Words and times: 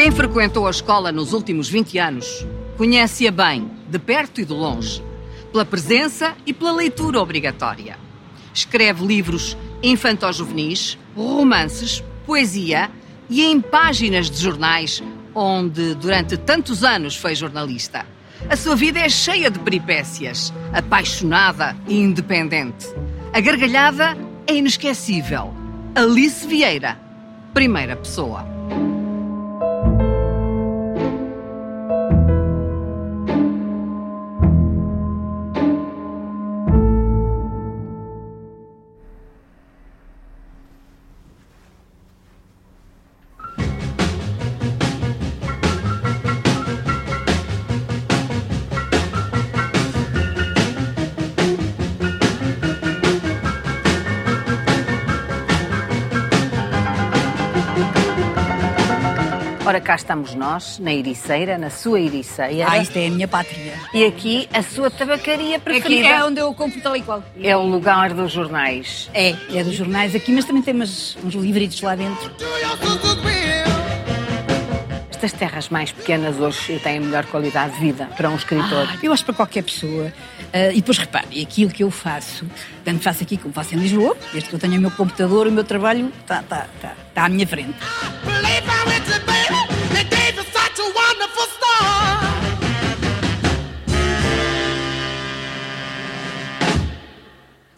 Quem 0.00 0.10
frequentou 0.10 0.66
a 0.66 0.70
escola 0.70 1.12
nos 1.12 1.34
últimos 1.34 1.68
20 1.68 1.98
anos 1.98 2.46
conhece-a 2.78 3.30
bem, 3.30 3.70
de 3.86 3.98
perto 3.98 4.40
e 4.40 4.46
de 4.46 4.52
longe, 4.54 5.04
pela 5.52 5.62
presença 5.62 6.34
e 6.46 6.54
pela 6.54 6.72
leitura 6.72 7.20
obrigatória. 7.20 7.98
Escreve 8.54 9.04
livros 9.04 9.58
infanto-juvenis, 9.82 10.96
romances, 11.14 12.02
poesia 12.24 12.90
e 13.28 13.44
em 13.44 13.60
páginas 13.60 14.30
de 14.30 14.40
jornais, 14.40 15.02
onde 15.34 15.94
durante 15.96 16.38
tantos 16.38 16.82
anos 16.82 17.14
foi 17.14 17.34
jornalista. 17.34 18.06
A 18.48 18.56
sua 18.56 18.74
vida 18.74 19.00
é 19.00 19.08
cheia 19.10 19.50
de 19.50 19.58
peripécias, 19.58 20.50
apaixonada 20.72 21.76
e 21.86 22.00
independente. 22.00 22.86
A 23.34 23.40
gargalhada 23.40 24.16
é 24.46 24.54
inesquecível. 24.54 25.52
Alice 25.94 26.46
Vieira, 26.46 26.98
primeira 27.52 27.96
pessoa. 27.96 28.59
Estamos 60.00 60.34
nós, 60.34 60.78
na 60.78 60.92
Ericeira, 60.92 61.56
na 61.56 61.70
sua 61.70 62.00
Ericeira. 62.00 62.66
Ah, 62.68 62.78
isto 62.78 62.96
é 62.96 63.06
a 63.06 63.10
minha 63.10 63.28
pátria. 63.28 63.74
E 63.94 64.04
aqui 64.04 64.48
a 64.52 64.62
sua 64.62 64.90
tabacaria 64.90 65.58
preferida. 65.58 66.08
Aqui 66.08 66.20
é 66.20 66.24
onde 66.24 66.40
eu 66.40 66.52
compro 66.54 66.80
tal 66.80 66.96
e 66.96 67.02
qual. 67.02 67.22
É 67.40 67.56
o 67.56 67.62
lugar 67.62 68.12
dos 68.12 68.32
jornais. 68.32 69.10
É, 69.14 69.34
é 69.54 69.62
dos 69.62 69.74
jornais 69.74 70.14
aqui, 70.14 70.32
mas 70.32 70.44
também 70.44 70.62
tem 70.62 70.74
umas, 70.74 71.16
uns 71.22 71.34
livritos 71.34 71.80
lá 71.82 71.94
dentro. 71.94 72.30
Estas 75.10 75.32
terras 75.32 75.68
mais 75.68 75.92
pequenas 75.92 76.40
hoje 76.40 76.78
têm 76.78 76.98
melhor 76.98 77.26
qualidade 77.26 77.74
de 77.74 77.80
vida 77.80 78.06
para 78.16 78.30
um 78.30 78.36
escritor. 78.36 78.88
Ah, 78.90 78.98
eu 79.02 79.12
acho 79.12 79.24
para 79.24 79.34
qualquer 79.34 79.62
pessoa. 79.62 80.10
Ah, 80.52 80.72
e 80.72 80.76
depois 80.76 80.98
repare, 80.98 81.42
aquilo 81.42 81.70
que 81.70 81.84
eu 81.84 81.90
faço, 81.90 82.46
tanto 82.84 83.02
faço 83.02 83.22
aqui 83.22 83.36
como 83.36 83.52
faço 83.52 83.74
em 83.74 83.78
Lisboa, 83.78 84.16
desde 84.32 84.48
que 84.48 84.54
eu 84.54 84.58
tenho 84.58 84.78
o 84.78 84.80
meu 84.80 84.90
computador, 84.90 85.46
o 85.46 85.52
meu 85.52 85.64
trabalho 85.64 86.10
está 86.20 86.42
tá, 86.42 86.66
tá, 86.80 86.94
tá 87.14 87.24
à 87.26 87.28
minha 87.28 87.46
frente. 87.46 87.76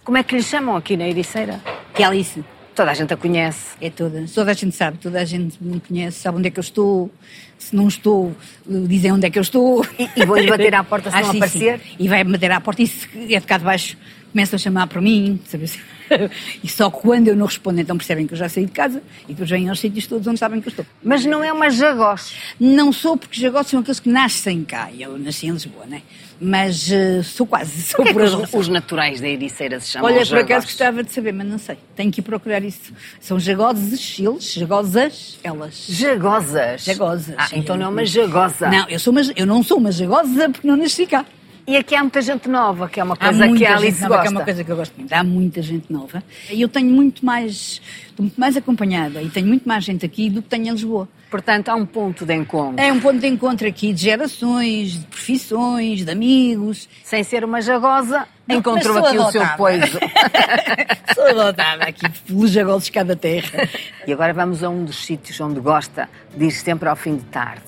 Como 0.05 0.19
é 0.19 0.23
que 0.23 0.35
lhe 0.35 0.43
chamam 0.43 0.77
aqui 0.77 0.97
na 0.97 1.09
Ericeira? 1.09 1.61
Que 1.95 2.03
é 2.03 2.07
Alice. 2.07 2.45
Toda 2.75 2.91
a 2.91 2.95
gente 2.95 3.13
a 3.13 3.17
conhece. 3.17 3.77
É 3.81 3.91
toda. 3.91 4.25
Toda 4.35 4.51
a 4.51 4.55
gente 4.55 4.75
sabe, 4.75 4.99
toda 4.99 5.21
a 5.21 5.25
gente 5.25 5.63
me 5.63 5.79
conhece, 5.81 6.19
sabe 6.21 6.39
onde 6.39 6.49
é 6.49 6.51
que 6.51 6.59
eu 6.59 6.63
estou. 6.63 7.11
Se 7.59 7.77
não 7.77 7.87
estou, 7.87 8.35
dizem 8.67 9.13
onde 9.13 9.27
é 9.27 9.31
que 9.31 9.39
eu 9.39 9.43
estou. 9.43 9.87
E, 9.99 10.09
e 10.17 10.25
vou-lhe 10.27 10.49
bater 10.49 10.75
à 10.75 10.83
porta 10.83 11.11
se 11.11 11.17
Ah, 11.17 11.21
não 11.21 11.31
sim, 11.31 11.37
aparecer? 11.37 11.79
sim. 11.81 11.97
E 11.99 12.09
vai 12.09 12.25
bater 12.25 12.51
à 12.51 12.61
porta 12.61 12.83
e 12.83 12.87
se 12.87 13.09
é 13.35 13.39
de 13.39 13.47
cá 13.47 13.59
de 13.59 13.65
baixo 13.65 13.97
começam 14.33 14.57
a 14.57 14.59
chamar 14.59 14.87
para 14.87 15.01
mim. 15.01 15.39
Sabe? 15.47 15.65
assim. 15.65 15.79
E 16.63 16.69
só 16.69 16.91
quando 16.91 17.29
eu 17.29 17.37
não 17.37 17.47
respondo, 17.47 17.81
então 17.81 17.97
percebem 17.97 18.27
que 18.27 18.35
eu 18.35 18.39
já 18.39 18.49
saí 18.49 18.67
de 18.67 18.73
casa 18.73 19.03
e 19.25 19.29
depois 19.29 19.49
vêm 19.49 19.69
aos 19.69 19.81
sítios 19.81 20.07
todos 20.07 20.27
onde 20.27 20.39
sabem 20.39 20.61
que 20.61 20.69
eu 20.69 20.71
estou. 20.71 20.87
Mas 21.03 21.25
não 21.25 21.43
é 21.43 21.51
uma 21.51 21.71
jagoche. 21.71 22.37
Não 22.61 22.93
sou, 22.93 23.17
porque 23.17 23.41
jagotes 23.41 23.71
são 23.71 23.81
aqueles 23.81 23.99
que 23.99 24.11
nascem 24.11 24.63
cá. 24.63 24.91
Eu 24.93 25.19
nasci 25.19 25.47
em 25.47 25.53
Lisboa, 25.53 25.87
né? 25.87 26.03
Mas 26.41 26.91
eh, 26.91 27.23
sou 27.23 27.47
quase. 27.47 27.83
Sou 27.83 28.05
é 28.07 28.13
por 28.13 28.23
os, 28.23 28.35
adoção. 28.35 28.61
os 28.61 28.69
naturais 28.69 29.21
da 29.21 29.29
Ericeira 29.29 29.81
se 29.81 29.93
chamam 29.93 30.11
Olha, 30.11 30.27
por 30.27 30.39
acaso 30.39 30.67
gostava 30.67 31.03
de 31.03 31.13
saber, 31.13 31.33
mas 31.33 31.47
não 31.47 31.59
sei. 31.59 31.79
Tenho 31.95 32.11
que 32.11 32.21
ir 32.21 32.25
procurar 32.25 32.63
isso. 32.63 32.93
São 33.21 33.39
jagoses, 33.39 34.19
eles, 34.19 34.53
jagosas, 34.53 35.39
elas. 35.43 35.87
Jagosas. 35.89 36.85
Jagosas. 36.85 37.35
Ah, 37.39 37.49
então 37.53 37.77
não 37.77 37.87
é 37.87 37.89
uma 37.89 38.05
jagosa. 38.05 38.69
Não, 38.69 38.89
eu, 38.89 38.99
sou 38.99 39.13
uma, 39.13 39.21
eu 39.37 39.47
não 39.47 39.63
sou 39.63 39.79
uma 39.79 39.93
jagosa 39.93 40.51
porque 40.51 40.67
não 40.67 40.77
nasci 40.77 41.07
cá. 41.07 41.25
E 41.67 41.77
aqui 41.77 41.95
há 41.95 42.01
muita 42.01 42.21
gente 42.21 42.49
nova, 42.49 42.89
que 42.89 42.99
é 42.99 43.05
uma 43.05 43.17
coisa 43.17 43.49
que 43.53 43.65
a 43.65 43.77
Alice 43.77 44.03
nova, 44.03 44.17
gosta. 44.17 44.23
que 44.23 44.29
é 44.29 44.31
uma 44.39 44.45
coisa 44.45 44.65
que 44.65 44.71
eu 44.73 44.77
gosto 44.77 44.95
muito. 44.99 45.13
Há 45.13 45.23
muita 45.23 45.63
gente 45.63 45.93
nova. 45.93 46.23
E 46.51 46.61
eu 46.61 46.69
tenho 46.69 46.91
muito 46.91 47.25
mais, 47.25 47.81
estou 48.09 48.25
muito 48.25 48.39
mais 48.41 48.57
acompanhada 48.57 49.23
e 49.23 49.31
tenho 49.31 49.47
muito 49.47 49.67
mais 49.69 49.85
gente 49.85 50.05
aqui 50.05 50.29
do 50.29 50.43
que 50.43 50.49
tenho 50.49 50.67
em 50.67 50.71
Lisboa. 50.73 51.09
Portanto, 51.31 51.69
há 51.69 51.75
um 51.77 51.87
ponto 51.87 52.27
de 52.27 52.35
encontro. 52.35 52.83
É 52.83 52.93
um 52.93 52.99
ponto 53.01 53.19
de 53.21 53.27
encontro 53.29 53.67
aqui 53.67 53.93
de 53.93 54.03
gerações, 54.03 54.93
de 55.01 55.07
profissões, 55.07 56.05
de 56.05 56.11
amigos. 56.11 56.89
Sem 57.05 57.23
ser 57.23 57.45
uma 57.45 57.61
jagosa, 57.63 58.27
Não, 58.47 58.57
encontrou 58.57 58.95
mas 58.97 59.05
aqui 59.07 59.17
sou 59.17 59.27
o 59.29 59.31
seu 59.31 59.41
adotada. 59.43 59.57
poiso. 59.57 59.99
Sou 61.15 61.25
adotada 61.27 61.85
aqui 61.85 62.09
pelos 62.27 62.51
jagolos 62.51 62.85
de 62.87 62.93
cada 62.93 63.15
terra. 63.15 63.69
e 64.07 64.13
agora 64.13 64.33
vamos 64.33 64.65
a 64.65 64.69
um 64.69 64.85
dos 64.85 65.05
sítios 65.05 65.41
onde 65.41 65.61
gosta 65.61 66.09
de 66.37 66.47
ir 66.47 66.51
sempre 66.51 66.89
ao 66.89 66.97
fim 66.97 67.17
de 67.17 67.25
tarde. 67.25 67.63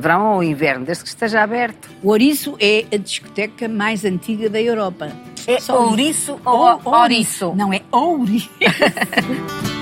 Verão 0.00 0.34
ou 0.34 0.42
inverno, 0.42 0.84
desde 0.84 1.04
que 1.04 1.10
esteja 1.10 1.42
aberto. 1.42 1.90
O 2.02 2.08
Ouriço 2.08 2.56
é 2.60 2.84
a 2.92 2.96
discoteca 2.96 3.68
mais 3.68 4.04
antiga 4.04 4.48
da 4.48 4.60
Europa. 4.60 5.12
É 5.46 5.58
Só 5.60 5.86
ouriço 5.86 6.38
ou 6.44 6.80
ouriço? 6.84 7.54
Não, 7.54 7.72
é 7.72 7.80
ouriço. 7.90 8.50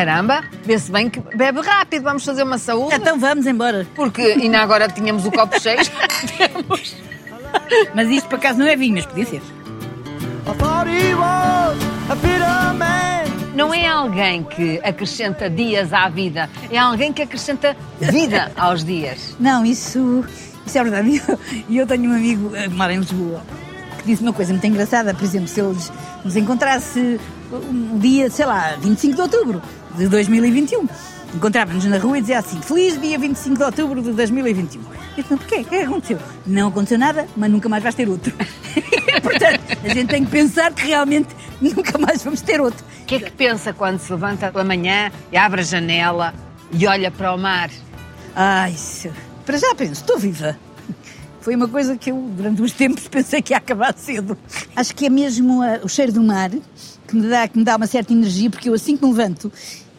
Caramba, 0.00 0.42
vê-se 0.64 0.90
bem 0.90 1.10
que 1.10 1.20
bebe 1.36 1.60
rápido. 1.60 2.04
Vamos 2.04 2.24
fazer 2.24 2.42
uma 2.42 2.56
saúde. 2.56 2.94
então 2.94 3.18
vamos 3.18 3.46
embora. 3.46 3.86
Porque 3.94 4.22
ainda 4.22 4.60
agora 4.60 4.88
tínhamos 4.88 5.26
o 5.26 5.30
copo 5.30 5.60
cheio. 5.60 5.76
Mas 7.94 8.08
isto 8.08 8.26
por 8.26 8.36
acaso 8.36 8.58
não 8.58 8.66
é 8.66 8.76
vinho, 8.76 8.94
mas 8.94 9.04
podia 9.04 9.26
ser. 9.26 9.42
Não 13.54 13.74
é 13.74 13.86
alguém 13.86 14.42
que 14.42 14.80
acrescenta 14.82 15.50
dias 15.50 15.92
à 15.92 16.08
vida, 16.08 16.48
é 16.70 16.78
alguém 16.78 17.12
que 17.12 17.20
acrescenta 17.20 17.76
vida 18.00 18.50
aos 18.56 18.82
dias. 18.82 19.36
Não, 19.38 19.66
isso, 19.66 20.24
isso 20.64 20.78
é 20.78 20.82
verdade. 20.82 21.22
E 21.68 21.76
eu, 21.76 21.82
eu 21.82 21.86
tenho 21.86 22.10
um 22.10 22.14
amigo 22.14 22.56
eh, 22.56 22.62
que 22.62 22.74
mora 22.74 22.94
em 22.94 23.00
Lisboa 23.00 23.42
que 23.98 24.06
disse 24.06 24.22
uma 24.22 24.32
coisa 24.32 24.50
muito 24.50 24.66
engraçada. 24.66 25.12
Por 25.12 25.24
exemplo, 25.24 25.48
se 25.48 25.60
eles 25.60 25.92
nos 26.24 26.36
encontrasse 26.36 27.20
um 27.52 27.98
dia, 27.98 28.30
sei 28.30 28.46
lá, 28.46 28.76
25 28.80 29.14
de 29.14 29.20
outubro 29.20 29.62
de 29.96 30.08
2021, 30.08 30.88
encontrávamos 31.34 31.84
na 31.84 31.98
rua 31.98 32.18
e 32.18 32.20
dizia 32.20 32.38
assim: 32.38 32.60
Feliz 32.60 33.00
dia 33.00 33.18
25 33.18 33.56
de 33.56 33.62
outubro 33.62 34.02
de 34.02 34.12
2021. 34.12 34.80
Eu 34.80 35.22
disse, 35.22 35.36
porquê? 35.36 35.56
O 35.56 35.64
que 35.64 35.74
é 35.74 35.78
que 35.80 35.84
aconteceu? 35.84 36.18
Não 36.46 36.68
aconteceu 36.68 36.98
nada, 36.98 37.26
mas 37.36 37.50
nunca 37.50 37.68
mais 37.68 37.82
vais 37.82 37.94
ter 37.94 38.08
outro. 38.08 38.32
Portanto, 39.22 39.60
a 39.84 39.88
gente 39.88 40.08
tem 40.08 40.24
que 40.24 40.30
pensar 40.30 40.72
que 40.72 40.86
realmente 40.86 41.28
nunca 41.60 41.98
mais 41.98 42.22
vamos 42.22 42.40
ter 42.40 42.60
outro. 42.60 42.84
O 43.02 43.04
que 43.04 43.16
é 43.16 43.20
que 43.20 43.30
pensa 43.32 43.72
quando 43.72 43.98
se 43.98 44.10
levanta 44.12 44.50
pela 44.50 44.64
manhã 44.64 45.10
e 45.32 45.36
abre 45.36 45.60
a 45.60 45.64
janela 45.64 46.34
e 46.72 46.86
olha 46.86 47.10
para 47.10 47.34
o 47.34 47.38
mar? 47.38 47.70
Ai, 48.34 48.74
para 49.44 49.58
já 49.58 49.74
penso, 49.74 49.92
estou 49.92 50.18
viva. 50.18 50.56
Foi 51.40 51.56
uma 51.56 51.66
coisa 51.66 51.96
que 51.96 52.10
eu, 52.10 52.16
durante 52.36 52.60
uns 52.60 52.72
tempos, 52.72 53.08
pensei 53.08 53.40
que 53.40 53.52
ia 53.52 53.56
acabar 53.56 53.94
cedo. 53.96 54.36
Acho 54.76 54.94
que 54.94 55.06
é 55.06 55.10
mesmo 55.10 55.62
ah, 55.62 55.80
o 55.82 55.88
cheiro 55.88 56.12
do 56.12 56.22
mar 56.22 56.50
que 57.10 57.16
me, 57.16 57.28
dá, 57.28 57.48
que 57.48 57.58
me 57.58 57.64
dá 57.64 57.76
uma 57.76 57.86
certa 57.86 58.12
energia, 58.12 58.48
porque 58.48 58.68
eu 58.68 58.74
assim 58.74 58.96
que 58.96 59.04
me 59.04 59.10
levanto, 59.10 59.50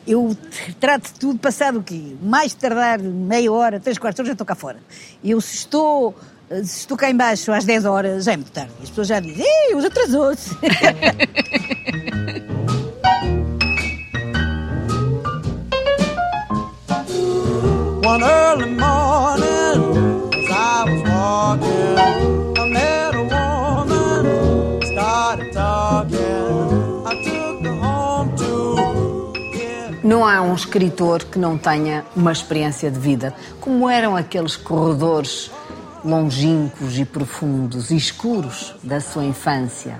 eu 0.07 0.35
trato 0.79 1.13
de 1.13 1.19
tudo 1.19 1.39
passado 1.39 1.79
o 1.79 1.83
quê? 1.83 2.15
Mais 2.21 2.53
tardar 2.53 2.99
meia 2.99 3.51
hora, 3.51 3.79
três 3.79 3.97
quartos 3.97 4.17
de 4.17 4.21
hora, 4.21 4.27
já 4.27 4.33
estou 4.33 4.45
cá 4.45 4.55
fora. 4.55 4.79
Eu 5.23 5.39
se 5.41 5.55
estou, 5.55 6.15
ah, 6.49 6.55
se 6.63 6.79
estou 6.79 6.97
cá 6.97 7.09
embaixo 7.09 7.51
às 7.51 7.65
10 7.65 7.85
horas, 7.85 8.25
já 8.25 8.33
é 8.33 8.37
muito 8.37 8.51
tarde. 8.51 8.71
As 8.81 8.89
pessoas 8.89 9.07
já 9.07 9.19
dizem, 9.19 9.45
ei, 9.45 9.75
os 9.75 9.85
atrasou-se. 9.85 10.55
One 18.03 18.23
early 18.23 18.71
morning, 18.71 20.29
as 20.33 20.49
I 20.49 20.83
was 20.89 21.01
walking, 21.07 22.20
Não 30.21 30.27
há 30.27 30.39
um 30.39 30.53
escritor 30.53 31.23
que 31.23 31.39
não 31.39 31.57
tenha 31.57 32.05
uma 32.15 32.31
experiência 32.31 32.91
de 32.91 32.99
vida. 32.99 33.33
Como 33.59 33.89
eram 33.89 34.15
aqueles 34.15 34.55
corredores 34.55 35.49
longínquos 36.05 36.99
e 36.99 37.05
profundos 37.05 37.89
e 37.89 37.95
escuros 37.95 38.75
da 38.83 39.01
sua 39.01 39.25
infância? 39.25 39.99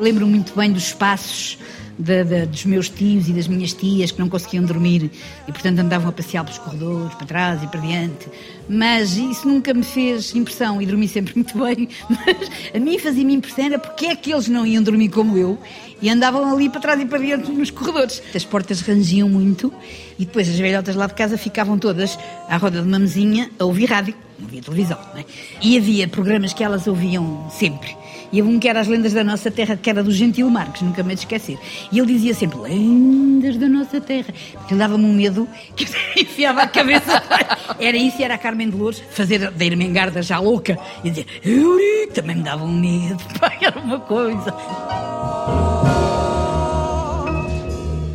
Lembro 0.00 0.26
muito 0.26 0.56
bem 0.56 0.72
dos 0.72 0.82
espaços 0.82 1.56
dos 1.98 2.64
meus 2.64 2.88
tios 2.88 3.28
e 3.28 3.32
das 3.32 3.46
minhas 3.46 3.72
tias 3.72 4.10
que 4.10 4.18
não 4.18 4.28
conseguiam 4.28 4.64
dormir 4.64 5.10
e, 5.46 5.52
portanto, 5.52 5.78
andavam 5.78 6.08
a 6.08 6.12
passear 6.12 6.44
pelos 6.44 6.58
corredores, 6.58 7.14
para 7.14 7.26
trás 7.26 7.62
e 7.62 7.66
para 7.66 7.80
diante. 7.80 8.28
Mas 8.68 9.16
isso 9.16 9.46
nunca 9.46 9.72
me 9.72 9.82
fez 9.82 10.34
impressão 10.34 10.80
e 10.80 10.86
dormi 10.86 11.06
sempre 11.06 11.34
muito 11.36 11.56
bem. 11.58 11.88
Mas 12.08 12.50
a 12.74 12.78
mim 12.78 12.98
fazia-me 12.98 13.34
impressão 13.34 13.66
era 13.66 13.78
porque 13.78 14.06
é 14.06 14.16
que 14.16 14.32
eles 14.32 14.48
não 14.48 14.66
iam 14.66 14.82
dormir 14.82 15.08
como 15.08 15.36
eu 15.36 15.58
e 16.02 16.10
andavam 16.10 16.52
ali 16.52 16.68
para 16.68 16.80
trás 16.80 17.00
e 17.00 17.06
para 17.06 17.18
diante 17.18 17.50
nos 17.50 17.70
corredores. 17.70 18.22
As 18.34 18.44
portas 18.44 18.80
rangiam 18.80 19.28
muito 19.28 19.72
e 20.18 20.24
depois 20.24 20.48
as 20.48 20.58
velhotas 20.58 20.94
lá 20.94 21.06
de 21.06 21.14
casa 21.14 21.38
ficavam 21.38 21.78
todas 21.78 22.18
à 22.48 22.56
roda 22.56 22.80
de 22.80 22.88
uma 22.88 22.98
mesinha 22.98 23.50
a 23.58 23.64
ouvir 23.64 23.86
rádio, 23.86 24.14
não 24.38 24.46
havia 24.46 24.62
televisão, 24.62 24.98
não 25.12 25.20
é? 25.20 25.24
E 25.62 25.78
havia 25.78 26.08
programas 26.08 26.52
que 26.52 26.62
elas 26.62 26.86
ouviam 26.86 27.48
sempre. 27.50 27.96
E 28.34 28.42
um 28.42 28.58
que 28.58 28.68
era 28.68 28.80
as 28.80 28.88
lendas 28.88 29.12
da 29.12 29.22
nossa 29.22 29.48
terra, 29.48 29.76
que 29.76 29.88
era 29.88 30.02
do 30.02 30.10
Gentil 30.10 30.50
Marques, 30.50 30.82
nunca 30.82 31.04
me 31.04 31.14
esquecer. 31.14 31.56
E 31.92 32.00
ele 32.00 32.14
dizia 32.14 32.34
sempre, 32.34 32.58
lendas 32.58 33.56
da 33.56 33.68
nossa 33.68 34.00
terra. 34.00 34.34
Porque 34.54 34.74
ele 34.74 34.80
dava-me 34.80 35.04
um 35.04 35.12
medo 35.12 35.48
que 35.76 35.84
eu 35.84 35.88
enfiava 36.20 36.62
a 36.62 36.66
cabeça. 36.66 37.22
Era 37.78 37.96
isso 37.96 38.22
era 38.22 38.34
a 38.34 38.38
Carmen 38.38 38.70
de 38.70 38.76
Louros 38.76 39.02
fazer 39.10 39.50
da 39.50 39.64
Irmengarda 39.64 40.20
já 40.20 40.40
louca. 40.40 40.76
E 41.04 41.10
dizia, 41.10 41.26
Euri, 41.44 42.08
também 42.12 42.36
me 42.36 42.42
dava 42.42 42.64
um 42.64 42.72
medo. 42.72 43.22
Pá, 43.38 43.52
era 43.60 43.78
uma 43.78 44.00
coisa. 44.00 44.52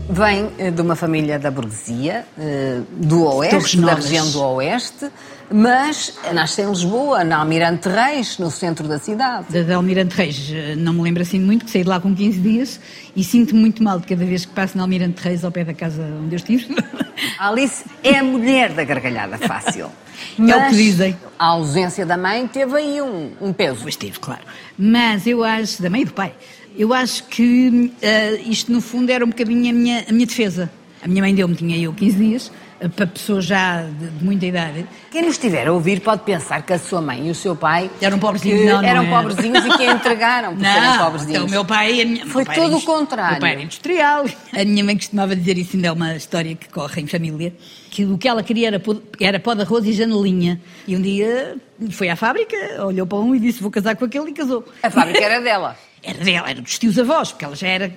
Vem 0.09 0.49
eh, 0.57 0.71
de 0.71 0.81
uma 0.81 0.95
família 0.95 1.39
da 1.39 1.49
burguesia, 1.49 2.25
eh, 2.37 2.81
do 2.91 3.23
Oeste, 3.23 3.77
da 3.77 3.93
região 3.93 4.29
do 4.31 4.41
Oeste, 4.41 5.09
mas 5.51 6.17
nasce 6.33 6.61
em 6.61 6.69
Lisboa, 6.69 7.23
na 7.23 7.37
Almirante 7.37 7.89
Reis, 7.89 8.37
no 8.37 8.51
centro 8.51 8.87
da 8.87 8.99
cidade. 8.99 9.51
Da, 9.51 9.63
da 9.63 9.75
Almirante 9.75 10.15
Reis, 10.15 10.51
eh, 10.53 10.75
não 10.75 10.93
me 10.93 11.01
lembro 11.01 11.23
assim 11.23 11.39
muito, 11.39 11.65
que 11.65 11.71
saí 11.71 11.83
de 11.83 11.89
lá 11.89 11.99
com 11.99 12.15
15 12.15 12.39
dias 12.39 12.79
e 13.15 13.23
sinto-me 13.23 13.59
muito 13.59 13.83
mal 13.83 13.99
de 13.99 14.05
cada 14.05 14.23
vez 14.25 14.45
que 14.45 14.53
passo 14.53 14.77
na 14.77 14.83
Almirante 14.83 15.21
Reis 15.21 15.43
ao 15.43 15.51
pé 15.51 15.63
da 15.63 15.73
casa 15.73 16.03
onde 16.21 16.35
eu 16.35 16.37
estive. 16.37 16.67
Alice 17.39 17.83
é 18.03 18.17
a 18.17 18.23
mulher 18.23 18.73
da 18.73 18.83
gargalhada 18.83 19.37
fácil. 19.37 19.89
É 20.37 20.41
o 20.41 20.45
que 20.45 20.51
Mas 20.51 20.75
dizem. 20.75 21.17
A 21.37 21.45
ausência 21.47 22.05
da 22.05 22.17
mãe 22.17 22.45
teve 22.45 22.75
aí 22.75 23.01
um, 23.01 23.31
um 23.39 23.53
peso. 23.53 23.79
Pois 23.83 23.95
teve, 23.95 24.19
claro. 24.19 24.41
Mas 24.77 25.25
eu 25.25 25.43
acho, 25.45 25.81
da 25.81 25.89
mãe 25.89 26.01
e 26.01 26.05
do 26.05 26.11
pai, 26.11 26.33
eu 26.77 26.93
acho 26.93 27.23
que 27.25 27.93
eh, 28.01 28.41
isto 28.45 28.71
no 28.71 28.81
fundo 28.81 29.09
era 29.09 29.23
um 29.23 29.29
bocadinho 29.29 29.69
a 29.69 29.73
minha, 29.73 30.05
a 30.07 30.11
minha 30.11 30.25
defesa. 30.25 30.69
A 31.01 31.07
minha 31.07 31.21
mãe 31.21 31.33
deu-me, 31.33 31.55
tinha 31.55 31.77
eu 31.77 31.93
15 31.93 32.17
dias, 32.17 32.51
para 32.95 33.07
pessoas 33.07 33.43
já 33.45 33.81
de, 33.83 34.09
de 34.09 34.23
muita 34.23 34.45
idade. 34.45 34.85
Quem 35.11 35.21
nos 35.23 35.31
estiver 35.33 35.67
a 35.67 35.73
ouvir 35.73 35.99
pode 36.01 36.21
pensar 36.23 36.61
que 36.61 36.71
a 36.71 36.79
sua 36.79 37.01
mãe 37.01 37.27
e 37.27 37.31
o 37.31 37.35
seu 37.35 37.55
pai 37.55 37.89
Eram 38.01 38.17
pobrezinhos, 38.19 38.61
não, 38.65 38.81
não 38.81 38.87
eram 38.87 39.03
eram. 39.03 39.09
pobrezinhos 39.09 39.65
e 39.65 39.77
que 39.77 39.83
a 39.85 39.91
entregaram 39.93 40.55
por 40.55 40.61
serem 40.65 40.81
Não, 40.81 40.97
pobrezinhos. 40.97 41.35
então 41.35 41.45
o 41.47 41.49
meu 41.49 41.65
pai... 41.65 42.01
A 42.01 42.05
minha, 42.05 42.25
Foi 42.27 42.45
pai 42.45 42.55
era 42.55 42.63
todo 42.63 42.71
o 42.71 42.75
indus- 42.75 42.85
contrário. 42.85 43.31
Meu 43.33 43.41
pai 43.41 43.51
era 43.51 43.61
industrial. 43.63 44.25
A 44.53 44.63
minha 44.65 44.83
mãe 44.83 44.95
costumava 44.95 45.35
dizer 45.35 45.57
isso, 45.57 45.75
ainda 45.75 45.87
é 45.89 45.91
uma 45.91 46.15
história 46.15 46.55
que 46.55 46.69
corre 46.69 47.01
em 47.01 47.07
família, 47.07 47.53
que 47.91 48.05
o 48.05 48.17
que 48.17 48.27
ela 48.27 48.41
queria 48.43 48.67
era 48.67 48.79
pó, 48.79 48.95
era 49.19 49.39
pó 49.39 49.53
de 49.53 49.61
arroz 49.63 49.85
e 49.85 49.91
janelinha. 49.93 50.61
E 50.87 50.95
um 50.95 51.01
dia 51.01 51.57
foi 51.91 52.07
à 52.09 52.15
fábrica, 52.15 52.55
olhou 52.85 53.05
para 53.05 53.17
um 53.17 53.35
e 53.35 53.39
disse, 53.39 53.61
vou 53.61 53.71
casar 53.71 53.95
com 53.95 54.05
aquele 54.05 54.29
e 54.29 54.33
casou. 54.33 54.63
A 54.83 54.89
fábrica 54.89 55.19
era 55.23 55.41
dela. 55.41 55.75
Era 56.01 56.23
dela, 56.23 56.49
era 56.49 56.61
dos 56.61 56.79
tios-avós, 56.79 57.33
porque 57.33 57.43
ela 57.43 57.57
já, 57.57 57.67
era, 57.67 57.91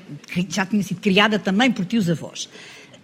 já 0.49 0.67
tinha 0.67 0.83
sido 0.83 1.01
criada 1.01 1.39
também 1.39 1.71
por 1.71 1.85
tios-avós. 1.85 2.49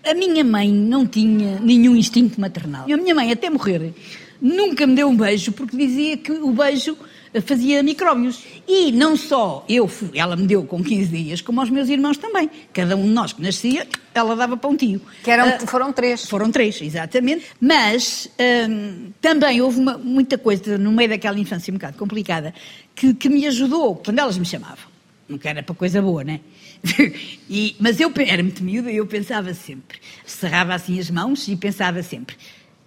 A 0.04 0.14
minha 0.14 0.44
mãe 0.44 0.70
não 0.72 1.06
tinha 1.06 1.58
nenhum 1.60 1.94
instinto 1.96 2.40
maternal. 2.40 2.84
A 2.90 2.96
minha 2.96 3.14
mãe, 3.14 3.30
até 3.32 3.50
morrer, 3.50 3.92
nunca 4.40 4.86
me 4.86 4.94
deu 4.94 5.08
um 5.08 5.16
beijo, 5.16 5.52
porque 5.52 5.76
dizia 5.76 6.16
que 6.16 6.32
o 6.32 6.50
beijo 6.52 6.96
fazia 7.44 7.82
micróbios. 7.82 8.42
E 8.66 8.90
não 8.92 9.16
só 9.16 9.64
eu 9.68 9.86
fui, 9.86 10.10
ela 10.14 10.34
me 10.34 10.46
deu 10.46 10.62
com 10.64 10.82
15 10.82 11.08
dias, 11.10 11.40
como 11.42 11.60
aos 11.60 11.68
meus 11.68 11.88
irmãos 11.90 12.16
também. 12.16 12.48
Cada 12.72 12.96
um 12.96 13.02
de 13.02 13.08
nós 13.10 13.32
que 13.34 13.42
nascia, 13.42 13.86
ela 14.14 14.34
dava 14.34 14.56
para 14.56 14.70
um 14.70 14.76
tio. 14.76 15.00
Que 15.22 15.30
eram, 15.30 15.46
Ah, 15.46 15.58
foram 15.66 15.92
três. 15.92 16.26
foram 16.26 16.50
três, 16.50 16.80
exatamente. 16.80 17.44
Mas 17.60 18.30
hum, 18.70 19.10
também 19.20 19.60
houve 19.60 19.78
uma- 19.78 19.98
muita 19.98 20.38
coisa 20.38 20.78
no 20.78 20.90
meio 20.92 21.10
daquela 21.10 21.38
infância 21.38 21.70
um 21.70 21.74
bocado 21.74 21.98
complicada 21.98 22.54
que, 22.94 23.12
que 23.12 23.28
me 23.28 23.46
ajudou 23.46 23.96
quando 23.96 24.18
elas 24.20 24.38
me 24.38 24.46
chamavam. 24.46 24.87
Nunca 25.28 25.50
era 25.50 25.62
para 25.62 25.74
coisa 25.74 26.00
boa, 26.00 26.24
né? 26.24 26.40
E, 27.50 27.74
mas 27.80 27.98
eu 27.98 28.12
era 28.26 28.42
muito 28.42 28.62
miúda 28.62 28.90
e 28.90 28.96
eu 28.98 29.06
pensava 29.06 29.54
sempre, 29.54 29.98
cerrava 30.26 30.74
assim 30.74 30.98
as 31.00 31.10
mãos 31.10 31.48
e 31.48 31.56
pensava 31.56 32.02
sempre. 32.02 32.36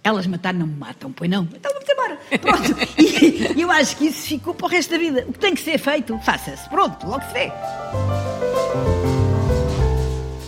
Elas 0.04 0.26
matar 0.26 0.54
não 0.54 0.66
me 0.66 0.76
matam, 0.76 1.12
pois 1.12 1.28
não? 1.28 1.48
Então 1.52 1.72
vamos 1.72 1.88
embora. 1.88 2.20
Pronto. 2.38 3.56
E 3.56 3.60
eu 3.60 3.70
acho 3.70 3.96
que 3.96 4.06
isso 4.06 4.26
ficou 4.26 4.54
para 4.54 4.66
o 4.66 4.68
resto 4.68 4.90
da 4.90 4.98
vida. 4.98 5.24
O 5.28 5.32
que 5.32 5.38
tem 5.38 5.54
que 5.54 5.60
ser 5.60 5.78
feito, 5.78 6.18
faça-se. 6.20 6.68
Pronto, 6.68 7.06
logo 7.06 7.24
se 7.26 7.32
vê. 7.32 7.52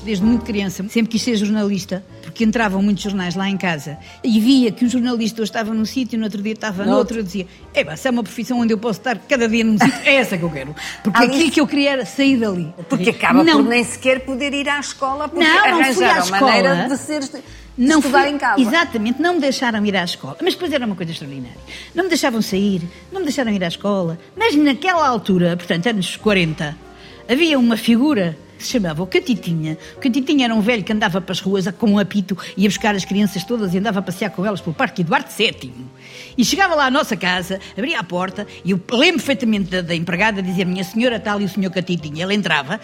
Desde 0.04 0.24
muito 0.24 0.44
criança, 0.44 0.86
sempre 0.88 1.10
quis 1.10 1.22
ser 1.22 1.36
jornalista, 1.36 2.04
porque 2.34 2.42
entravam 2.42 2.82
muitos 2.82 3.04
jornais 3.04 3.36
lá 3.36 3.48
em 3.48 3.56
casa 3.56 3.96
e 4.24 4.40
via 4.40 4.72
que 4.72 4.84
um 4.84 4.88
jornalista 4.88 5.40
hoje 5.40 5.50
estava 5.50 5.72
num 5.72 5.84
sítio, 5.84 6.18
no 6.18 6.24
outro 6.24 6.42
dia 6.42 6.52
estava 6.54 6.84
no 6.84 6.90
No 6.90 6.96
outro, 6.98 7.20
eu 7.20 7.22
dizia: 7.22 7.46
Eba, 7.72 7.96
se 7.96 8.08
é 8.08 8.10
uma 8.10 8.24
profissão 8.24 8.58
onde 8.58 8.74
eu 8.74 8.78
posso 8.78 8.98
estar 8.98 9.16
cada 9.28 9.48
dia 9.48 9.62
num 9.62 9.78
sítio, 9.78 9.94
é 10.04 10.16
essa 10.16 10.36
que 10.36 10.42
eu 10.42 10.50
quero. 10.50 10.74
Porque 11.04 11.16
Alice- 11.22 11.36
aquilo 11.38 11.50
que 11.52 11.60
eu 11.60 11.66
queria 11.68 11.90
era 11.92 12.04
sair 12.04 12.36
dali. 12.38 12.74
Porque 12.88 13.10
acaba 13.10 13.44
não, 13.44 13.62
por 13.62 13.68
nem 13.70 13.84
sequer 13.84 14.24
poder 14.24 14.52
ir 14.52 14.68
à 14.68 14.80
escola 14.80 15.28
porque 15.28 15.44
Não, 15.46 15.54
não 15.54 15.80
arranjaram 15.80 16.26
maneira 16.28 16.68
escola. 16.74 16.88
de, 16.88 16.96
ser, 16.98 17.42
não 17.78 17.98
estudar 18.00 18.22
fui- 18.22 18.30
em 18.30 18.38
casa. 18.38 18.60
Exatamente, 18.60 19.22
não 19.22 19.34
me 19.34 19.40
deixaram 19.40 19.86
ir 19.86 19.96
à 19.96 20.02
escola. 20.02 20.36
Mas 20.42 20.54
depois 20.54 20.72
era 20.72 20.84
uma 20.84 20.96
coisa 20.96 21.12
extraordinária. 21.12 21.56
Não 21.94 22.02
me 22.02 22.08
deixavam 22.10 22.42
sair, 22.42 22.82
não 23.12 23.20
me 23.20 23.26
deixaram 23.26 23.52
ir 23.52 23.62
à 23.62 23.68
escola. 23.68 24.18
Mas 24.36 24.56
naquela 24.56 25.06
altura, 25.06 25.56
portanto, 25.56 25.86
anos 25.88 26.16
40, 26.16 26.76
havia 27.30 27.56
uma 27.56 27.76
figura 27.76 28.36
que 28.58 28.64
se 28.64 28.70
chamava 28.70 29.02
o 29.02 29.06
Catitinha. 29.06 29.76
O 29.96 30.00
Catitinha 30.00 30.44
era 30.46 30.54
um 30.54 30.60
velho 30.60 30.82
que 30.84 30.92
andava 30.92 31.20
para 31.20 31.32
as 31.32 31.40
ruas 31.40 31.66
com 31.78 31.90
um 31.92 31.98
apito, 31.98 32.36
ia 32.56 32.68
buscar 32.68 32.94
as 32.94 33.04
crianças 33.04 33.44
todas 33.44 33.74
e 33.74 33.78
andava 33.78 33.98
a 33.98 34.02
passear 34.02 34.30
com 34.30 34.44
elas 34.46 34.60
pelo 34.60 34.74
Parque 34.74 35.02
Eduardo 35.02 35.28
VII. 35.36 35.72
E 36.36 36.44
chegava 36.44 36.74
lá 36.74 36.86
à 36.86 36.90
nossa 36.90 37.16
casa, 37.16 37.60
abria 37.76 37.98
a 38.00 38.04
porta 38.04 38.46
e 38.64 38.70
eu 38.72 38.80
lembro 38.92 39.14
perfeitamente 39.20 39.70
da, 39.70 39.80
da 39.80 39.94
empregada 39.94 40.42
dizer 40.42 40.64
minha 40.64 40.84
senhora 40.84 41.18
tal 41.20 41.40
e 41.40 41.44
o 41.44 41.48
senhor 41.48 41.70
Catitinha. 41.70 42.24
Ele 42.24 42.34
entrava 42.34 42.80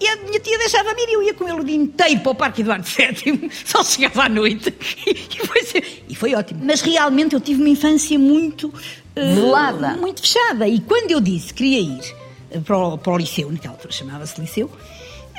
e 0.00 0.08
a 0.08 0.16
minha 0.16 0.40
tia 0.40 0.58
deixava-me 0.58 1.00
ir 1.02 1.08
e 1.08 1.14
eu 1.14 1.22
ia 1.22 1.34
com 1.34 1.48
ele 1.48 1.60
o 1.60 1.64
dia 1.64 1.76
inteiro 1.76 2.20
para 2.20 2.32
o 2.32 2.34
Parque 2.34 2.62
Eduardo 2.62 2.84
VII, 2.86 3.50
só 3.64 3.82
chegava 3.84 4.24
à 4.24 4.28
noite. 4.28 4.74
E 5.06 5.46
foi, 5.46 5.62
ser- 5.62 6.04
e 6.08 6.14
foi 6.14 6.34
ótimo. 6.34 6.60
Mas 6.64 6.80
realmente 6.80 7.34
eu 7.34 7.40
tive 7.40 7.60
uma 7.60 7.68
infância 7.68 8.18
muito. 8.18 8.72
eh, 9.14 9.34
Velada. 9.34 9.96
Muito 9.96 10.20
fechada. 10.22 10.66
E 10.66 10.80
quando 10.80 11.10
eu 11.10 11.20
disse 11.20 11.48
que 11.48 11.54
queria 11.62 11.80
ir 11.80 12.14
eh, 12.50 12.58
para 12.60 12.76
o, 12.78 12.98
para 12.98 13.12
o 13.12 13.18
liceu, 13.18 13.50
naquela 13.52 13.74
altura 13.74 13.92
chamava-se 13.92 14.40
liceu, 14.40 14.70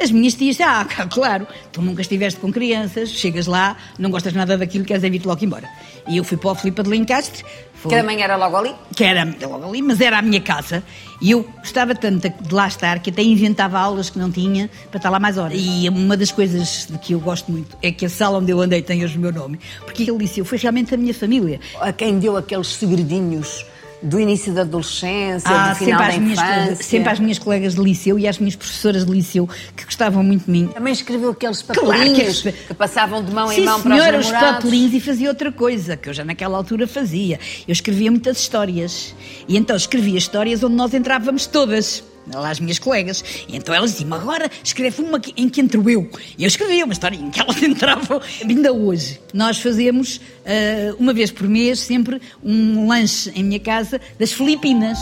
as 0.01 0.11
minhas 0.11 0.33
tias, 0.33 0.59
ah, 0.61 0.85
claro, 1.09 1.47
tu 1.71 1.81
nunca 1.81 2.01
estiveste 2.01 2.39
com 2.39 2.51
crianças, 2.51 3.09
chegas 3.09 3.45
lá, 3.47 3.77
não 3.97 4.09
gostas 4.09 4.33
nada 4.33 4.57
daquilo, 4.57 4.85
queres 4.85 5.03
é 5.03 5.09
vir-te 5.09 5.27
logo 5.27 5.43
embora. 5.43 5.67
E 6.07 6.17
eu 6.17 6.23
fui 6.23 6.37
para 6.37 6.51
o 6.51 6.55
Filipe 6.55 6.83
de 6.83 6.89
Lencastre, 6.89 7.43
foi- 7.73 7.89
Que 7.91 7.97
também 7.97 8.21
era 8.21 8.35
logo 8.35 8.57
ali. 8.57 8.73
que 8.95 9.03
era 9.03 9.23
logo 9.47 9.67
ali, 9.69 9.81
mas 9.81 9.99
era 10.01 10.19
a 10.19 10.21
minha 10.21 10.41
casa. 10.41 10.83
E 11.21 11.31
eu 11.31 11.43
gostava 11.59 11.95
tanto 11.95 12.29
de 12.29 12.53
lá 12.53 12.67
estar 12.67 12.99
que 12.99 13.09
até 13.09 13.23
inventava 13.23 13.79
aulas 13.79 14.09
que 14.09 14.19
não 14.19 14.29
tinha 14.31 14.69
para 14.91 14.97
estar 14.97 15.09
lá 15.09 15.19
mais 15.19 15.37
horas. 15.37 15.57
E 15.59 15.87
uma 15.89 16.15
das 16.17 16.31
coisas 16.31 16.87
de 16.89 16.97
que 16.99 17.13
eu 17.13 17.19
gosto 17.19 17.51
muito 17.51 17.75
é 17.81 17.91
que 17.91 18.05
a 18.05 18.09
sala 18.09 18.37
onde 18.39 18.51
eu 18.51 18.59
andei 18.61 18.81
tem 18.81 19.03
hoje 19.03 19.17
o 19.17 19.21
meu 19.21 19.31
nome, 19.31 19.59
porque 19.85 20.03
aquele 20.03 20.17
liceu 20.17 20.43
foi 20.45 20.57
realmente 20.57 20.93
a 20.93 20.97
minha 20.97 21.13
família. 21.13 21.59
A 21.79 21.91
quem 21.93 22.19
deu 22.19 22.35
aqueles 22.37 22.67
segredinhos 22.67 23.65
do 24.05 24.19
início 24.19 24.53
da 24.53 24.61
adolescência, 24.61 25.49
Ah, 25.49 25.69
do 25.69 25.75
final 25.77 25.99
sempre, 25.99 26.07
da 26.07 26.07
às 26.07 26.17
minhas, 26.17 26.39
infância. 26.39 26.83
sempre 26.83 27.09
às 27.11 27.19
minhas 27.19 27.39
colegas 27.39 27.75
de 27.75 27.81
liceu 27.81 28.17
e 28.19 28.27
às 28.27 28.37
minhas 28.39 28.55
professoras 28.55 29.05
de 29.05 29.11
liceu 29.11 29.49
que 29.75 29.83
gostavam 29.85 30.23
muito 30.23 30.45
de 30.45 30.51
mim. 30.51 30.67
Também 30.67 30.93
escreveu 30.93 31.31
aqueles 31.31 31.61
Claro 31.61 31.81
que 31.81 31.87
papelinhos 31.87 32.41
que 32.41 32.73
passavam 32.73 33.23
de 33.23 33.31
mão 33.33 33.51
em 33.51 33.55
Sim, 33.55 33.65
mão 33.65 33.81
para 33.81 33.95
senhora, 33.95 34.19
os 34.19 34.25
os 34.25 34.31
namorados. 34.31 34.63
papelinhos 34.63 34.93
e 34.93 34.99
fazia 34.99 35.29
outra 35.29 35.51
coisa, 35.51 35.97
que 35.97 36.09
eu 36.09 36.13
já 36.13 36.23
naquela 36.23 36.57
altura 36.57 36.87
fazia. 36.87 37.39
Eu 37.67 37.71
escrevia 37.73 38.09
muitas 38.11 38.37
histórias. 38.39 39.13
E 39.47 39.57
então 39.57 39.75
escrevia 39.75 40.17
histórias 40.17 40.63
onde 40.63 40.75
nós 40.75 40.93
entrávamos 40.93 41.45
todas. 41.45 42.03
Lá 42.33 42.49
as 42.49 42.59
minhas 42.59 42.79
colegas. 42.79 43.23
Então 43.47 43.73
elas 43.73 43.91
diziam, 43.93 44.13
agora 44.13 44.49
escreve 44.63 45.01
uma 45.01 45.21
em 45.37 45.47
que 45.47 45.61
entro 45.61 45.89
eu. 45.89 46.09
E 46.37 46.43
eu 46.43 46.47
escrevia 46.47 46.83
uma 46.83 46.93
história 46.93 47.15
em 47.15 47.29
que 47.29 47.39
elas 47.39 47.61
entravam. 47.63 48.21
Ainda 48.41 48.73
hoje, 48.73 49.19
nós 49.33 49.59
fazemos, 49.59 50.19
ah, 50.45 50.95
uma 50.99 51.13
vez 51.13 51.31
por 51.31 51.47
mês, 51.47 51.79
sempre 51.79 52.21
um 52.43 52.87
lanche 52.87 53.31
em 53.35 53.43
minha 53.43 53.59
casa 53.59 53.99
das 54.19 54.31
Filipinas. 54.31 54.97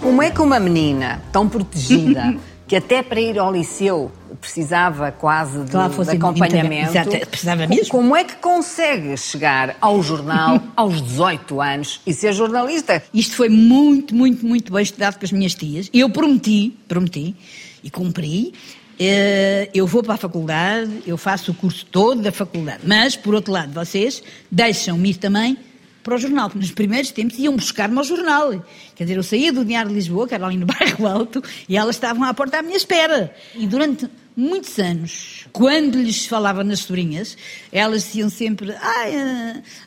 Como 0.00 0.22
é 0.22 0.30
que 0.30 0.40
uma 0.40 0.58
menina 0.58 1.22
tão 1.30 1.48
protegida, 1.48 2.36
que 2.66 2.76
até 2.76 3.02
para 3.02 3.20
ir 3.20 3.38
ao 3.38 3.52
liceu 3.52 4.10
precisava 4.36 5.10
quase 5.12 5.64
de, 5.64 5.74
lá 5.76 5.88
de 5.88 6.10
acompanhamento, 6.10 6.90
Exato, 6.90 7.26
precisava 7.28 7.64
co- 7.66 7.68
mesmo. 7.74 7.88
como 7.90 8.14
é 8.16 8.24
que 8.24 8.34
consegue 8.36 9.16
chegar 9.16 9.76
ao 9.80 10.02
jornal 10.02 10.62
aos 10.76 11.00
18 11.02 11.60
anos 11.60 12.00
e 12.06 12.12
ser 12.14 12.32
jornalista? 12.32 13.02
Isto 13.12 13.36
foi 13.36 13.48
muito, 13.48 14.14
muito, 14.14 14.46
muito 14.46 14.72
bem 14.72 14.82
estudado 14.82 15.18
com 15.18 15.24
as 15.24 15.32
minhas 15.32 15.54
tias. 15.54 15.90
Eu 15.92 16.08
prometi, 16.10 16.76
prometi 16.88 17.34
e 17.82 17.90
cumpri. 17.90 18.52
eh, 18.98 19.68
Eu 19.74 19.86
vou 19.86 20.02
para 20.02 20.14
a 20.14 20.18
faculdade, 20.18 20.90
eu 21.06 21.16
faço 21.16 21.50
o 21.50 21.54
curso 21.54 21.84
todo 21.86 22.22
da 22.22 22.32
faculdade. 22.32 22.80
Mas, 22.84 23.16
por 23.16 23.34
outro 23.34 23.52
lado, 23.52 23.72
vocês 23.72 24.22
deixam-me 24.50 25.10
ir 25.10 25.14
também 25.16 25.56
para 26.02 26.14
o 26.14 26.18
jornal, 26.18 26.48
porque 26.48 26.60
nos 26.60 26.70
primeiros 26.70 27.10
tempos 27.10 27.36
iam 27.36 27.56
buscar-me 27.56 27.98
ao 27.98 28.04
jornal. 28.04 28.64
Quer 28.94 29.02
dizer, 29.04 29.16
eu 29.16 29.24
saía 29.24 29.52
do 29.52 29.64
Diário 29.64 29.88
de 29.88 29.94
Lisboa, 29.96 30.28
que 30.28 30.34
era 30.34 30.46
ali 30.46 30.56
no 30.56 30.64
bairro 30.70 31.04
Alto, 31.06 31.42
e 31.68 31.76
elas 31.76 31.96
estavam 31.96 32.22
à 32.22 32.32
porta 32.32 32.58
à 32.58 32.62
minha 32.62 32.76
espera. 32.76 33.34
E 33.56 33.66
durante 33.66 34.08
muitos 34.36 34.78
anos, 34.78 35.46
quando 35.50 36.00
lhes 36.00 36.26
falava 36.26 36.62
nas 36.62 36.80
sobrinhas, 36.80 37.36
elas 37.72 38.04
diziam 38.04 38.28
sempre, 38.28 38.74
ai, 38.78 39.14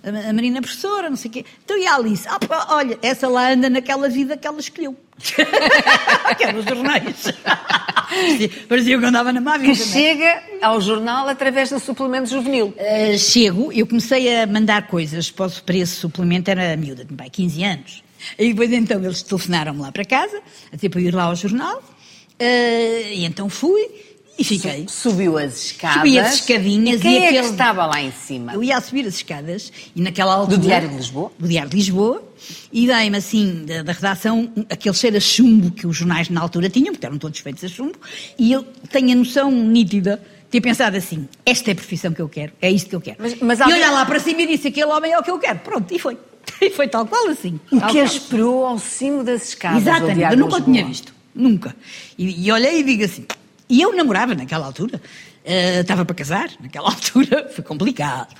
a, 0.04 0.34
Marina 0.34 0.58
é 0.58 0.62
professora, 0.62 1.10
não 1.10 1.16
sei 1.16 1.30
o 1.30 1.34
quê. 1.34 1.46
Então 1.64 1.78
e 1.78 1.86
a 1.86 1.96
Alice? 1.96 2.28
Ah, 2.28 2.40
olha, 2.76 2.98
essa 3.02 3.28
lá 3.28 3.52
anda 3.52 3.70
naquela 3.70 4.10
vida 4.10 4.36
que 4.36 4.48
ela 4.48 4.60
escolheu. 4.60 4.98
que 6.38 6.44
eram 6.44 6.60
os 6.60 6.66
jornais. 6.66 7.26
Parecia 8.68 8.98
que 8.98 9.04
eu 9.04 9.10
andava 9.10 9.32
na 9.32 9.42
má 9.42 9.58
vida. 9.58 9.76
Que 9.76 9.82
é? 9.82 9.86
chega 9.86 10.44
ao 10.62 10.82
jornal 10.82 11.28
através 11.28 11.70
do 11.70 11.80
suplemento 11.80 12.30
juvenil. 12.30 12.74
Uh, 12.78 13.18
chego, 13.18 13.72
eu 13.72 13.86
comecei 13.86 14.42
a 14.42 14.48
mandar 14.48 14.88
coisas 14.88 15.30
para, 15.30 15.50
para 15.50 15.76
esse 15.76 15.96
suplemento, 15.96 16.50
era 16.50 16.76
miúda, 16.76 17.06
tinha 17.06 17.18
pai, 17.18 17.30
15 17.30 17.64
anos. 17.64 18.04
E 18.38 18.50
depois 18.50 18.72
então 18.72 19.04
eles 19.04 19.22
telefonaram-me 19.22 19.82
lá 19.82 19.92
para 19.92 20.04
casa, 20.06 20.42
até 20.74 20.90
para 20.90 21.02
ir 21.02 21.14
lá 21.14 21.24
ao 21.24 21.36
jornal, 21.36 21.78
uh, 21.78 23.14
e 23.14 23.26
então 23.26 23.50
fui 23.50 24.09
e 24.40 24.44
fiquei. 24.44 24.86
Subiu 24.88 25.38
as 25.38 25.66
escadas. 25.66 25.98
Subi 25.98 26.18
as 26.20 26.34
escadinhas 26.36 27.00
e 27.00 27.02
quem 27.02 27.14
e 27.14 27.18
é 27.18 27.20
que 27.20 27.38
aquele- 27.38 27.52
estava 27.52 27.86
lá 27.86 28.02
em 28.02 28.12
cima? 28.12 28.54
Eu 28.54 28.64
ia 28.64 28.78
a 28.78 28.82
subir 28.82 29.06
as 29.06 29.16
escadas 29.16 29.72
e 29.96 30.02
naquela 30.02 30.34
altura... 30.34 30.58
Do 30.58 30.64
Diário 30.64 30.90
de 30.90 30.96
Lisboa? 30.96 31.32
Do 31.38 31.48
Diário 31.48 31.70
de 31.70 31.76
Lisboa. 31.76 32.24
E 32.72 32.88
dei-me 32.88 33.18
assim, 33.18 33.66
da, 33.66 33.84
da 33.84 33.92
redação, 33.92 34.50
aquele 34.70 34.96
cheiro 34.96 35.18
a 35.18 35.20
chumbo 35.20 35.72
que 35.72 35.86
os 35.86 35.98
jornais 35.98 36.30
na 36.30 36.40
altura 36.42 36.70
tinham, 36.70 36.94
porque 36.94 37.06
eram 37.06 37.18
todos 37.18 37.40
feitos 37.40 37.64
a 37.64 37.68
chumbo, 37.68 38.00
e 38.38 38.52
eu 38.52 38.64
tenho 38.92 39.12
a 39.12 39.16
noção 39.16 39.52
nítida 39.52 40.22
ter 40.50 40.62
pensado 40.62 40.96
assim, 40.96 41.28
esta 41.46 41.70
é 41.70 41.74
a 41.74 41.76
profissão 41.76 42.14
que 42.14 42.22
eu 42.22 42.30
quero, 42.30 42.54
é 42.62 42.72
isto 42.72 42.90
que 42.90 42.96
eu 42.96 43.02
quero. 43.02 43.18
Mas- 43.20 43.36
mas 43.42 43.60
e 43.60 43.64
alguém- 43.64 43.78
olhar 43.78 43.92
lá 43.92 44.06
para 44.06 44.20
cima 44.20 44.42
e 44.42 44.48
disse, 44.48 44.70
aquele 44.70 44.86
homem 44.92 45.12
é 45.12 45.20
o 45.20 45.24
que 45.24 45.30
eu 45.30 45.38
quero. 45.38 45.60
Pronto, 45.60 45.94
e 45.94 46.00
foi. 46.00 46.18
E 46.62 46.70
foi 46.72 46.88
tal 46.88 47.06
qual 47.06 47.28
assim. 47.28 47.60
O 47.72 47.80
que 47.88 48.00
esperou 48.00 48.66
ao 48.66 48.80
cimo 48.80 49.24
das 49.24 49.50
escadas 49.50 49.82
Exatamente, 49.82 50.32
eu 50.32 50.38
nunca 50.38 50.56
o 50.56 50.62
tinha 50.62 50.84
visto. 50.86 51.14
Nunca. 51.36 51.76
E, 52.18 52.46
e 52.48 52.52
olhei 52.52 52.80
e 52.80 52.84
digo 52.84 53.04
assim. 53.04 53.26
E 53.70 53.82
eu 53.82 53.96
namorava 53.96 54.34
naquela 54.34 54.66
altura. 54.66 55.00
eh, 55.46 55.82
Estava 55.82 56.04
para 56.04 56.16
casar 56.16 56.50
naquela 56.60 56.88
altura. 56.90 57.50
Foi 57.54 57.64
complicado. 57.64 58.34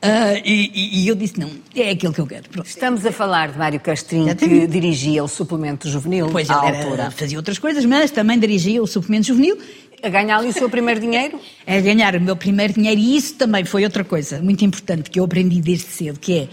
Eh, 0.00 0.42
e, 0.44 1.02
e- 1.04 1.08
eu 1.08 1.14
disse: 1.16 1.38
não, 1.40 1.50
é 1.74 1.90
aquilo 1.90 2.12
que 2.12 2.20
eu 2.20 2.26
quero. 2.26 2.48
Pronto. 2.48 2.66
Estamos 2.68 3.04
a 3.04 3.10
falar 3.12 3.50
de 3.52 3.58
Mário 3.58 3.80
Castrinho, 3.80 4.34
que 4.36 4.66
dirigia 4.66 5.24
o 5.24 5.28
suplemento 5.28 5.88
juvenil 5.88 6.26
Depois 6.26 6.48
à 6.50 6.68
ele 6.68 6.76
altura. 6.78 7.10
fazia 7.10 7.36
outras 7.38 7.58
coisas, 7.58 7.84
mas 7.84 8.10
também 8.12 8.38
dirigia 8.38 8.82
o 8.82 8.86
suplemento 8.86 9.26
juvenil. 9.26 9.58
A 10.02 10.08
ganhar 10.08 10.38
ali 10.38 10.48
o 10.48 10.52
seu 10.52 10.68
primeiro 10.70 11.00
dinheiro? 11.00 11.40
a 11.66 11.80
ganhar 11.80 12.14
o 12.14 12.20
meu 12.20 12.36
primeiro 12.36 12.74
dinheiro 12.74 13.00
e 13.00 13.16
isso 13.16 13.34
também 13.34 13.64
foi 13.64 13.82
outra 13.82 14.04
coisa 14.04 14.40
muito 14.40 14.64
importante 14.64 15.10
que 15.10 15.18
eu 15.18 15.24
aprendi 15.24 15.60
desde 15.60 15.86
cedo, 15.86 16.20
que 16.20 16.38
é 16.40 16.48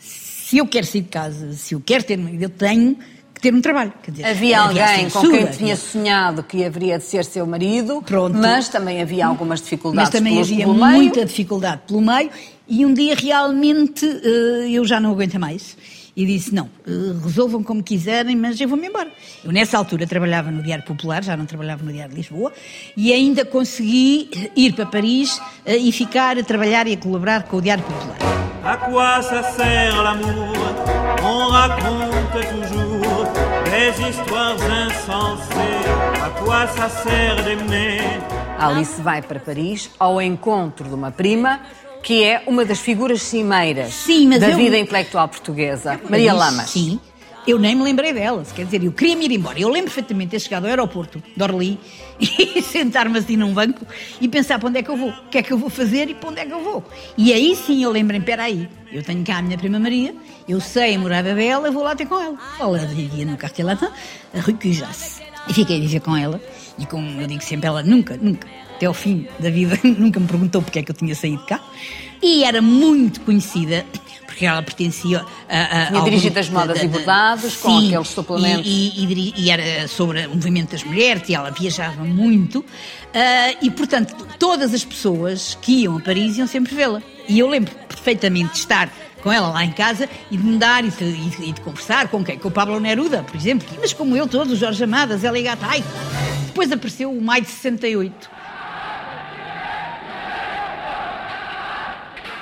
se 0.00 0.58
eu 0.58 0.66
quero 0.66 0.84
sair 0.86 1.02
de 1.02 1.08
casa, 1.08 1.52
se 1.52 1.74
eu 1.74 1.80
quero 1.84 2.02
ter 2.04 2.16
marido, 2.18 2.42
eu 2.42 2.50
tenho 2.50 2.98
ter 3.40 3.54
um 3.54 3.60
trabalho. 3.60 3.92
Quer 4.02 4.10
dizer, 4.10 4.24
Havia 4.26 4.60
alguém 4.60 5.04
com 5.10 5.20
censura, 5.20 5.38
quem 5.38 5.46
tinha 5.46 5.76
sonhado 5.76 6.42
que 6.42 6.64
haveria 6.64 6.98
de 6.98 7.04
ser 7.04 7.24
seu 7.24 7.46
marido, 7.46 8.02
Pronto. 8.04 8.36
mas 8.36 8.68
também 8.68 9.00
havia 9.02 9.26
algumas 9.26 9.60
dificuldades 9.60 10.10
Mas 10.10 10.18
também 10.18 10.34
pelos- 10.34 10.48
havia 10.52 10.64
pelo 10.64 10.74
meio. 10.74 10.92
muita 10.96 11.24
dificuldade 11.24 11.80
pelo 11.86 12.00
meio 12.00 12.30
e 12.68 12.84
um 12.84 12.92
dia 12.94 13.14
realmente 13.14 14.04
eh, 14.06 14.68
eu 14.70 14.84
já 14.84 15.00
não 15.00 15.10
aguento 15.12 15.38
mais. 15.38 15.76
E 16.16 16.26
disse, 16.26 16.52
não, 16.52 16.68
eh, 16.84 16.90
resolvam 17.22 17.62
como 17.62 17.80
quiserem, 17.80 18.34
mas 18.34 18.60
eu 18.60 18.68
vou-me 18.68 18.88
embora. 18.88 19.08
Eu 19.44 19.52
nessa 19.52 19.78
altura 19.78 20.04
trabalhava 20.04 20.50
no 20.50 20.60
Diário 20.64 20.84
Popular, 20.84 21.22
já 21.22 21.36
não 21.36 21.46
trabalhava 21.46 21.84
no 21.84 21.92
Diário 21.92 22.10
de 22.10 22.16
Lisboa, 22.20 22.52
e 22.96 23.12
ainda 23.12 23.44
consegui 23.44 24.28
ir 24.56 24.72
para 24.72 24.84
Paris 24.86 25.40
eh, 25.64 25.76
e 25.76 25.92
ficar 25.92 26.36
a 26.36 26.42
trabalhar 26.42 26.88
e 26.88 26.94
a 26.94 26.96
colaborar 26.96 27.44
com 27.44 27.58
o 27.58 27.62
Diário 27.62 27.84
Popular. 27.84 28.16
À 28.64 28.76
quoi 28.76 29.22
ça 29.22 29.42
sert 29.56 29.94
l'amour 30.02 30.52
On 31.22 31.48
raconte 31.50 32.46
toujours 32.50 32.87
Alice 38.58 39.00
vai 39.00 39.22
para 39.22 39.40
Paris 39.40 39.90
ao 39.98 40.20
encontro 40.20 40.86
de 40.88 40.94
uma 40.94 41.10
prima 41.10 41.60
que 42.02 42.22
é 42.22 42.42
uma 42.46 42.66
das 42.66 42.80
figuras 42.80 43.22
cimeiras 43.22 43.94
Sim, 43.94 44.28
mas 44.28 44.40
da 44.40 44.50
eu- 44.50 44.56
vida 44.58 44.76
intelectual 44.76 45.26
portuguesa, 45.28 45.98
Maria 46.08 46.34
Mas, 46.34 46.40
Lamas. 46.40 46.70
Sim. 46.70 47.00
Eu 47.46 47.58
nem 47.58 47.74
me 47.74 47.82
lembrei 47.82 48.12
delas, 48.12 48.52
quer 48.52 48.66
dizer, 48.66 48.84
eu 48.84 48.92
queria 48.92 49.16
me 49.16 49.24
ir 49.24 49.30
embora. 49.32 49.58
Eu 49.58 49.70
lembro 49.70 49.84
perfeitamente 49.90 50.26
de 50.26 50.30
ter 50.32 50.40
chegado 50.40 50.64
ao 50.64 50.68
aeroporto 50.68 51.22
de 51.34 51.42
Orly 51.42 51.80
e 52.20 52.60
sentar-me 52.60 53.18
assim 53.18 53.38
num 53.38 53.54
banco 53.54 53.86
e 54.20 54.28
pensar 54.28 54.58
para 54.58 54.68
onde 54.68 54.80
é 54.80 54.82
que 54.82 54.90
eu 54.90 54.96
vou, 54.98 55.08
o 55.08 55.28
que 55.30 55.38
é 55.38 55.42
que 55.42 55.50
eu 55.50 55.56
vou 55.56 55.70
fazer 55.70 56.10
e 56.10 56.14
para 56.14 56.28
onde 56.28 56.40
é 56.40 56.44
que 56.44 56.52
eu 56.52 56.62
vou. 56.62 56.84
E 57.16 57.32
aí 57.32 57.56
sim 57.56 57.82
eu 57.82 57.90
lembrei, 57.90 58.20
espera 58.20 58.42
aí, 58.42 58.68
eu 58.92 59.02
tenho 59.02 59.24
cá 59.24 59.38
a 59.38 59.42
minha 59.42 59.56
prima 59.56 59.78
Maria, 59.78 60.14
eu 60.48 60.60
sei 60.60 60.94
a 60.94 60.98
morada 60.98 61.34
dela, 61.34 61.68
eu 61.68 61.72
vou 61.72 61.82
lá 61.82 61.94
ter 61.94 62.06
com 62.06 62.20
ela. 62.20 62.36
Ela 62.58 62.78
vivia 62.86 63.24
no 63.26 63.36
Quartier 63.36 63.66
Latin, 63.66 63.86
a 64.34 64.40
Rue 64.40 64.54
Cujas. 64.54 65.20
E 65.48 65.54
fiquei 65.54 65.76
a 65.78 65.80
viver 65.80 66.00
com 66.00 66.16
ela, 66.16 66.40
e 66.78 66.84
como 66.86 67.20
eu 67.20 67.26
digo 67.26 67.42
sempre, 67.42 67.66
ela 67.68 67.82
nunca, 67.82 68.16
nunca, 68.20 68.46
até 68.76 68.86
ao 68.86 68.92
fim 68.94 69.26
da 69.38 69.48
vida, 69.50 69.78
nunca 69.84 70.20
me 70.20 70.26
perguntou 70.26 70.60
porque 70.62 70.78
é 70.78 70.82
que 70.82 70.90
eu 70.90 70.94
tinha 70.94 71.14
saído 71.14 71.44
cá. 71.46 71.60
E 72.22 72.42
era 72.44 72.60
muito 72.60 73.20
conhecida, 73.20 73.86
porque 74.26 74.44
ela 74.44 74.60
pertencia 74.60 75.24
a. 75.48 75.82
a 75.82 75.86
Tinha 75.86 76.02
dirigido 76.02 76.38
as 76.40 76.48
modas 76.48 76.76
da- 76.78 76.84
e 76.84 76.88
da- 76.88 76.92
bordados, 76.98 77.56
com 77.56 77.80
Sim, 77.80 77.86
aqueles 77.88 78.08
suplementos. 78.08 78.66
E, 78.66 79.04
e- 79.04 79.34
e 79.36 79.50
era 79.50 79.86
sobre 79.86 80.26
o 80.26 80.34
movimento 80.34 80.72
das 80.72 80.82
mulheres, 80.82 81.28
e 81.28 81.34
ela 81.34 81.50
viajava 81.50 82.02
muito. 82.04 82.64
ah, 83.14 83.54
e, 83.62 83.70
portanto, 83.70 84.14
todas 84.38 84.74
as 84.74 84.84
pessoas 84.84 85.56
que 85.62 85.82
iam 85.84 85.96
a 85.96 86.00
Paris 86.00 86.36
iam 86.38 86.46
sempre 86.48 86.74
vê-la. 86.74 87.00
E 87.28 87.38
eu 87.38 87.48
lembro 87.48 87.72
perfeitamente 87.88 88.52
de 88.54 88.58
estar 88.58 88.92
com 89.28 89.32
ela 89.32 89.48
lá 89.48 89.62
em 89.62 89.72
casa 89.72 90.08
e 90.30 90.38
de 90.38 90.42
me 90.42 90.56
dar 90.56 90.82
e 90.82 90.88
de, 90.88 91.04
e 91.04 91.28
de- 91.28 91.44
e 91.50 91.52
conversar 91.60 92.08
com 92.08 92.24
quem? 92.24 92.38
Com 92.38 92.48
o 92.48 92.50
Pablo 92.50 92.80
Neruda, 92.80 93.22
por 93.22 93.36
exemplo. 93.36 93.68
Mas 93.78 93.92
como 93.92 94.16
eu, 94.16 94.26
todos, 94.26 94.58
Jorge 94.58 94.82
Amadas, 94.84 95.22
Elia 95.22 95.42
Gattai. 95.54 95.84
Depois 96.46 96.72
apareceu 96.72 97.12
o 97.12 97.20
Maio 97.20 97.42
de 97.42 97.50
68. 97.50 98.30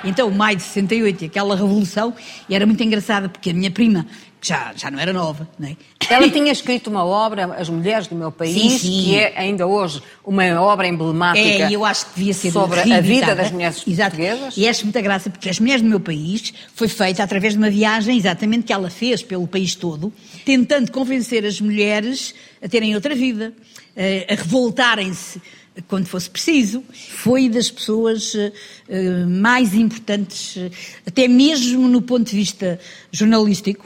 Então, 0.03 0.29
maio 0.31 0.57
de 0.57 0.63
68, 0.63 1.23
e 1.23 1.27
aquela 1.27 1.55
revolução, 1.55 2.13
e 2.47 2.55
era 2.55 2.65
muito 2.65 2.81
engraçada, 2.83 3.29
porque 3.29 3.49
a 3.49 3.53
minha 3.53 3.71
prima, 3.71 4.05
que 4.39 4.47
já, 4.47 4.73
já 4.75 4.91
não 4.91 4.99
era 4.99 5.11
nova, 5.11 5.47
não 5.57 5.67
é? 5.67 5.75
Ela 6.09 6.29
tinha 6.31 6.51
escrito 6.51 6.89
uma 6.89 7.03
obra, 7.03 7.45
As 7.59 7.69
Mulheres 7.69 8.07
do 8.07 8.15
Meu 8.15 8.31
País, 8.31 8.53
Sim, 8.53 8.77
sim. 8.77 9.03
que 9.03 9.15
é 9.15 9.33
ainda 9.37 9.65
hoje 9.65 10.01
uma 10.23 10.43
obra 10.61 10.87
emblemática 10.87 11.45
É, 11.45 11.71
eu 11.71 11.83
acho 11.83 12.05
que 12.07 12.19
devia 12.19 12.33
ser 12.33 12.51
sobre 12.51 12.79
a 12.79 13.01
vida 13.01 13.35
das 13.35 13.51
mulheres 13.51 13.83
Exato. 13.87 14.15
portuguesas. 14.15 14.57
E 14.57 14.67
acho 14.67 14.83
muita 14.83 15.01
graça, 15.01 15.29
porque 15.29 15.49
As 15.49 15.59
Mulheres 15.59 15.81
do 15.81 15.89
Meu 15.89 15.99
País 15.99 16.53
foi 16.75 16.87
feita 16.87 17.23
através 17.23 17.53
de 17.53 17.59
uma 17.59 17.69
viagem, 17.69 18.17
exatamente, 18.17 18.63
que 18.63 18.73
ela 18.73 18.89
fez 18.89 19.23
pelo 19.23 19.47
país 19.47 19.75
todo, 19.75 20.13
tentando 20.45 20.91
convencer 20.91 21.45
as 21.45 21.59
mulheres 21.59 22.33
a 22.63 22.67
terem 22.67 22.95
outra 22.95 23.13
vida, 23.15 23.53
eh, 23.95 24.25
a 24.29 24.35
revoltarem-se 24.35 25.41
quando 25.87 26.07
fosse 26.07 26.29
preciso. 26.29 26.83
Foi 26.93 27.49
das 27.49 27.69
pessoas 27.69 28.33
eh, 28.35 28.51
eh, 28.89 29.25
mais 29.25 29.73
importantes, 29.73 30.57
eh, 30.57 30.71
até 31.05 31.27
mesmo 31.27 31.87
no 31.87 32.01
ponto 32.01 32.29
de 32.29 32.35
vista 32.35 32.79
jornalístico, 33.11 33.85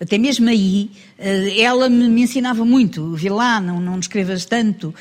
até 0.00 0.16
mesmo 0.16 0.48
aí, 0.48 0.90
ela 1.58 1.86
me, 1.90 2.22
ensinava 2.22 2.64
muito. 2.64 3.14
Vê 3.16 3.28
lá, 3.28 3.60
não, 3.60 3.78
não 3.78 3.98
escrevas 3.98 4.46
tanto, 4.46 4.94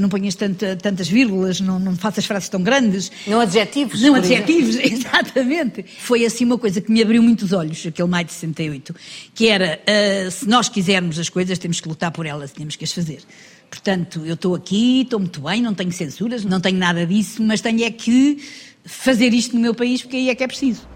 não 0.00 0.08
ponhas 0.08 0.34
tanta- 0.34 0.74
tantas 0.74 1.06
vírgulas, 1.06 1.60
não, 1.60 1.78
não 1.78 1.94
faças 1.94 2.24
frases 2.24 2.48
tão 2.48 2.60
grandes. 2.60 3.12
Não 3.28 3.38
adjetivos. 3.38 4.02
Não 4.02 4.12
por 4.12 4.24
exemplo. 4.24 4.42
adjetivos, 4.42 4.74
exatamente. 4.82 5.84
Foi 6.00 6.24
assim 6.26 6.44
uma 6.44 6.58
coisa 6.58 6.80
que 6.80 6.90
me 6.90 7.00
abriu 7.00 7.22
muito 7.22 7.42
os 7.44 7.52
olhos, 7.52 7.86
aquele 7.86 8.08
maio 8.08 8.26
de 8.26 8.32
68, 8.32 8.92
que 9.32 9.46
era, 9.46 9.80
se 10.32 10.48
nós 10.48 10.68
quisermos 10.68 11.16
as 11.20 11.28
coisas, 11.28 11.56
temos 11.56 11.80
que 11.80 11.88
lutar 11.88 12.10
por 12.10 12.26
elas, 12.26 12.50
temos 12.50 12.74
que 12.74 12.82
as 12.82 12.92
fazer. 12.92 13.20
Portanto, 13.70 14.22
eu 14.26 14.34
estou 14.34 14.54
aqui, 14.54 15.02
estou 15.02 15.20
muito 15.20 15.40
bem, 15.40 15.62
não 15.62 15.72
tenho 15.72 15.92
censuras, 15.92 16.44
não 16.44 16.60
tenho 16.60 16.76
nada 16.76 17.06
disso, 17.06 17.40
mas 17.42 17.60
tenho 17.60 17.84
é 17.84 17.90
que 17.90 18.42
fazer 18.84 19.32
isto 19.32 19.54
no 19.54 19.62
meu 19.62 19.74
país, 19.74 20.02
porque 20.02 20.16
aí 20.16 20.28
é 20.28 20.34
que 20.34 20.42
é 20.42 20.46
preciso. 20.48 20.88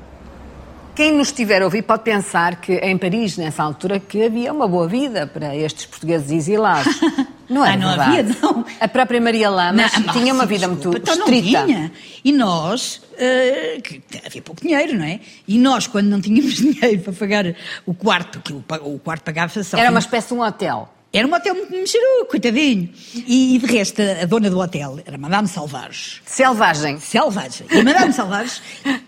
Quem 0.95 1.13
nos 1.13 1.29
estiver 1.29 1.61
a 1.61 1.65
ouvir 1.65 1.83
pode 1.83 2.05
pensar 2.05 2.61
que 2.61 2.73
em 2.75 2.97
Paris, 2.97 3.37
nessa 3.37 3.65
altura, 3.65 3.99
que 3.99 4.23
havia 4.25 4.53
uma 4.53 4.69
boa 4.69 4.87
vida 4.87 5.27
para 5.27 5.55
estes 5.57 5.87
portugueses 5.87 6.31
exilados. 6.31 6.93
Não 7.51 7.63
é 7.65 7.73
Ah, 7.73 7.77
não 7.77 7.89
verdade. 7.89 8.21
havia, 8.21 8.37
não. 8.41 8.65
A 8.81 8.89
própria 8.89 9.21
Maria 9.21 9.51
Lamas 9.51 9.93
Não, 9.99 10.15
tinha 10.15 10.33
uma 10.33 10.47
vida 10.47 10.67
desculpa, 10.67 10.89
muito 10.93 11.03
então 11.03 11.17
não 11.17 11.35
estrita. 11.35 11.65
tinha. 11.67 11.93
E 12.25 12.33
nós, 12.33 13.03
eh, 13.19 13.81
que 13.85 14.03
havia 14.25 14.41
pouco 14.41 14.63
dinheiro, 14.63 14.97
não 14.97 15.05
é? 15.05 15.21
E 15.47 15.59
nós, 15.59 15.87
quando 15.87 16.07
não 16.07 16.23
tínhamos 16.23 16.55
dinheiro 16.57 17.01
para 17.03 17.13
pagar 17.13 17.55
o 17.85 17.93
quarto, 17.93 18.41
que 18.41 18.51
o, 18.55 18.65
o 18.95 18.99
quarto 18.99 19.25
pagava 19.25 19.63
só. 19.63 19.77
Era 19.77 19.91
uma 19.91 19.99
espécie 19.99 20.29
de 20.29 20.35
um 20.35 20.41
hotel. 20.41 20.89
Era 21.15 21.29
um 21.29 21.33
hotel 21.33 21.55
muito 21.55 21.71
mexeru, 21.71 22.27
coitadinho. 22.29 22.91
E, 23.15 23.55
e 23.55 23.59
de 23.61 23.67
resto, 23.67 24.03
a 24.03 24.27
dona 24.27 24.51
do 24.51 24.59
hotel 24.59 24.99
era 25.07 25.17
Madame 25.17 25.47
Salvage. 25.47 26.21
Selvagem. 26.27 26.99
Selvagem. 26.99 27.69
E 27.71 27.85
Madame 27.85 28.13
Salvage, 28.13 28.61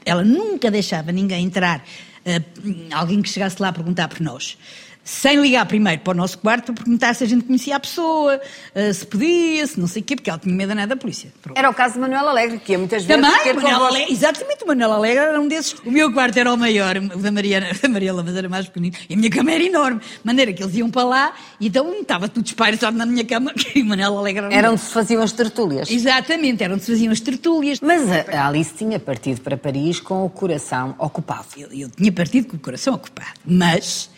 ela 0.04 0.22
nunca 0.22 0.70
deixava 0.70 1.10
ninguém 1.10 1.44
entrar, 1.44 1.84
eh, 2.24 2.40
alguém 2.92 3.20
que 3.20 3.28
chegasse 3.28 3.60
lá 3.60 3.70
a 3.70 3.72
perguntar 3.72 4.06
por 4.06 4.20
nós. 4.20 4.56
Sem 5.06 5.40
ligar 5.40 5.64
primeiro 5.66 6.02
para 6.02 6.10
o 6.10 6.14
nosso 6.14 6.36
quarto 6.38 6.72
para 6.72 6.84
perguntar 6.84 7.14
se 7.14 7.24
a 7.24 7.26
gente 7.26 7.44
conhecia 7.44 7.76
a 7.76 7.80
pessoa, 7.80 8.40
uh, 8.74 8.92
se 8.92 9.06
podia, 9.06 9.66
se 9.66 9.78
não 9.78 9.86
sei 9.86 10.02
o 10.02 10.04
quê, 10.04 10.16
porque 10.16 10.28
ela 10.28 10.38
tinha 10.38 10.54
medo 10.54 10.74
nada 10.74 10.94
da 10.94 10.96
polícia. 10.96 11.32
Pronto. 11.40 11.56
Era 11.56 11.70
o 11.70 11.74
caso 11.74 11.94
de 11.94 12.00
Manuel 12.00 12.28
Alegre, 12.28 12.58
que 12.58 12.72
ia 12.72 12.78
muitas 12.78 13.04
vezes 13.04 13.22
Também, 13.22 13.54
Manuel 13.54 13.54
convosco. 13.54 13.94
Alegre, 13.94 14.12
exatamente, 14.12 14.64
o 14.64 14.66
Manuel 14.66 14.92
Alegre 14.92 15.24
era 15.24 15.40
um 15.40 15.48
desses. 15.48 15.74
O 15.84 15.90
meu 15.90 16.12
quarto 16.12 16.36
era 16.36 16.52
o 16.52 16.56
maior, 16.56 16.96
o 16.96 17.18
da 17.18 17.30
Mariana, 17.30 17.68
da 17.80 18.38
era 18.38 18.48
mais 18.48 18.66
pequenino, 18.66 18.96
e 19.08 19.14
a 19.14 19.16
minha 19.16 19.30
cama 19.30 19.52
era 19.52 19.62
enorme. 19.62 20.00
De 20.00 20.20
maneira 20.24 20.52
que 20.52 20.62
eles 20.62 20.74
iam 20.74 20.90
para 20.90 21.04
lá, 21.04 21.34
e 21.60 21.68
então 21.68 21.92
estava 22.00 22.28
tudo 22.28 22.44
espairado 22.44 22.96
na 22.96 23.06
minha 23.06 23.24
cama, 23.24 23.52
que 23.54 23.80
o 23.80 23.86
Manuel 23.86 24.18
Alegre 24.18 24.46
era 24.46 24.54
Era 24.54 24.70
onde 24.72 24.80
se 24.80 24.92
faziam 24.92 25.22
as 25.22 25.32
tertúlias. 25.32 25.90
Exatamente, 25.90 26.64
era 26.64 26.74
onde 26.74 26.82
se 26.82 26.90
faziam 26.90 27.12
as 27.12 27.20
tertúlias. 27.20 27.80
Mas 27.80 28.10
a 28.10 28.36
a 28.36 28.48
Alice 28.48 28.74
tinha 28.74 28.98
partido 28.98 29.40
para 29.40 29.56
Paris 29.56 30.00
com 30.00 30.24
o 30.24 30.30
coração 30.30 30.94
ocupado. 30.98 31.46
Eu, 31.56 31.68
eu 31.72 31.90
tinha 31.90 32.12
partido 32.12 32.48
com 32.48 32.56
o 32.56 32.60
coração 32.60 32.94
ocupado, 32.94 33.40
mas 33.44 34.10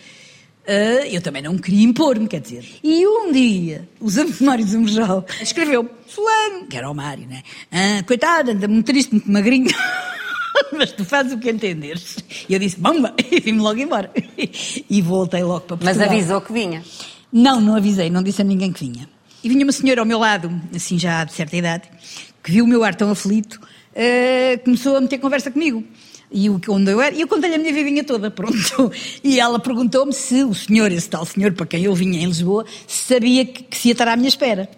ah, 0.69 1.07
eu 1.07 1.23
também 1.23 1.41
não 1.41 1.57
queria 1.57 1.83
impor-me, 1.83 2.29
quer 2.29 2.41
dizer. 2.41 2.63
E 2.85 3.07
um 3.07 3.33
dia, 3.33 3.89
o 3.99 4.11
Zé 4.11 4.27
Mário 4.41 4.67
Zumejal 4.67 5.25
escreveu, 5.41 5.89
fulano, 6.07 6.67
que 6.67 6.77
era 6.77 6.91
o 6.91 6.95
Mário, 6.95 7.27
né? 7.27 7.43
Ah, 7.73 8.03
coitado, 8.07 8.51
anda 8.51 8.69
muito 8.69 8.85
triste, 8.85 9.13
muito 9.13 9.31
magrinho. 9.31 9.71
Mas 10.77 10.93
tu 10.93 11.07
fazes 11.07 11.33
o 11.33 11.39
que 11.39 11.51
entenderes. 11.51 12.19
E 12.47 12.53
eu 12.53 12.59
disse, 12.59 12.79
bomba! 12.79 13.15
E 13.33 13.41
vim-me 13.41 13.61
logo 13.61 13.81
embora. 13.81 14.13
E 14.91 15.01
voltei 15.01 15.43
logo 15.43 15.61
para 15.61 15.77
Mas 15.77 15.97
Portugal. 15.97 16.19
avisou 16.19 16.41
que 16.43 16.53
vinha. 16.53 16.85
Não, 17.33 17.61
não 17.61 17.75
avisei, 17.75 18.11
não 18.11 18.23
disse 18.23 18.43
a 18.43 18.45
ninguém 18.45 18.71
que 18.71 18.85
vinha. 18.85 19.09
E 19.43 19.49
vinha 19.49 19.65
uma 19.65 19.73
senhora 19.73 20.03
ao 20.03 20.07
meu 20.07 20.19
lado, 20.19 20.51
assim 20.75 20.99
já 20.99 21.25
de 21.25 21.33
certa 21.33 21.57
idade, 21.57 21.89
que 22.43 22.51
viu 22.51 22.65
o 22.65 22.69
meu 22.69 22.85
ar 22.85 22.95
tão 22.95 23.11
aflito, 23.11 23.61
eh, 23.95 24.59
começou 24.65 24.97
a 24.97 25.01
meter 25.01 25.19
conversa 25.19 25.51
comigo. 25.51 25.83
E 26.31 26.51
o 26.51 26.61
que 26.61 26.71
onde 26.71 26.91
eu 26.93 27.01
era, 27.01 27.15
e 27.15 27.23
eu 27.23 27.29
contei-lhe 27.29 27.55
a 27.55 27.59
minha 27.59 27.73
vivinha 27.73 28.05
toda, 28.05 28.31
pronto. 28.31 28.93
E 29.25 29.41
ela 29.41 29.59
perguntou-me 29.59 30.13
se 30.13 30.45
o 30.45 30.55
senhor, 30.55 30.93
esse 30.93 31.09
tal 31.09 31.25
senhor 31.25 31.53
para 31.53 31.67
quem 31.67 31.85
eu 31.85 31.95
vinha 31.95 32.21
em 32.21 32.27
Lisboa, 32.27 32.67
sabia 32.87 33.47
que, 33.47 33.63
que 33.63 33.77
se 33.77 33.89
ia 33.89 33.93
estar 33.93 34.09
à 34.09 34.17
minha 34.17 34.29
espera. 34.29 34.69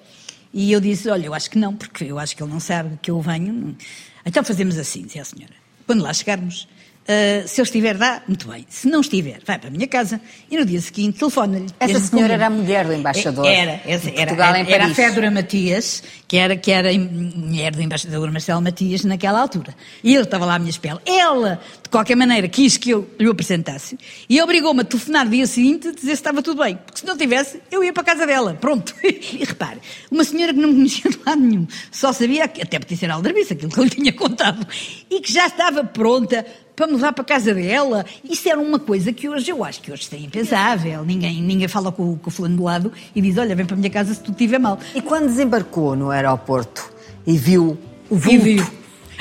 E 0.53 0.71
eu 0.71 0.81
disse: 0.81 1.09
Olha, 1.09 1.27
eu 1.27 1.35
acho 1.35 1.51
que 1.51 1.59
não, 1.59 1.75
porque 1.75 2.05
eu 2.05 2.19
acho 2.19 2.37
que 2.37 2.43
ele 2.43 2.53
não 2.53 2.61
sabe 2.61 2.99
que 3.03 3.11
eu 3.11 3.21
venho. 3.21 3.77
Então 4.25 4.45
fazemos 4.45 4.79
assim, 4.79 5.03
disse 5.03 5.19
a 5.19 5.25
senhora. 5.25 5.55
Quando 5.87 6.03
lá 6.03 6.13
chegarmos, 6.13 6.69
ah, 7.11 7.43
se 7.45 7.61
ele 7.61 7.67
estiver, 7.67 7.97
dá, 7.97 8.23
muito 8.29 8.47
bem. 8.47 8.65
Se 8.69 8.89
não 8.89 9.01
estiver, 9.01 9.41
vai 9.45 9.59
para 9.59 9.67
a 9.67 9.71
minha 9.71 9.89
casa 9.89 10.21
e 10.49 10.57
no 10.57 10.65
dia 10.65 10.81
seguinte 10.81 11.19
telefona-lhe. 11.19 11.67
Essa 11.81 11.99
senhora 11.99 12.35
era 12.35 12.47
a 12.47 12.51
mulher 12.51 12.87
do 12.87 12.93
embaixador 12.93 13.45
Era, 13.45 13.81
essa, 13.85 14.09
era, 14.11 14.17
Portugal 14.17 14.55
era, 14.55 14.71
era 14.71 14.87
a. 14.87 14.95
Fédora 14.95 15.29
Matias, 15.29 16.05
que 16.29 16.37
era, 16.37 16.57
que 16.57 16.71
era 16.71 16.93
mulher 16.93 17.75
do 17.75 17.83
embaixador 17.83 18.31
Marcelo 18.31 18.63
Matias 18.63 19.03
naquela 19.05 19.41
altura. 19.41 19.75
E 20.05 20.15
ele 20.15 20.23
estava 20.23 20.47
lá 20.47 20.55
à 20.55 20.59
minha 20.61 20.71
espera. 20.71 21.03
Ela, 21.05 21.61
de 21.91 21.97
qualquer 21.97 22.15
maneira, 22.15 22.47
quis 22.49 22.77
que 22.77 22.91
eu 22.91 23.11
lhe 23.19 23.29
apresentasse 23.29 23.99
e 24.29 24.41
obrigou-me 24.41 24.83
a 24.83 24.85
telefonar 24.85 25.25
no 25.25 25.33
dia 25.33 25.45
seguinte 25.45 25.89
a 25.89 25.91
dizer 25.91 26.07
se 26.07 26.13
estava 26.13 26.41
tudo 26.41 26.63
bem. 26.63 26.77
Porque 26.77 27.01
se 27.01 27.05
não 27.07 27.17
tivesse, 27.17 27.61
eu 27.69 27.83
ia 27.83 27.93
para 27.93 28.03
a 28.03 28.07
casa 28.07 28.25
dela. 28.27 28.57
Pronto. 28.61 28.95
E 29.03 29.45
repare, 29.45 29.81
uma 30.11 30.23
senhora 30.23 30.55
que 30.55 30.61
não 30.61 30.69
me 30.69 30.75
conhecia 30.77 31.11
de 31.11 31.19
lado 31.27 31.41
nenhum, 31.41 31.67
só 31.91 32.13
sabia, 32.13 32.47
que- 32.47 32.63
até 32.63 32.79
podia 32.79 32.97
ser 32.97 33.11
aldrabice, 33.11 33.53
aquilo 33.55 33.73
que 33.73 33.79
eu 33.81 33.85
lhe 33.85 33.91
tinha 33.91 34.13
contado, 34.13 34.65
e 35.11 35.21
que 35.21 35.33
já 35.33 35.47
estava 35.47 35.83
pronta 35.83 36.47
para 36.77 36.87
me 36.87 36.93
levar 36.95 37.13
para 37.13 37.23
a 37.23 37.25
casa 37.25 37.53
dela. 37.53 38.07
Isso 38.25 38.49
era 38.49 38.59
uma 38.61 38.79
coisa 38.79 39.13
que 39.13 39.29
hoje, 39.29 39.51
eu 39.51 39.65
acho 39.65 39.81
que 39.83 39.91
hoje 39.91 40.05
seria 40.07 40.25
impensável. 40.27 41.05
Ninguém, 41.05 41.43
ninguém 41.43 41.67
fala 41.69 41.91
com, 41.91 42.13
o- 42.13 42.17
com 42.17 42.29
o 42.29 42.33
fulano 42.33 42.57
do 42.57 42.63
lado 42.63 42.93
e 43.15 43.21
diz, 43.21 43.37
olha, 43.37 43.55
vem 43.57 43.67
para 43.67 43.75
a 43.75 43.79
minha 43.79 43.91
casa 43.91 44.15
se 44.15 44.21
tudo 44.21 44.33
estiver 44.35 44.59
mal. 44.61 44.79
E 44.95 45.03
quando 45.03 45.27
desembarcou 45.27 45.97
no 45.97 46.11
aeroporto 46.11 46.89
e 47.27 47.37
viu 47.37 47.77
o 48.09 48.17
vulto, 48.17 48.31
E 48.31 48.39
viu. 48.39 48.67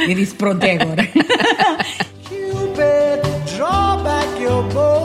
Eu 0.07 0.15
disse, 0.15 0.35
pronto, 0.35 0.63
é 0.63 0.77
agora. 0.81 1.05
Cupid, 2.27 3.21
draw 3.55 4.01
back 4.03 4.41
your 4.41 4.63
bow. 4.73 4.98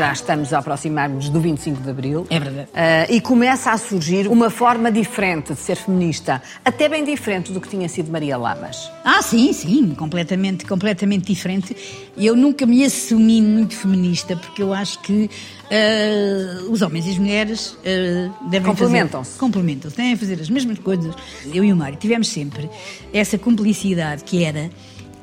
Já 0.00 0.12
estamos 0.14 0.50
a 0.54 0.60
aproximar-nos 0.60 1.28
do 1.28 1.38
25 1.38 1.82
de 1.82 1.90
Abril. 1.90 2.26
É 2.30 2.40
verdade. 2.40 2.68
Ah, 2.72 3.06
e 3.10 3.20
começa 3.20 3.70
a 3.70 3.76
surgir 3.76 4.28
uma 4.28 4.48
forma 4.48 4.90
diferente 4.90 5.52
de 5.52 5.60
ser 5.60 5.76
feminista, 5.76 6.40
até 6.64 6.88
bem 6.88 7.04
diferente 7.04 7.52
do 7.52 7.60
que 7.60 7.68
tinha 7.68 7.86
sido 7.86 8.10
Maria 8.10 8.38
Lamas. 8.38 8.90
Ah, 9.04 9.20
sim, 9.20 9.52
sim, 9.52 9.94
completamente, 9.94 10.64
completamente 10.64 11.26
diferente. 11.26 11.76
Eu 12.16 12.34
nunca 12.34 12.64
me 12.64 12.82
assumi 12.82 13.42
muito 13.42 13.76
feminista 13.76 14.34
porque 14.36 14.62
eu 14.62 14.72
acho 14.72 14.98
que 15.00 15.28
ah, 15.70 16.62
os 16.70 16.80
homens 16.80 17.06
e 17.06 17.10
as 17.10 17.18
mulheres 17.18 17.76
ah, 17.84 18.48
devem 18.48 18.70
Complementam-se. 18.70 19.38
complementam-se, 19.38 19.96
devem 19.98 20.16
fazer 20.16 20.40
as 20.40 20.48
mesmas 20.48 20.78
coisas. 20.78 21.14
Eu 21.52 21.62
e 21.62 21.70
o 21.70 21.76
Mário 21.76 21.98
tivemos 21.98 22.28
sempre 22.28 22.70
essa 23.12 23.36
cumplicidade 23.36 24.24
que 24.24 24.42
era 24.44 24.70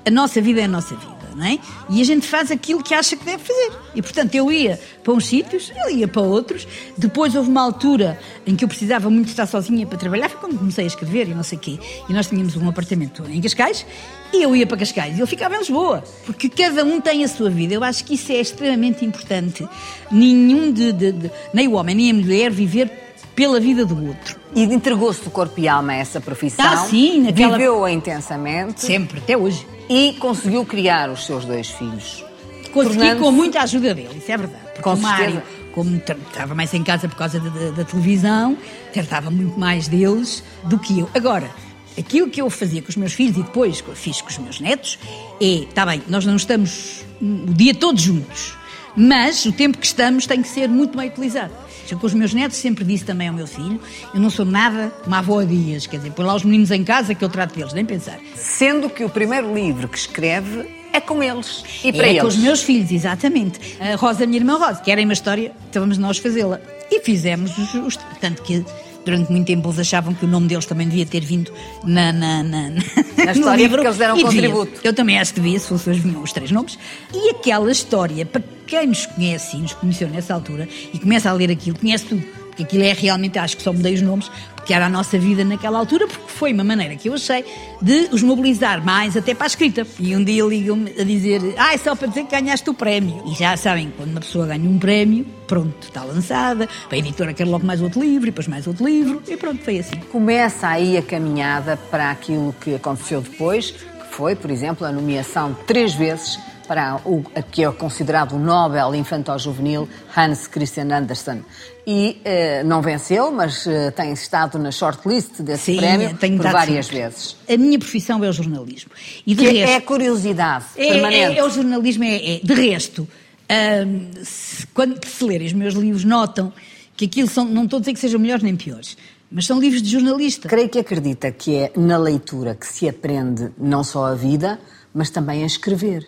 a 0.06 0.12
nossa 0.12 0.40
vida 0.40 0.62
é 0.62 0.66
a 0.66 0.68
nossa 0.68 0.96
vida. 0.96 1.17
Não 1.38 1.46
é? 1.46 1.60
E 1.88 2.02
a 2.02 2.04
gente 2.04 2.26
faz 2.26 2.50
aquilo 2.50 2.82
que 2.84 2.96
acha 2.96 3.16
que 3.16 3.24
deve 3.24 3.44
fazer. 3.44 3.72
E, 3.94 4.02
portanto, 4.02 4.34
eu 4.34 4.52
ia 4.52 4.80
para 5.04 5.14
uns 5.14 5.28
sítios, 5.28 5.72
ele 5.86 6.00
ia 6.00 6.08
para 6.08 6.24
outros. 6.24 6.68
Depois 6.98 7.36
houve 7.36 7.48
uma 7.48 7.62
altura 7.62 8.20
em 8.48 8.56
que 8.56 8.64
eu 8.66 8.68
precisava 8.68 9.08
muito 9.08 9.28
estar 9.30 9.46
sozinha 9.46 9.86
para 9.86 10.00
trabalhar. 10.00 10.30
Foi 10.30 10.40
quando 10.40 10.58
comecei 10.58 10.86
a 10.86 10.88
escrever 10.88 11.28
e 11.30 11.36
não 11.36 11.44
sei 11.44 11.60
o 11.60 11.62
quê. 11.62 11.78
E 12.10 12.14
nós 12.14 12.26
tínhamos 12.26 12.56
um 12.56 12.68
apartamento 12.68 13.24
em 13.30 13.40
Cascais. 13.40 13.86
E 14.34 14.42
eu 14.42 14.56
ia 14.56 14.66
para 14.66 14.78
Cascais 14.78 15.16
e 15.16 15.20
ele 15.20 15.28
ficava 15.28 15.54
em 15.56 15.60
Lisboa. 15.60 16.04
Porque 16.26 16.50
cada 16.50 16.84
um 16.84 17.00
tem 17.00 17.24
a 17.24 17.28
sua 17.28 17.52
vida. 17.52 17.72
Eu 17.76 17.84
acho 17.84 18.04
que 18.04 18.16
isso 18.16 18.32
é 18.32 18.42
extremamente 18.42 19.06
importante. 19.06 19.64
Nenhum 20.12 20.72
de, 20.72 20.92
de- 20.92 21.12
de- 21.12 21.32
nem 21.54 21.68
o 21.68 21.74
homem 21.74 21.96
nem 21.96 22.10
a 22.10 22.14
mulher 22.16 22.50
viver 22.52 23.07
pela 23.38 23.60
vida 23.60 23.86
do 23.86 24.08
outro. 24.08 24.36
E 24.56 24.64
entregou-se 24.64 25.22
de 25.24 25.30
corpo 25.30 25.60
e 25.60 25.68
alma 25.68 25.94
a 25.94 25.96
essa 25.98 26.20
profissão. 26.20 26.66
Ah, 26.66 26.78
sim, 26.88 27.22
naquela- 27.22 27.56
Viveu-a 27.56 27.92
intensamente 27.92 28.82
Sempre, 28.82 29.20
até 29.20 29.38
hoje. 29.38 29.64
e 29.88 30.14
conseguiu 30.20 30.66
criar 30.66 31.08
os 31.12 31.24
seus 31.28 31.46
dois 31.46 31.68
filhos. 31.70 32.26
Consegui 32.74 33.16
com 33.16 33.32
muita 33.32 33.62
ajuda 33.62 33.94
dele, 33.94 34.18
isso 34.18 34.32
é 34.32 34.38
verdade. 34.38 34.64
Porque 34.66 34.82
Com 34.82 34.94
o 34.96 34.98
Mário, 34.98 35.44
como 35.72 35.96
estava 35.98 36.56
mais 36.56 36.74
em 36.74 36.84
casa 36.84 37.08
por 37.08 37.16
causa 37.16 37.40
da, 37.40 37.50
da- 37.50 37.72
da 37.72 37.84
televisão, 37.84 38.58
tratava 38.92 39.30
muito 39.30 39.58
mais 39.60 39.88
deles 39.88 40.44
do 40.64 40.80
que 40.80 41.00
eu. 41.00 41.08
Agora, 41.14 41.50
aquilo 41.98 42.30
que 42.30 42.42
eu 42.42 42.50
fazia 42.50 42.82
com 42.82 42.90
os 42.90 42.96
meus 42.96 43.14
filhos 43.14 43.38
e 43.38 43.44
depois 43.44 43.84
fiz 43.94 44.20
com 44.20 44.30
os 44.30 44.38
meus 44.40 44.60
netos 44.60 44.98
é, 45.40 45.46
está 45.46 45.86
bem, 45.86 46.02
nós 46.08 46.26
não 46.26 46.36
estamos 46.36 47.06
hum, 47.22 47.46
o 47.50 47.54
dia 47.54 47.76
todo 47.76 48.00
juntos, 48.00 48.56
mas 48.96 49.46
o 49.46 49.52
tempo 49.52 49.78
que 49.78 49.86
estamos 49.86 50.26
tem 50.26 50.42
que 50.42 50.48
ser 50.48 50.68
muito 50.68 50.98
bem 50.98 51.08
utilizado. 51.10 51.54
Com 51.96 52.06
os 52.08 52.14
meus 52.14 52.34
netos 52.34 52.58
sempre 52.58 52.84
disse 52.84 53.06
também 53.06 53.28
ao 53.30 53.34
meu 53.34 53.48
filho, 53.48 53.80
eu 54.14 54.20
não 54.20 54.30
sou 54.30 54.46
nada 54.46 54.92
uma 55.06 55.20
avó 55.20 55.40
a 55.40 55.46
dias, 55.46 55.88
quer 55.88 55.98
dizer, 55.98 56.12
põe 56.12 56.26
lá 56.26 56.36
os 56.36 56.44
meninos 56.44 56.72
em 56.72 56.84
casa 56.84 57.14
que 57.16 57.24
eu 57.24 57.30
trato 57.30 57.56
deles, 57.56 57.74
nem 57.74 57.86
pensar. 57.86 58.20
Sendo 58.36 58.90
que 58.90 59.04
o 59.04 59.10
primeiro 59.10 59.54
livro 59.54 59.88
que 59.88 59.98
escreve 59.98 60.66
é 60.94 61.00
com 61.00 61.22
eles. 61.22 61.64
E 61.84 61.92
para 61.94 62.08
é 62.08 62.10
eles. 62.12 62.22
com 62.22 62.28
os 62.28 62.38
meus 62.38 62.62
filhos, 62.64 62.92
exatamente. 62.92 63.60
A 63.80 63.96
Rosa, 63.96 64.24
a 64.24 64.28
minha 64.28 64.40
irmã 64.40 64.58
Rosa, 64.58 64.82
querem 64.82 65.06
uma 65.06 65.14
história, 65.14 65.52
então 65.70 65.82
vamos 65.82 65.98
nós 65.98 66.18
fazê-la. 66.18 66.60
E 66.90 67.00
fizemos 67.02 67.58
os, 67.58 67.74
os- 67.74 68.00
Tanto 68.22 68.42
que 68.44 68.64
durante 69.10 69.32
muito 69.32 69.48
tempo 69.48 69.68
eles 69.68 69.80
achavam 69.80 70.14
que 70.14 70.26
o 70.26 70.28
nome 70.28 70.48
deles 70.48 70.66
também 70.66 70.88
devia 70.88 71.06
ter 71.06 71.22
vindo 71.24 71.52
na, 71.84 72.12
na, 72.14 72.44
na, 72.44 72.70
Na 72.70 73.32
história, 73.32 73.62
livro. 73.64 73.78
porque 73.78 73.88
eles 73.88 73.98
deram 73.98 74.16
devia. 74.16 74.32
contributo. 74.32 74.80
Eu 74.84 74.94
também 74.94 75.18
acho 75.18 75.34
que 75.34 75.40
devia, 75.40 75.60
se 75.60 75.68
fossem 75.68 75.94
vinham 75.94 76.22
os 76.22 76.32
três 76.32 76.52
nomes. 76.52 76.78
E 77.14 77.30
aquela 77.32 77.72
história, 77.72 78.26
para 78.26 78.42
quem 78.66 78.88
nos 78.88 79.06
conhece 79.06 79.56
e 79.58 79.62
nos 79.62 79.74
conheceu 79.74 80.10
nessa 80.10 80.34
altura 80.34 80.68
e 80.94 81.00
começa 81.00 81.30
a 81.30 81.34
ler 81.34 81.50
aquilo, 81.50 81.78
conhece 81.80 82.06
tudo. 82.06 82.22
Porque 82.48 82.64
aquilo 82.64 82.84
é 82.84 82.94
realmente, 82.94 83.38
acho 83.38 83.56
que 83.56 83.64
só 83.64 83.72
mudei 83.72 83.94
os 83.94 84.02
nomes, 84.02 84.32
porque 84.68 84.74
era 84.74 84.88
a 84.88 84.90
nossa 84.90 85.18
vida 85.18 85.46
naquela 85.46 85.80
altura, 85.80 86.08
porque 86.08 86.28
foi 86.28 86.52
uma 86.52 86.62
maneira 86.62 86.94
que 86.98 87.08
eu 87.08 87.14
achei 87.14 87.46
de 87.82 88.10
os 88.12 88.22
mobilizar 88.22 88.84
mais 88.84 89.16
até 89.16 89.34
para 89.34 89.46
a 89.46 89.48
escrita. 89.48 89.88
E 89.98 90.14
um 90.14 90.22
dia 90.22 90.44
ligam-me 90.44 90.92
a 91.00 91.06
dizer, 91.06 91.56
ah, 91.58 91.74
é 91.74 91.78
só 91.78 91.96
para 91.96 92.10
dizer 92.10 92.26
que 92.26 92.32
ganhaste 92.32 92.70
o 92.70 92.74
prémio. 92.74 93.24
E 93.26 93.34
já 93.34 93.56
sabem, 93.56 93.94
quando 93.96 94.12
uma 94.12 94.20
pessoa 94.20 94.46
ganha 94.46 94.70
um 94.70 94.78
prémio, 94.78 95.26
pronto, 95.48 95.88
está 95.88 96.04
lançada, 96.04 96.68
a 96.92 96.98
editora 96.98 97.34
quer 97.34 97.48
logo 97.48 97.66
mais 97.66 97.82
outro 97.82 98.02
livro, 98.02 98.28
e 98.28 98.32
depois 98.32 98.46
mais 98.46 98.68
outro 98.68 98.86
livro, 98.86 99.24
e 99.26 99.38
pronto, 99.38 99.64
foi 99.64 99.80
assim. 99.80 100.02
Começa 100.12 100.68
aí 100.68 100.98
a 100.98 101.02
caminhada 101.02 101.78
para 101.90 102.12
aquilo 102.12 102.54
que 102.60 102.76
aconteceu 102.76 103.22
depois, 103.22 103.72
que 103.72 104.16
foi, 104.18 104.36
por 104.36 104.52
exemplo, 104.52 104.86
a 104.86 104.92
nomeação 104.92 105.56
três 105.66 105.94
vezes 105.94 106.38
para 106.68 107.00
o 107.06 107.24
que 107.52 107.64
é 107.64 107.72
considerado 107.72 108.34
o 108.36 108.40
Nobel 108.40 108.94
Infantil-Juvenil 108.96 109.88
Hans 110.16 110.48
Christian 110.48 110.90
Andersen. 110.96 111.44
E 111.86 112.20
eh, 112.26 112.64
não 112.64 112.82
venceu, 112.82 113.32
mas 113.32 113.66
eh, 113.66 113.92
tem 113.92 114.12
estado 114.12 114.60
na 114.60 114.72
shortlist 114.72 115.42
desse 115.42 115.72
Sim, 115.72 115.78
prémio 115.78 116.16
por 116.38 116.52
várias 116.52 116.88
sempre. 116.88 117.02
vezes. 117.02 117.38
A 117.50 117.56
minha 117.58 117.80
profissão 117.80 118.22
é 118.24 118.30
o 118.30 118.34
jornalismo. 118.34 118.92
E 119.26 119.34
de 119.34 119.46
Que 119.46 119.52
resto, 119.52 119.74
é 119.76 119.80
curiosidade 119.82 120.66
É, 120.76 120.88
permanente. 120.94 121.36
é- 121.36 121.40
é 121.40 121.44
o 121.46 121.50
jornalismo, 121.50 122.04
é, 122.04 122.36
é- 122.36 122.40
de 122.44 122.54
resto, 122.54 123.08
hum, 123.50 124.10
se- 124.22 124.68
quando 124.74 125.00
se 125.08 125.24
lerem 125.24 125.48
os 125.48 125.54
meus 125.54 125.74
livros, 125.76 126.04
notam 126.04 126.52
que 126.98 127.06
aquilo 127.06 127.30
são, 127.30 127.46
não 127.46 127.64
estou 127.64 127.78
a 127.78 127.80
dizer 127.80 127.94
que 127.94 128.00
sejam 128.00 128.20
melhores 128.20 128.44
nem 128.44 128.56
piores, 128.56 128.98
mas 129.32 129.46
são 129.46 129.58
livros 129.60 129.82
de 129.82 129.90
jornalista. 129.90 130.50
Creio 130.50 130.68
que 130.68 130.80
acredita 130.80 131.32
que 131.32 131.56
é 131.56 131.72
na 131.78 131.98
leitura 131.98 132.54
que 132.54 132.68
se 132.68 132.90
aprende 132.90 133.50
não 133.58 133.82
só 133.84 134.08
a 134.08 134.14
vida, 134.16 134.60
mas 134.94 135.10
também 135.10 135.44
a 135.44 135.46
escrever. 135.46 136.06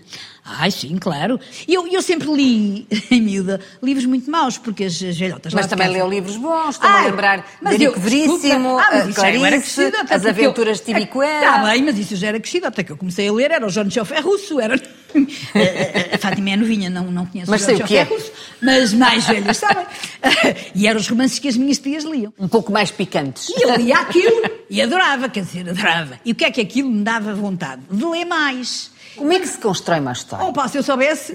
Ai, 0.58 0.72
sim, 0.72 0.98
claro. 0.98 1.40
E 1.68 1.74
eu, 1.74 1.88
eu 1.88 2.02
sempre 2.02 2.32
li, 2.34 2.88
em 3.12 3.22
miúda, 3.22 3.60
livros 3.84 4.06
muito 4.06 4.30
maus, 4.32 4.58
porque 4.58 4.86
as, 4.86 4.94
as 5.02 5.18
velhotas 5.18 5.54
lá 5.54 5.62
Mas 5.62 5.70
também 5.70 5.88
leu 5.90 6.10
livros 6.10 6.38
bons, 6.38 6.72
estou-me 6.76 6.96
a 6.98 7.06
lembrar 7.06 7.46
mas 7.62 7.78
de 7.78 7.84
eu- 7.84 7.94
Veríssimo. 8.00 8.80
Ah, 8.80 8.88
mas 8.92 9.16
já 9.16 9.32
eu 9.32 9.46
era 9.46 9.58
Clarice, 9.58 9.76
crescida, 9.76 9.98
As 10.16 10.26
Aventuras 10.26 10.80
de 10.80 10.86
Tibicoera. 10.86 11.46
Está 11.46 11.58
bem, 11.66 11.84
mas 11.84 11.98
isso 12.00 12.16
já 12.16 12.28
era 12.30 12.40
crescida, 12.40 12.68
até 12.70 12.84
que 12.84 12.92
eu 12.92 12.98
comecei 12.98 13.28
a 13.28 13.32
ler, 13.34 13.52
era 13.52 13.66
o 13.66 13.70
Jorge 13.70 13.92
Chofé 13.92 14.20
Russo, 14.20 14.60
era... 14.60 14.76
a, 14.76 14.78
a- 16.12 16.16
a 16.16 16.18
Fátima 16.18 16.50
é 16.52 16.56
novinha, 16.58 16.90
não, 16.90 17.06
não 17.12 17.26
conheço 17.26 17.50
Mas 17.52 17.62
o 17.64 17.66
Jorge 17.68 17.84
que 17.84 17.98
é. 17.98 18.04
Russo, 18.04 18.32
mas 18.62 18.94
mais 18.94 19.26
velhas, 19.28 19.58
sabem? 19.58 19.86
E 20.76 20.88
eram 20.88 21.00
os 21.00 21.08
romances 21.08 21.40
que 21.40 21.48
as 21.48 21.58
minhas 21.58 21.78
tias 21.80 22.04
liam. 22.04 22.34
Um 22.40 22.48
pouco 22.48 22.72
mais 22.72 22.92
picantes. 22.92 23.50
E 23.50 23.62
eu 23.64 23.76
lia 23.76 23.98
aquilo 23.98 24.42
e 24.70 24.82
adorava, 24.82 25.30
quer 25.30 25.44
dizer, 25.44 25.70
adorava. 25.70 26.20
E 26.26 26.32
o 26.32 26.36
que 26.36 26.46
é 26.46 26.52
que 26.52 26.62
aquilo 26.62 26.90
me 26.90 27.04
dava 27.04 27.34
vontade? 27.34 27.82
De 27.90 28.06
ler 28.06 28.26
mais. 28.26 28.92
Como 29.16 29.32
é 29.34 29.40
que 29.40 29.48
se 29.48 29.58
constrói 29.58 30.00
uma 30.00 30.12
história? 30.12 30.46
Opa, 30.46 30.68
se 30.68 30.78
eu 30.78 30.84
soubesse. 30.84 31.34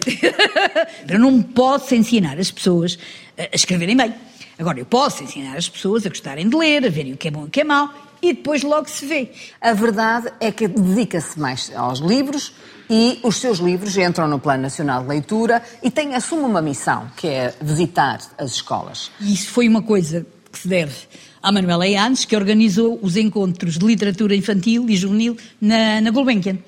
eu 1.09 1.19
não 1.19 1.43
posso 1.43 1.95
ensinar 1.95 2.39
as 2.39 2.51
pessoas 2.51 2.99
a 3.37 3.55
escreverem 3.55 3.97
bem. 3.97 4.15
Agora, 4.59 4.79
eu 4.79 4.87
posso 4.87 5.25
ensinar 5.25 5.57
as 5.57 5.69
pessoas 5.69 6.07
a 6.07 6.09
gostarem 6.09 6.49
de 6.49 6.57
ler, 6.57 6.87
a 6.87 6.89
verem 6.89 7.13
o 7.13 7.17
que 7.17 7.29
é 7.29 7.31
bom 7.31 7.45
e 7.45 7.47
o 7.47 7.51
que 7.51 7.61
é 7.61 7.65
mau, 7.65 7.93
e 8.23 8.33
depois 8.33 8.63
logo 8.63 8.89
se 8.89 9.05
vê. 9.05 9.33
A 9.61 9.73
verdade 9.73 10.33
é 10.41 10.53
que 10.53 10.69
dedica-se 10.69 11.39
mais 11.39 11.73
aos 11.75 11.99
livros 11.99 12.55
e 12.89 13.19
os 13.23 13.37
seus 13.37 13.59
livros 13.59 13.97
entram 13.97 14.29
no 14.29 14.39
Plano 14.39 14.63
Nacional 14.63 15.03
de 15.03 15.09
Leitura 15.09 15.63
e 15.83 15.91
tem, 15.91 16.15
assume 16.15 16.45
uma 16.45 16.63
missão, 16.63 17.11
que 17.17 17.27
é 17.27 17.55
visitar 17.61 18.21
as 18.39 18.53
escolas. 18.53 19.11
E 19.21 19.35
isso 19.35 19.51
foi 19.51 19.69
uma 19.69 19.83
coisa 19.83 20.25
que 20.53 20.59
se 20.59 20.69
deve 20.69 20.95
à 21.45 21.53
Manuela 21.53 21.87
Eanes, 21.87 22.25
que 22.25 22.35
organizou 22.35 22.99
os 23.03 23.17
encontros 23.17 23.77
de 23.79 23.85
literatura 23.87 24.35
infantil 24.35 24.87
e 24.89 24.97
juvenil 24.97 25.37
na, 25.61 26.01
na 26.01 26.11
Gulbenkian. 26.11 26.59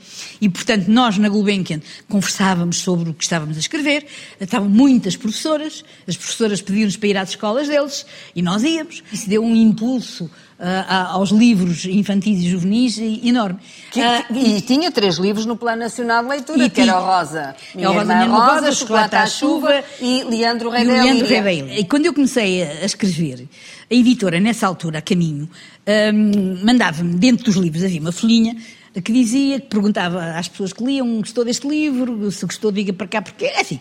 E, 0.41 0.49
portanto, 0.49 0.89
nós 0.89 1.17
na 1.19 1.29
Gulbenkian 1.29 1.81
conversávamos 2.09 2.77
sobre 2.79 3.11
o 3.11 3.15
que 3.15 3.25
estávamos 3.25 3.57
a 3.57 3.61
escrever, 3.61 4.07
estavam 4.41 4.69
muitas 4.69 5.17
professoras, 5.17 5.83
as 6.07 6.17
professoras 6.17 6.61
pediam-nos 6.61 6.97
para 6.97 7.09
ir 7.09 7.17
às 7.17 7.31
escolas 7.31 7.69
deles 7.69 8.05
e 8.35 8.43
nós 8.43 8.63
íamos. 8.63 9.03
Isso 9.13 9.29
deu 9.29 9.43
um 9.43 9.57
impulso 9.57 10.31
a- 10.59 11.09
aos 11.13 11.31
livros 11.31 11.85
infantis 11.85 12.43
e 12.43 12.49
juvenis 12.49 12.97
enorme. 12.99 13.59
Que- 13.91 14.01
Ah, 14.01 14.25
e 14.31 14.61
tinha 14.63 14.91
três 14.91 15.17
livros 15.17 15.45
no 15.45 15.55
Plano 15.57 15.81
Nacional 15.81 16.23
de 16.23 16.31
Leitura, 16.31 16.65
E 16.65 16.71
que 16.71 16.81
era 16.81 16.93
tinha- 16.93 17.03
o 17.03 17.07
Rosa, 17.07 17.41
É 17.41 17.77
Minha 17.77 17.91
o 17.91 17.93
Rosa, 17.93 18.01
Irmã 18.13 18.15
Minha 18.27 18.39
Rosa, 18.39 18.55
Rosa, 18.61 18.73
Chocolate 18.73 19.17
à 19.17 19.27
Chuva 19.27 19.85
e 20.01 20.25
Leandro 20.25 20.71
Rei 20.71 20.83
e 20.83 20.85
Leandro. 20.87 21.27
E 21.79 21.85
quando 21.85 22.07
eu 22.07 22.15
comecei 22.15 22.63
a 22.63 22.85
escrever, 22.87 23.47
a 23.91 23.95
editora, 23.95 24.41
nessa 24.41 24.67
altura, 24.67 24.99
a 24.99 25.03
caminho, 25.03 25.49
hum, 26.15 26.59
mandava-me, 26.65 27.15
dentro 27.15 27.45
dos 27.45 27.57
livros, 27.57 27.85
havia 27.85 28.01
uma 28.01 28.13
folhinha 28.13 28.57
que 29.03 29.13
dizia, 29.13 29.61
que 29.61 29.67
perguntava 29.67 30.39
às 30.39 30.49
pessoas 30.49 30.73
que 30.73 30.83
liam, 30.83 31.19
gostou 31.19 31.45
deste 31.45 31.69
livro, 31.69 32.31
se 32.31 32.47
gostou, 32.47 32.73
diga 32.73 32.93
para 32.93 33.07
cá, 33.07 33.23
porque 33.23 33.45
é 33.45 33.61
assim. 33.61 33.81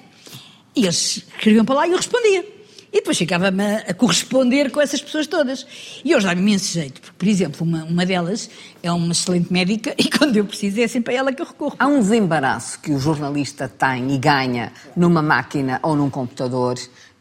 E 0.75 0.83
eles 0.83 1.23
escreviam 1.35 1.63
para 1.63 1.75
lá 1.75 1.87
e 1.87 1.91
eu 1.91 1.97
respondia. 1.97 2.45
E 2.91 2.99
depois 2.99 3.17
ficava-me 3.17 3.61
a, 3.61 3.77
a 3.89 3.93
corresponder 3.93 4.71
com 4.71 4.79
essas 4.79 5.01
pessoas 5.01 5.27
todas. 5.27 5.65
E 6.03 6.15
hoje 6.15 6.25
dá-me 6.25 6.41
imenso 6.41 6.71
jeito, 6.71 7.01
porque, 7.01 7.17
por 7.17 7.27
exemplo, 7.27 7.65
uma, 7.65 7.83
uma 7.83 8.05
delas 8.05 8.49
é 8.81 8.89
uma 8.89 9.11
excelente 9.11 9.51
médica 9.51 9.93
e 9.99 10.09
quando 10.09 10.37
eu 10.37 10.45
preciso 10.45 10.79
é 10.79 10.87
sempre 10.87 11.13
a 11.13 11.17
ela 11.17 11.33
que 11.33 11.41
eu 11.41 11.45
recorro. 11.45 11.75
Há 11.77 11.87
um 11.87 11.99
desembaraço 11.99 12.79
que 12.79 12.91
o 12.91 12.99
jornalista 12.99 13.67
tem 13.67 14.13
e 14.13 14.17
ganha 14.17 14.71
numa 14.95 15.21
máquina 15.21 15.79
ou 15.83 15.95
num 15.95 16.09
computador 16.09 16.75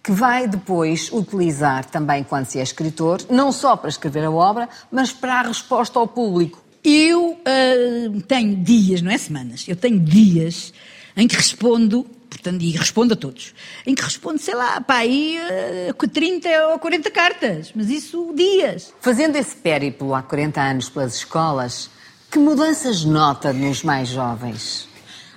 que 0.05 0.13
vai 0.13 0.47
depois 0.47 1.11
utilizar 1.11 1.87
também 1.87 2.23
quando 2.23 2.45
se 2.45 2.59
é 2.59 2.63
escritor, 2.63 3.23
não 3.31 3.51
só 3.51 3.75
para 3.75 3.89
escrever 3.89 4.25
a 4.25 4.31
obra, 4.31 4.69
mas 4.93 5.11
para 5.11 5.41
a 5.41 5.43
resposta 5.43 5.99
ao 5.99 6.07
público. 6.07 6.63
Eu 6.85 7.41
ah, 7.47 8.23
tenho 8.29 8.55
dias, 8.57 9.01
não 9.01 9.11
é 9.11 9.17
semanas, 9.17 9.65
eu 9.67 9.75
tenho 9.75 9.99
dias 9.99 10.75
em 11.17 11.27
que 11.27 11.35
respondo, 11.35 12.05
portanto, 12.29 12.61
e 12.61 12.73
respondo 12.73 13.15
a 13.15 13.17
todos, 13.17 13.55
em 13.87 13.95
que 13.95 14.03
respondo, 14.03 14.39
sei 14.39 14.55
lá, 14.55 14.79
pá, 14.79 14.97
aí 14.97 15.39
ah, 15.39 15.95
com 15.95 16.07
30 16.07 16.49
ou 16.73 16.79
40 16.79 17.11
cartas, 17.11 17.73
mas 17.75 17.89
isso 17.89 18.31
dias. 18.37 18.93
Fazendo 19.01 19.37
esse 19.37 19.57
périplo 19.57 20.15
há 20.15 20.23
40 20.23 20.61
anos 20.61 20.91
pelas 20.91 21.15
escolas, 21.15 21.89
que 22.31 22.39
mudanças 22.39 23.05
nota 23.05 23.55
nos 23.55 23.83
mais 23.83 24.11
jovens? 24.11 24.87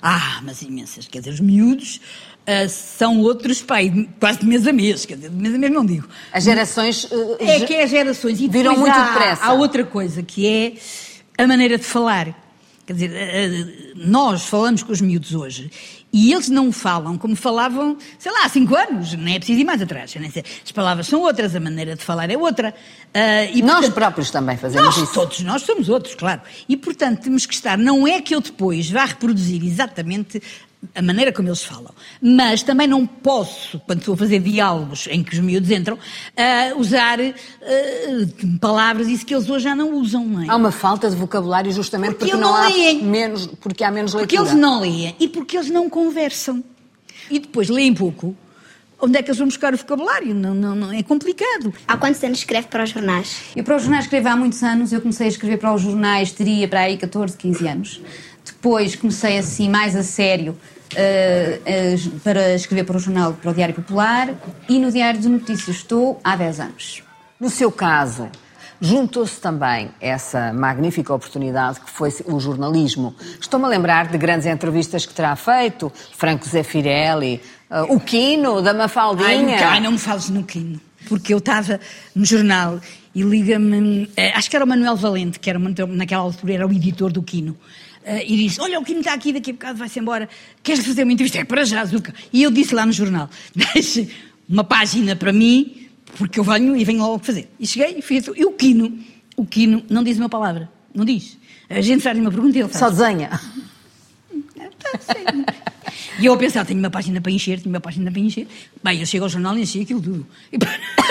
Ah, 0.01 0.41
mas 0.43 0.61
imensas, 0.61 1.07
quer 1.07 1.19
dizer, 1.19 1.31
os 1.31 1.39
miúdos 1.39 2.01
ah, 2.47 2.69
são 2.69 3.19
outros, 3.19 3.59
e 3.59 4.09
quase 4.21 4.39
de 4.39 4.45
mês 4.45 4.65
a 4.65 4.71
mês, 4.71 5.05
quer 5.05 5.15
dizer, 5.15 5.29
de 5.29 5.35
mês 5.35 5.53
a 5.53 5.57
mês 5.57 5.71
não 5.71 5.85
digo. 5.85 6.07
As 6.31 6.45
gerações 6.45 7.05
eh, 7.39 7.57
É 7.57 7.59
que 7.65 7.73
é 7.73 7.83
as 7.83 7.89
gerações. 7.89 8.39
E 8.39 8.47
Viram 8.47 8.77
muito 8.77 8.95
há, 8.95 9.11
depressa. 9.11 9.43
Há 9.43 9.53
outra 9.53 9.83
coisa 9.83 10.23
que 10.23 10.47
é 10.47 10.73
a 11.43 11.45
maneira 11.45 11.77
de 11.77 11.83
falar. 11.83 12.33
Quer 12.85 12.93
dizer, 12.93 13.11
eh, 13.13 13.93
nós 13.95 14.45
falamos 14.45 14.81
com 14.81 14.93
os 14.93 15.01
miúdos 15.01 15.35
hoje 15.35 15.69
e 16.13 16.31
eles 16.31 16.47
não 16.47 16.71
falam 16.71 17.17
como 17.17 17.35
falavam, 17.35 17.97
sei 18.17 18.31
lá, 18.31 18.45
há 18.45 18.49
cinco 18.49 18.73
anos, 18.75 19.13
não 19.13 19.27
é 19.27 19.37
preciso 19.37 19.59
ir 19.59 19.65
mais 19.65 19.81
atrás. 19.81 20.13
As 20.63 20.71
palavras 20.71 21.07
são 21.07 21.19
outras, 21.19 21.53
a 21.53 21.59
maneira 21.59 21.95
de 21.97 22.03
falar 22.03 22.29
é 22.29 22.37
outra. 22.37 22.73
Ah, 23.13 23.43
e, 23.43 23.61
Nós 23.61 23.73
portanto, 23.79 23.93
próprios 23.93 24.31
também 24.31 24.55
fazemos 24.55 24.85
nós 24.95 24.97
isso. 25.03 25.13
todos, 25.13 25.41
nós 25.41 25.63
somos 25.63 25.89
outros, 25.89 26.15
claro. 26.15 26.41
E, 26.69 26.77
portanto, 26.77 27.23
temos 27.23 27.45
que 27.45 27.53
estar. 27.53 27.77
Não 27.77 28.07
é 28.07 28.21
que 28.21 28.33
eu 28.33 28.39
depois 28.39 28.89
vá 28.89 29.03
reproduzir 29.03 29.61
exatamente 29.65 30.41
a 30.93 31.01
maneira 31.01 31.31
como 31.31 31.47
eles 31.47 31.63
falam, 31.63 31.91
mas 32.21 32.61
também 32.63 32.87
não 32.87 33.05
posso, 33.05 33.79
quando 33.79 33.99
estou 33.99 34.13
a 34.13 34.17
fazer 34.17 34.39
diálogos 34.39 35.07
em 35.09 35.23
que 35.23 35.33
os 35.33 35.39
miúdos 35.39 35.71
entram, 35.71 35.97
ah, 36.35 36.75
usar 36.75 37.19
ah, 37.19 37.33
palavras 38.61 39.07
isso 39.07 39.25
que 39.25 39.33
eles 39.33 39.49
hoje 39.49 39.63
já 39.63 39.75
não 39.75 39.93
usam, 39.95 40.25
não 40.25 40.43
é? 40.43 40.47
Há 40.47 40.55
uma 40.55 40.71
falta 40.71 41.09
de 41.09 41.15
vocabulário 41.15 41.71
justamente 41.71 42.15
Porque 42.15 42.31
porque, 42.31 42.41
não, 42.41 42.51
não 42.51 42.55
há 42.55 42.69
menos, 43.03 43.47
porque 43.59 43.83
há 43.83 43.91
menos 43.91 44.11
Porque 44.11 44.35
leitura. 44.35 44.51
eles 44.51 44.61
não 44.61 44.79
leem 44.81 45.15
e 45.19 45.27
porque 45.27 45.57
eles 45.57 45.69
não 45.69 45.89
conversam. 45.89 46.63
E 47.29 47.39
depois 47.39 47.69
leem 47.69 47.93
pouco. 47.93 48.35
Onde 48.99 49.19
é 49.19 49.21
que 49.21 49.29
eles 49.29 49.37
vão 49.37 49.47
buscar 49.47 49.73
o 49.73 49.77
vocabulário? 49.77 50.33
Não, 50.33 50.55
não, 50.55 50.75
não, 50.75 50.91
é 50.91 51.03
complicado. 51.03 51.71
Há 51.87 51.97
quantos 51.97 52.23
anos 52.23 52.39
escreve 52.39 52.67
para 52.67 52.83
os 52.83 52.89
jornais? 52.89 53.41
Eu 53.55 53.63
para 53.63 53.75
os 53.75 53.83
jornais 53.83 54.05
escrevo 54.05 54.27
há 54.29 54.35
muitos 54.35 54.63
anos. 54.63 54.91
Eu 54.91 55.01
comecei 55.01 55.27
a 55.27 55.29
escrever 55.29 55.57
para 55.57 55.71
os 55.73 55.81
jornais, 55.83 56.31
teria 56.31 56.67
para 56.67 56.81
aí 56.81 56.97
14, 56.97 57.37
15 57.37 57.67
anos. 57.67 58.01
Depois 58.47 58.95
comecei 58.95 59.37
assim 59.37 59.69
mais 59.69 59.95
a 59.95 60.03
sério 60.03 60.57
eh, 60.95 61.59
eh, 61.65 61.95
para 62.23 62.53
escrever 62.55 62.83
para 62.85 62.97
o 62.97 62.99
jornal, 62.99 63.33
para 63.33 63.51
o 63.51 63.53
Diário 63.53 63.75
Popular 63.75 64.29
e 64.69 64.79
no 64.79 64.91
Diário 64.91 65.19
de 65.19 65.29
Notícias 65.29 65.77
estou 65.77 66.19
há 66.23 66.35
10 66.35 66.59
anos. 66.59 67.03
No 67.39 67.49
seu 67.49 67.71
caso, 67.71 68.29
juntou-se 68.81 69.39
também 69.39 69.89
essa 69.99 70.53
magnífica 70.53 71.13
oportunidade 71.13 71.79
que 71.81 71.89
foi 71.89 72.13
o 72.25 72.39
jornalismo. 72.39 73.13
Estou-me 73.39 73.65
a 73.65 73.69
lembrar 73.69 74.07
de 74.07 74.17
grandes 74.17 74.45
entrevistas 74.47 75.05
que 75.05 75.13
terá 75.13 75.35
feito, 75.35 75.91
Franco 76.15 76.47
Zeffirelli, 76.47 77.41
eh, 77.69 77.81
o 77.89 77.99
Quino, 77.99 78.61
da 78.61 78.71
Ai, 78.71 78.77
Mafaldinha. 78.77 79.41
nunca- 79.41 79.69
ai, 79.69 79.79
não 79.79 79.91
me 79.91 79.97
fales 79.99 80.29
no 80.29 80.43
Quino. 80.43 80.79
Porque 81.09 81.33
eu 81.33 81.37
estava 81.37 81.79
no 82.15 82.25
jornal 82.25 82.79
e 83.15 83.21
liga-me, 83.23 84.09
acho 84.35 84.49
que 84.49 84.55
era 84.55 84.65
o 84.65 84.67
Manuel 84.67 84.95
Valente, 84.97 85.39
que 85.39 85.49
era, 85.49 85.57
naquela 85.59 86.21
altura 86.23 86.53
era 86.53 86.67
o 86.67 86.71
editor 86.71 87.11
do 87.11 87.23
Quino. 87.23 87.55
Eh, 88.07 88.25
e 88.25 88.37
disse: 88.37 88.61
Olha, 88.61 88.79
o 88.79 88.85
Quino 88.85 88.99
está 88.99 89.13
aqui, 89.13 89.33
daqui 89.33 89.51
a 89.51 89.53
bocado 89.53 89.77
vai-se 89.77 89.99
embora. 89.99 90.29
Queres 90.63 90.85
fazer 90.85 91.03
uma 91.03 91.11
entrevista? 91.11 91.39
É 91.39 91.43
para 91.43 91.65
já, 91.65 91.83
Zuca. 91.83 92.13
E 92.31 92.41
eu 92.41 92.49
disse 92.49 92.73
lá 92.73 92.85
no 92.85 92.93
jornal: 92.93 93.29
Deixe 93.53 94.09
uma 94.47 94.63
página 94.63 95.13
para 95.13 95.33
mim, 95.33 95.89
porque 96.17 96.39
eu 96.39 96.43
venho 96.45 96.77
e 96.77 96.85
venho 96.85 96.99
logo 96.99 97.21
fazer. 97.21 97.49
E 97.59 97.67
cheguei 97.67 97.99
e 97.99 98.01
fiz. 98.01 98.25
E 98.33 98.45
o 98.45 98.53
Quino, 98.53 98.97
o 99.35 99.45
Quino 99.45 99.83
não 99.89 100.03
diz 100.03 100.17
uma 100.17 100.29
palavra. 100.29 100.69
Não 100.95 101.03
diz. 101.03 101.37
A 101.69 101.81
gente 101.81 102.01
faz-lhe 102.01 102.21
uma 102.21 102.31
pergunta 102.31 102.57
e 102.57 102.61
ele 102.61 102.69
faz. 102.69 102.79
Só 102.79 102.89
desenha. 102.89 103.29
E 106.19 106.25
eu 106.25 106.33
a 106.33 106.37
pensar, 106.37 106.65
tenho 106.65 106.79
uma 106.79 106.89
página 106.89 107.21
para 107.21 107.31
encher, 107.31 107.59
tenho 107.59 107.73
uma 107.73 107.79
página 107.79 108.11
para 108.11 108.19
encher. 108.19 108.47
Bem, 108.83 108.99
eu 108.99 109.05
chego 109.05 109.25
ao 109.25 109.29
jornal 109.29 109.57
e 109.57 109.61
enchi 109.61 109.81
aquilo 109.81 110.01
tudo. 110.01 110.27
E, 110.51 110.57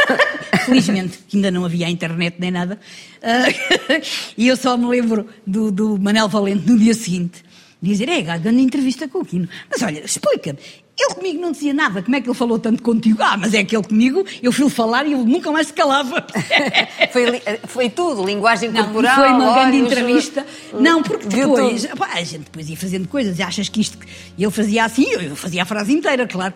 felizmente, 0.66 1.18
que 1.28 1.36
ainda 1.36 1.50
não 1.50 1.64
havia 1.64 1.88
internet 1.88 2.36
nem 2.38 2.50
nada. 2.50 2.78
Ah, 3.22 3.46
e 4.36 4.48
eu 4.48 4.56
só 4.56 4.76
me 4.76 4.86
lembro 4.86 5.28
do, 5.46 5.70
do 5.70 5.98
Manel 5.98 6.28
Valente 6.28 6.68
no 6.68 6.78
dia 6.78 6.94
seguinte 6.94 7.44
dizer: 7.80 8.08
É, 8.08 8.22
grande 8.22 8.60
entrevista 8.60 9.08
com 9.08 9.20
o 9.20 9.24
Quino. 9.24 9.48
Mas 9.70 9.82
olha, 9.82 10.04
explica-me. 10.04 10.58
Ele 10.98 11.14
comigo 11.14 11.40
não 11.40 11.52
dizia 11.52 11.74
nada, 11.74 12.02
como 12.02 12.16
é 12.16 12.20
que 12.22 12.26
ele 12.28 12.34
falou 12.34 12.58
tanto 12.58 12.82
contigo? 12.82 13.22
Ah, 13.22 13.36
mas 13.36 13.52
é 13.52 13.62
que 13.62 13.76
ele 13.76 13.86
comigo, 13.86 14.24
eu 14.42 14.50
fui 14.50 14.70
falar 14.70 15.06
e 15.06 15.12
ele 15.12 15.24
nunca 15.24 15.52
mais 15.52 15.66
se 15.66 15.72
calava. 15.72 16.26
Foi, 17.12 17.42
foi 17.66 17.90
tudo, 17.90 18.24
linguagem 18.24 18.70
Não, 18.70 18.84
corporal. 18.84 19.16
foi 19.16 19.28
uma 19.28 19.54
grande 19.54 19.76
olhos, 19.78 19.92
entrevista. 19.92 20.46
Não, 20.72 21.02
porque 21.02 21.26
depois, 21.26 21.86
pá, 21.86 22.08
a 22.14 22.22
gente 22.22 22.44
depois 22.44 22.68
ia 22.68 22.76
fazendo 22.76 23.08
coisas, 23.08 23.38
e 23.38 23.42
achas 23.42 23.68
que 23.68 23.80
isto. 23.80 23.98
E 24.36 24.42
ele 24.42 24.50
fazia 24.50 24.84
assim, 24.84 25.06
eu 25.10 25.36
fazia 25.36 25.62
a 25.62 25.66
frase 25.66 25.92
inteira, 25.92 26.26
claro. 26.26 26.54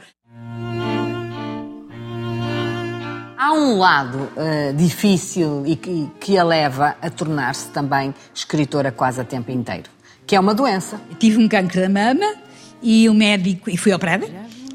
Há 3.38 3.52
um 3.52 3.78
lado 3.78 4.30
eh, 4.36 4.72
difícil 4.72 5.64
e 5.66 5.76
que, 5.76 6.08
que 6.20 6.38
a 6.38 6.44
leva 6.44 6.96
a 7.00 7.10
tornar-se 7.10 7.68
também 7.68 8.14
escritora 8.34 8.92
quase 8.92 9.20
a 9.20 9.24
tempo 9.24 9.50
inteiro, 9.50 9.90
que 10.26 10.36
é 10.36 10.40
uma 10.40 10.54
doença. 10.54 11.00
Eu 11.10 11.16
tive 11.16 11.38
um 11.38 11.48
cancro 11.48 11.80
da 11.80 11.88
mama 11.88 12.49
e 12.82 13.08
o 13.08 13.14
médico. 13.14 13.70
E 13.70 13.76
fui 13.76 13.92
operada. 13.92 14.26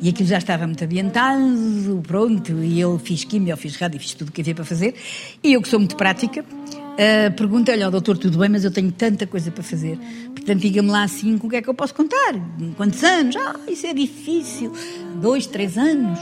E 0.01 0.09
aquilo 0.09 0.27
já 0.27 0.37
estava 0.37 0.67
muito 0.67 0.83
adiantado, 0.83 2.03
pronto. 2.05 2.61
E 2.61 2.79
eu 2.79 2.99
fiz 2.99 3.23
quimio, 3.23 3.55
fiz 3.55 3.75
rádio, 3.77 3.99
fiz 3.99 4.13
tudo 4.13 4.29
o 4.29 4.31
que 4.31 4.41
havia 4.41 4.53
para 4.53 4.65
fazer. 4.65 4.93
E 5.41 5.53
eu, 5.53 5.61
que 5.61 5.67
sou 5.67 5.79
muito 5.79 5.95
prática, 5.95 6.43
Uh, 6.95 7.29
Pergunta-lhe 7.35 7.83
ao 7.83 7.91
doutor, 7.91 8.17
tudo 8.17 8.37
bem, 8.37 8.47
mas 8.47 8.63
eu 8.63 8.71
tenho 8.71 8.89
tanta 8.89 9.27
coisa 9.27 9.51
para 9.51 9.61
fazer. 9.61 9.99
Portanto, 10.33 10.61
diga-me 10.61 10.89
lá 10.89 11.03
assim, 11.03 11.37
com 11.37 11.47
o 11.47 11.49
que 11.49 11.57
é 11.57 11.61
que 11.61 11.69
eu 11.69 11.73
posso 11.73 11.93
contar? 11.93 12.33
Quantos 12.77 13.03
anos? 13.03 13.35
Ah, 13.35 13.59
isso 13.67 13.85
é 13.85 13.93
difícil. 13.93 14.71
Dois, 15.21 15.45
três 15.45 15.77
anos. 15.77 16.17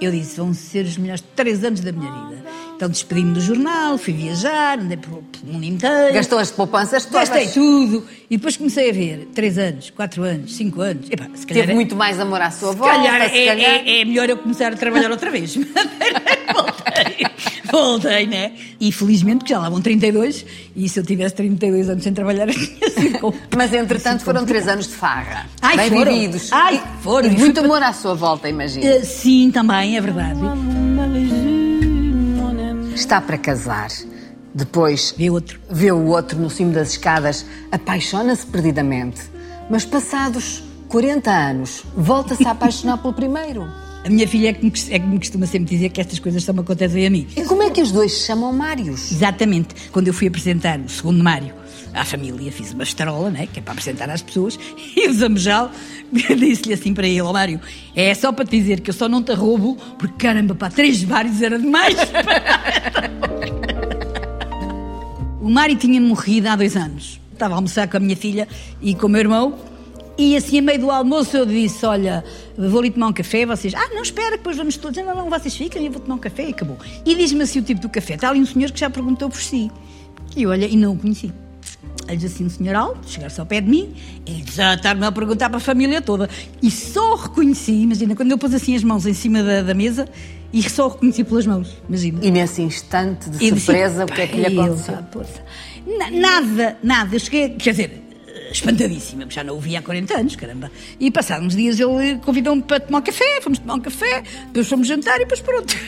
Eu 0.00 0.10
disse, 0.10 0.36
vão 0.36 0.52
ser 0.52 0.84
os 0.84 0.98
melhores 0.98 1.24
três 1.34 1.64
anos 1.64 1.80
da 1.80 1.90
minha 1.92 2.10
vida. 2.12 2.44
Então 2.76 2.90
despedi-me 2.90 3.32
do 3.32 3.40
jornal, 3.40 3.96
fui 3.96 4.12
viajar, 4.12 4.78
andei 4.78 4.98
pelo 4.98 5.24
mundo 5.44 5.64
inteiro. 5.64 6.12
Gastou 6.12 6.38
as 6.38 6.50
poupanças 6.50 7.06
todas. 7.06 7.30
Gastei 7.30 7.48
tudo. 7.48 8.06
E 8.28 8.36
depois 8.36 8.58
comecei 8.58 8.90
a 8.90 8.92
ver, 8.92 9.28
três 9.34 9.56
anos, 9.56 9.88
quatro 9.88 10.22
anos, 10.22 10.54
cinco 10.54 10.82
anos. 10.82 11.10
Epá, 11.10 11.24
se 11.34 11.46
calhar 11.46 11.62
Teve 11.62 11.72
é- 11.72 11.74
muito 11.74 11.96
mais 11.96 12.20
amor 12.20 12.42
à 12.42 12.50
sua 12.50 12.72
se 12.72 12.78
volta, 12.78 12.94
calhar, 12.94 13.30
se 13.30 13.38
é, 13.38 13.46
calhar. 13.46 13.70
é- 13.86 14.00
é 14.00 14.04
melhor 14.04 14.28
eu 14.28 14.36
começar 14.36 14.70
a 14.70 14.76
trabalhar 14.76 15.10
outra 15.10 15.30
vez. 15.30 15.56
voltei, 17.72 18.26
né? 18.26 18.52
E 18.80 18.90
felizmente, 18.92 19.38
porque 19.38 19.52
já 19.52 19.58
lá 19.60 19.68
vão 19.68 19.80
32, 19.80 20.44
e 20.74 20.88
se 20.88 20.98
eu 21.00 21.04
tivesse 21.04 21.34
32 21.34 21.88
anos 21.88 22.02
sem 22.04 22.12
trabalhar. 22.14 22.46
Mas 23.56 23.72
entretanto 23.72 24.22
foram 24.24 24.44
três 24.46 24.66
anos 24.68 24.86
de 24.86 24.94
farra. 24.94 25.46
Ai, 25.62 25.76
bem 25.76 25.90
foram. 25.90 26.12
vividos. 26.12 26.52
Ai, 26.52 26.76
E- 26.76 27.02
foram. 27.02 27.28
E 27.30 27.38
muito 27.38 27.60
amor 27.60 27.82
à 27.82 27.92
sua 27.92 28.14
volta, 28.14 28.48
imagino. 28.48 28.84
Eh, 28.86 29.00
Sim, 29.02 29.50
também, 29.50 29.96
é 29.96 30.00
verdade. 30.00 30.38
Está 32.94 33.20
para 33.20 33.38
casar. 33.38 33.88
Depois 34.54 35.14
Vê 35.16 35.28
outro. 35.30 35.60
vê 35.70 35.92
o 35.92 36.06
outro 36.06 36.38
no 36.38 36.48
cimo 36.48 36.72
das 36.72 36.90
escadas, 36.92 37.44
apaixona-se 37.70 38.46
perdidamente. 38.46 39.20
Mas 39.68 39.84
passados 39.84 40.62
40 40.88 41.30
anos, 41.30 41.82
volta-se 41.94 42.46
a 42.46 42.52
apaixonar 42.52 42.96
pelo 42.98 43.12
primeiro. 43.12 43.66
A 44.06 44.08
minha 44.08 44.26
filha 44.28 44.50
é 44.50 44.52
que, 44.52 44.64
me, 44.64 44.72
é 44.90 45.00
que 45.00 45.06
me 45.06 45.18
costuma 45.18 45.46
sempre 45.46 45.68
dizer 45.68 45.88
que 45.88 46.00
estas 46.00 46.20
coisas 46.20 46.44
só 46.44 46.52
me 46.52 46.60
acontecem 46.60 47.04
a 47.04 47.10
mim. 47.10 47.26
E 47.36 47.42
como 47.42 47.64
é 47.64 47.70
que 47.70 47.82
os 47.82 47.90
dois 47.90 48.12
se 48.12 48.26
chamam 48.26 48.52
Mários? 48.52 49.10
Exatamente. 49.10 49.74
Quando 49.90 50.06
eu 50.06 50.14
fui 50.14 50.28
apresentar 50.28 50.78
o 50.78 50.88
segundo 50.88 51.24
Mário 51.24 51.52
à 51.92 52.04
família, 52.04 52.52
fiz 52.52 52.72
uma 52.72 52.84
estarola, 52.84 53.30
né, 53.30 53.48
que 53.52 53.58
é 53.58 53.62
para 53.62 53.72
apresentar 53.72 54.08
às 54.08 54.22
pessoas, 54.22 54.56
e 54.94 55.08
o 55.08 55.12
Zambejal 55.12 55.72
disse-lhe 56.12 56.74
assim 56.74 56.94
para 56.94 57.08
ele, 57.08 57.20
ó 57.20 57.32
Mário, 57.32 57.60
é 57.96 58.14
só 58.14 58.30
para 58.30 58.44
te 58.44 58.52
dizer 58.52 58.80
que 58.80 58.90
eu 58.90 58.94
só 58.94 59.08
não 59.08 59.24
te 59.24 59.32
roubo, 59.32 59.76
porque 59.98 60.24
caramba, 60.24 60.54
pá, 60.54 60.70
três 60.70 61.02
Mários 61.02 61.42
era 61.42 61.58
demais. 61.58 61.96
o 65.42 65.50
Mário 65.50 65.74
tinha 65.74 66.00
morrido 66.00 66.48
há 66.48 66.54
dois 66.54 66.76
anos. 66.76 67.20
Estava 67.32 67.54
a 67.54 67.56
almoçar 67.56 67.88
com 67.88 67.96
a 67.96 68.00
minha 68.00 68.16
filha 68.16 68.46
e 68.80 68.94
com 68.94 69.08
o 69.08 69.10
meu 69.10 69.20
irmão, 69.20 69.58
e 70.18 70.36
assim, 70.36 70.58
a 70.58 70.62
meio 70.62 70.78
do 70.80 70.90
almoço, 70.90 71.36
eu 71.36 71.46
disse: 71.46 71.84
Olha, 71.86 72.24
vou 72.56 72.80
ali 72.80 72.90
tomar 72.90 73.08
um 73.08 73.12
café. 73.12 73.44
Vocês, 73.46 73.74
ah, 73.74 73.88
não, 73.94 74.02
espera, 74.02 74.32
depois 74.36 74.56
vamos 74.56 74.76
todos. 74.76 74.96
Não, 75.04 75.14
não, 75.14 75.28
vocês 75.30 75.54
ficam, 75.56 75.82
eu 75.82 75.90
vou 75.92 76.00
tomar 76.00 76.14
um 76.14 76.18
café 76.18 76.46
e 76.46 76.50
acabou. 76.50 76.76
E 77.04 77.14
diz-me 77.14 77.42
assim 77.42 77.58
o 77.58 77.62
tipo 77.62 77.80
do 77.80 77.88
café: 77.88 78.14
Está 78.14 78.30
ali 78.30 78.40
um 78.40 78.46
senhor 78.46 78.70
que 78.70 78.80
já 78.80 78.88
perguntou 78.90 79.28
por 79.28 79.40
si. 79.40 79.70
E 80.36 80.46
olha, 80.46 80.66
e 80.66 80.76
não 80.76 80.92
o 80.94 80.98
conheci. 80.98 81.32
Ele 82.08 82.16
diz 82.18 82.32
assim: 82.32 82.44
um 82.44 82.50
senhor 82.50 82.74
alto, 82.76 83.08
chegar-se 83.10 83.40
ao 83.40 83.46
pé 83.46 83.60
de 83.60 83.68
mim 83.68 83.94
e 84.26 84.44
já 84.52 84.74
estar-me 84.74 85.04
a 85.04 85.10
perguntar 85.12 85.48
para 85.48 85.58
a 85.58 85.60
família 85.60 86.00
toda. 86.00 86.30
E 86.62 86.70
só 86.70 87.12
o 87.14 87.16
reconheci, 87.16 87.72
imagina, 87.72 88.14
quando 88.14 88.30
eu 88.30 88.38
pus 88.38 88.54
assim 88.54 88.76
as 88.76 88.84
mãos 88.84 89.06
em 89.06 89.12
cima 89.14 89.42
da, 89.42 89.62
da 89.62 89.74
mesa 89.74 90.08
e 90.52 90.62
só 90.70 90.86
o 90.86 90.90
reconheci 90.90 91.24
pelas 91.24 91.46
mãos, 91.46 91.68
imagina. 91.88 92.20
E 92.22 92.30
nesse 92.30 92.62
instante 92.62 93.28
de 93.28 93.44
E 93.44 93.50
disse, 93.50 93.66
surpresa, 93.66 94.04
o 94.04 94.06
que 94.06 94.20
é 94.20 94.26
que 94.28 94.36
lhe 94.36 94.42
"Pá, 94.44 94.50
ele, 94.50 94.60
aconteceu? 94.60 94.94
pá, 94.94 95.02
poça." 95.02 95.42
Na- 95.98 96.10
Nada, 96.10 96.76
nada. 96.82 97.16
Eu 97.16 97.20
cheguei, 97.20 97.50
quer 97.50 97.70
dizer, 97.72 98.02
espantadíssima, 98.56 99.22
porque 99.22 99.34
já 99.34 99.44
não 99.44 99.56
o 99.56 99.60
via 99.60 99.78
há 99.78 99.82
40 99.82 100.18
anos, 100.18 100.36
caramba. 100.36 100.70
E 100.98 101.10
passados 101.10 101.46
uns 101.46 101.56
dias 101.56 101.78
ele 101.80 102.18
convidou-me 102.24 102.62
para 102.62 102.80
tomar 102.80 102.98
um 102.98 103.02
café, 103.02 103.40
fomos 103.40 103.58
tomar 103.58 103.74
um 103.74 103.80
café, 103.80 104.22
depois 104.46 104.68
fomos 104.68 104.86
jantar 104.88 105.16
e 105.16 105.20
depois 105.20 105.40
pronto. 105.40 105.74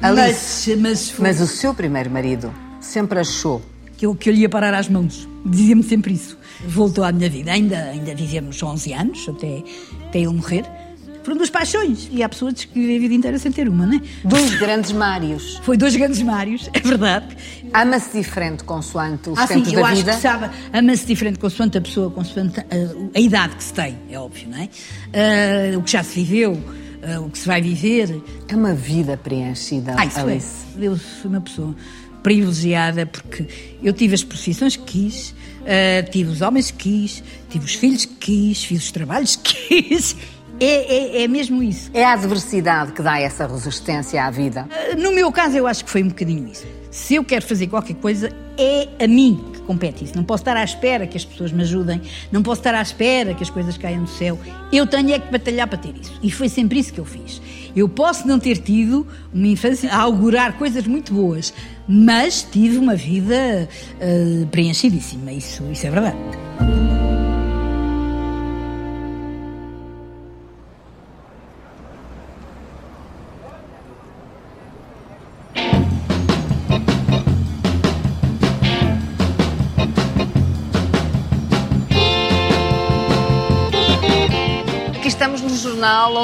Alice, 0.00 0.76
mas, 0.76 0.80
mas 0.80 1.10
foi 1.10 1.26
Mas 1.26 1.40
o 1.40 1.46
seu 1.46 1.74
primeiro 1.74 2.10
marido 2.10 2.54
sempre 2.80 3.18
achou 3.18 3.60
que 3.96 4.06
eu, 4.06 4.14
que 4.14 4.30
eu 4.30 4.32
lhe 4.32 4.42
ia 4.42 4.48
parar 4.48 4.72
às 4.74 4.88
mãos. 4.88 5.28
Dizia-me 5.44 5.82
sempre 5.82 6.14
isso. 6.14 6.38
Voltou 6.66 7.04
à 7.04 7.10
minha 7.10 7.28
vida. 7.28 7.50
Ainda, 7.52 7.76
ainda 7.76 8.14
vivemos 8.14 8.62
11 8.62 8.92
anos, 8.92 9.28
até, 9.28 9.62
até 10.08 10.20
ele 10.20 10.28
morrer. 10.28 10.64
Foram 11.28 11.36
duas 11.36 11.50
paixões. 11.50 12.08
E 12.10 12.22
há 12.22 12.28
pessoas 12.28 12.54
que 12.64 12.72
vivem 12.72 12.96
a 12.96 13.00
vida 13.00 13.12
inteira 13.14 13.38
sem 13.38 13.52
ter 13.52 13.68
uma, 13.68 13.84
não 13.84 13.96
é? 13.98 14.00
dois 14.24 14.54
grandes 14.54 14.92
Mários. 14.92 15.60
Foi 15.62 15.76
dois 15.76 15.94
grandes 15.94 16.22
Mários, 16.22 16.70
é 16.72 16.80
verdade. 16.80 17.36
Ama-se 17.74 18.16
diferente 18.18 18.64
consoante 18.64 19.28
os 19.28 19.38
Ah, 19.38 19.46
sim, 19.46 19.56
tempos 19.56 19.72
eu 19.74 19.80
da 19.82 19.86
acho 19.88 19.96
vida? 19.96 20.14
que 20.14 20.20
sabe, 20.22 20.50
ama-se 20.72 21.04
diferente 21.06 21.38
consoante 21.38 21.76
a 21.76 21.80
pessoa, 21.82 22.10
consoante 22.10 22.60
a, 22.60 22.64
a 23.14 23.20
idade 23.20 23.56
que 23.56 23.62
se 23.64 23.74
tem, 23.74 23.98
é 24.10 24.18
óbvio, 24.18 24.48
não 24.48 24.56
é? 24.58 24.68
Ah, 25.12 25.76
o 25.76 25.82
que 25.82 25.90
já 25.92 26.02
se 26.02 26.14
viveu, 26.14 26.58
ah, 27.02 27.20
o 27.20 27.28
que 27.28 27.38
se 27.38 27.46
vai 27.46 27.60
viver. 27.60 28.22
É 28.48 28.56
uma 28.56 28.72
vida 28.72 29.14
preenchida, 29.18 29.96
Ah, 29.98 30.06
isso 30.06 30.20
Alice. 30.20 30.48
é. 30.80 30.86
Eu 30.86 30.96
fui 30.96 31.28
uma 31.28 31.42
pessoa 31.42 31.76
privilegiada 32.22 33.04
porque 33.04 33.46
eu 33.82 33.92
tive 33.92 34.14
as 34.14 34.24
profissões 34.24 34.76
que 34.76 34.84
quis, 34.84 35.34
ah, 35.66 36.02
tive 36.10 36.30
os 36.30 36.40
homens 36.40 36.70
que 36.70 36.78
quis, 37.06 37.22
tive 37.50 37.66
os 37.66 37.74
filhos 37.74 38.06
que 38.06 38.14
quis, 38.14 38.64
fiz 38.64 38.84
os 38.84 38.90
trabalhos 38.92 39.36
que 39.36 39.52
quis. 39.84 40.16
É, 40.60 41.20
é, 41.20 41.22
é 41.22 41.28
mesmo 41.28 41.62
isso. 41.62 41.90
É 41.94 42.04
a 42.04 42.12
adversidade 42.12 42.92
que 42.92 43.02
dá 43.02 43.18
essa 43.20 43.46
resistência 43.46 44.24
à 44.24 44.30
vida. 44.30 44.66
Ah, 44.70 44.96
No 44.96 45.12
meu 45.12 45.30
caso, 45.30 45.56
eu 45.56 45.66
acho 45.66 45.84
que 45.84 45.90
foi 45.90 46.02
um 46.02 46.08
bocadinho 46.08 46.48
isso. 46.48 46.66
Se 46.90 47.14
eu 47.14 47.24
quero 47.24 47.46
fazer 47.46 47.66
qualquer 47.68 47.94
coisa, 47.94 48.32
é 48.56 48.88
a 49.04 49.06
mim 49.06 49.40
que 49.52 49.60
compete 49.60 50.04
isso. 50.04 50.16
Não 50.16 50.24
posso 50.24 50.40
estar 50.40 50.56
à 50.56 50.64
espera 50.64 51.06
que 51.06 51.16
as 51.16 51.24
pessoas 51.24 51.52
me 51.52 51.62
ajudem, 51.62 52.00
não 52.32 52.42
posso 52.42 52.60
estar 52.60 52.74
à 52.74 52.82
espera 52.82 53.34
que 53.34 53.42
as 53.42 53.50
coisas 53.50 53.76
caiam 53.76 54.02
do 54.02 54.10
céu. 54.10 54.38
Eu 54.72 54.86
tenho 54.86 55.12
é 55.12 55.18
que 55.18 55.30
batalhar 55.30 55.68
para 55.68 55.78
ter 55.78 55.94
isso. 55.94 56.18
E 56.22 56.30
foi 56.30 56.48
sempre 56.48 56.80
isso 56.80 56.92
que 56.92 56.98
eu 56.98 57.04
fiz. 57.04 57.40
Eu 57.76 57.88
posso 57.88 58.26
não 58.26 58.38
ter 58.38 58.56
tido 58.56 59.06
uma 59.32 59.46
infância 59.46 59.92
a 59.92 59.98
augurar 59.98 60.54
coisas 60.54 60.86
muito 60.86 61.14
boas, 61.14 61.52
mas 61.86 62.42
tive 62.42 62.78
uma 62.78 62.96
vida 62.96 63.68
ah, 64.00 64.46
preenchidíssima. 64.50 65.30
Isso, 65.30 65.62
isso 65.70 65.86
é 65.86 65.90
verdade. 65.90 66.47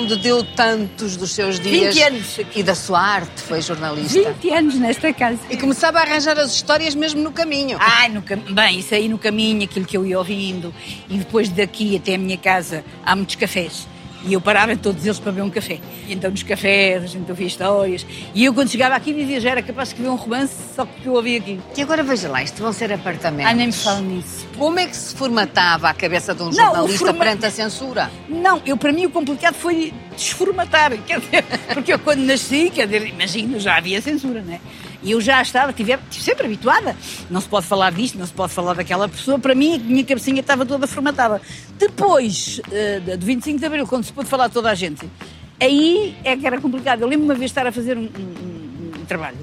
Onde 0.04 0.16
deu 0.16 0.44
tantos 0.44 1.16
dos 1.16 1.32
seus 1.32 1.58
dias 1.58 1.94
20 1.94 2.02
anos. 2.02 2.40
e 2.54 2.62
da 2.62 2.74
sua 2.74 3.00
arte, 3.00 3.40
foi 3.40 3.62
jornalista. 3.62 4.32
20 4.34 4.52
anos 4.52 4.74
nesta 4.74 5.12
casa. 5.14 5.38
E 5.48 5.56
começava 5.56 5.98
a 5.98 6.02
arranjar 6.02 6.38
as 6.38 6.52
histórias 6.52 6.94
mesmo 6.94 7.22
no 7.22 7.32
caminho. 7.32 7.78
Ai, 7.80 8.10
no 8.10 8.20
cam... 8.20 8.36
bem, 8.36 8.80
isso 8.80 8.94
aí 8.94 9.08
no 9.08 9.16
caminho, 9.16 9.64
aquilo 9.64 9.86
que 9.86 9.96
eu 9.96 10.04
ia 10.04 10.18
ouvindo. 10.18 10.74
E 11.08 11.16
depois 11.16 11.48
daqui 11.48 11.96
até 11.96 12.16
a 12.16 12.18
minha 12.18 12.36
casa 12.36 12.84
há 13.04 13.16
muitos 13.16 13.36
cafés. 13.36 13.88
E 14.26 14.32
eu 14.32 14.40
parava 14.40 14.72
em 14.72 14.76
todos 14.76 15.04
eles 15.04 15.18
para 15.18 15.32
beber 15.32 15.46
um 15.46 15.50
café. 15.50 15.78
E 16.08 16.12
então 16.14 16.30
nos 16.30 16.42
cafés 16.42 17.04
a 17.04 17.06
gente 17.06 17.28
ouvia 17.30 17.46
histórias. 17.46 18.06
E 18.34 18.44
eu 18.44 18.54
quando 18.54 18.70
chegava 18.70 18.94
aqui 18.94 19.12
dizia, 19.12 19.38
já 19.40 19.50
era 19.50 19.62
capaz 19.62 19.88
de 19.88 19.94
escrever 19.94 20.10
um 20.10 20.16
romance 20.16 20.54
só 20.74 20.86
porque 20.86 21.06
eu 21.08 21.12
ouvia 21.14 21.38
aqui. 21.38 21.60
E 21.76 21.82
agora 21.82 22.02
veja 22.02 22.28
lá, 22.28 22.42
isto 22.42 22.62
vão 22.62 22.72
ser 22.72 22.92
apartamentos. 22.92 23.46
Ai, 23.46 23.54
nem 23.54 23.66
me 23.66 23.72
falo 23.72 24.00
nisso. 24.00 24.46
Como 24.56 24.78
é 24.78 24.86
que 24.86 24.96
se 24.96 25.14
formatava 25.14 25.88
a 25.90 25.94
cabeça 25.94 26.34
de 26.34 26.42
um 26.42 26.46
Não, 26.46 26.52
jornalista 26.52 26.98
forma- 27.06 27.18
perante 27.18 27.44
a 27.46 27.50
censura? 27.50 28.10
Não, 28.28 28.62
eu 28.64 28.76
para 28.76 28.92
mim 28.92 29.04
o 29.06 29.10
complicado 29.10 29.54
foi 29.54 29.92
desformatar. 30.16 30.92
Quer 31.06 31.20
dizer, 31.20 31.44
porque 31.74 31.92
eu 31.92 31.98
quando 31.98 32.20
nasci, 32.20 32.70
quer 32.74 32.86
dizer, 32.86 33.06
imagino, 33.08 33.60
já 33.60 33.76
havia 33.76 34.00
censura, 34.00 34.42
não 34.42 34.54
é? 34.54 34.60
E 35.04 35.10
eu 35.10 35.20
já 35.20 35.40
estava, 35.42 35.72
tive, 35.72 35.98
sempre 36.10 36.46
habituada. 36.46 36.96
Não 37.30 37.40
se 37.40 37.46
pode 37.48 37.66
falar 37.66 37.92
disto, 37.92 38.18
não 38.18 38.26
se 38.26 38.32
pode 38.32 38.52
falar 38.52 38.72
daquela 38.74 39.06
pessoa. 39.08 39.38
Para 39.38 39.54
mim, 39.54 39.74
a 39.74 39.78
minha 39.78 40.04
cabecinha 40.04 40.40
estava 40.40 40.64
toda 40.64 40.86
formatada. 40.86 41.40
Depois 41.78 42.60
eh, 42.72 43.00
do 43.00 43.24
25 43.26 43.58
de 43.58 43.66
Abril, 43.66 43.86
quando 43.86 44.04
se 44.04 44.12
pôde 44.12 44.28
falar 44.28 44.48
toda 44.48 44.70
a 44.70 44.74
gente, 44.74 45.06
aí 45.60 46.16
é 46.24 46.34
que 46.36 46.46
era 46.46 46.58
complicado. 46.60 47.02
Eu 47.02 47.06
lembro-me 47.08 47.30
uma 47.32 47.38
vez 47.38 47.50
estar 47.50 47.66
a 47.66 47.70
fazer 47.72 47.98
um, 47.98 48.02
um- 48.02 49.00
um- 49.00 49.04
trabalho 49.04 49.36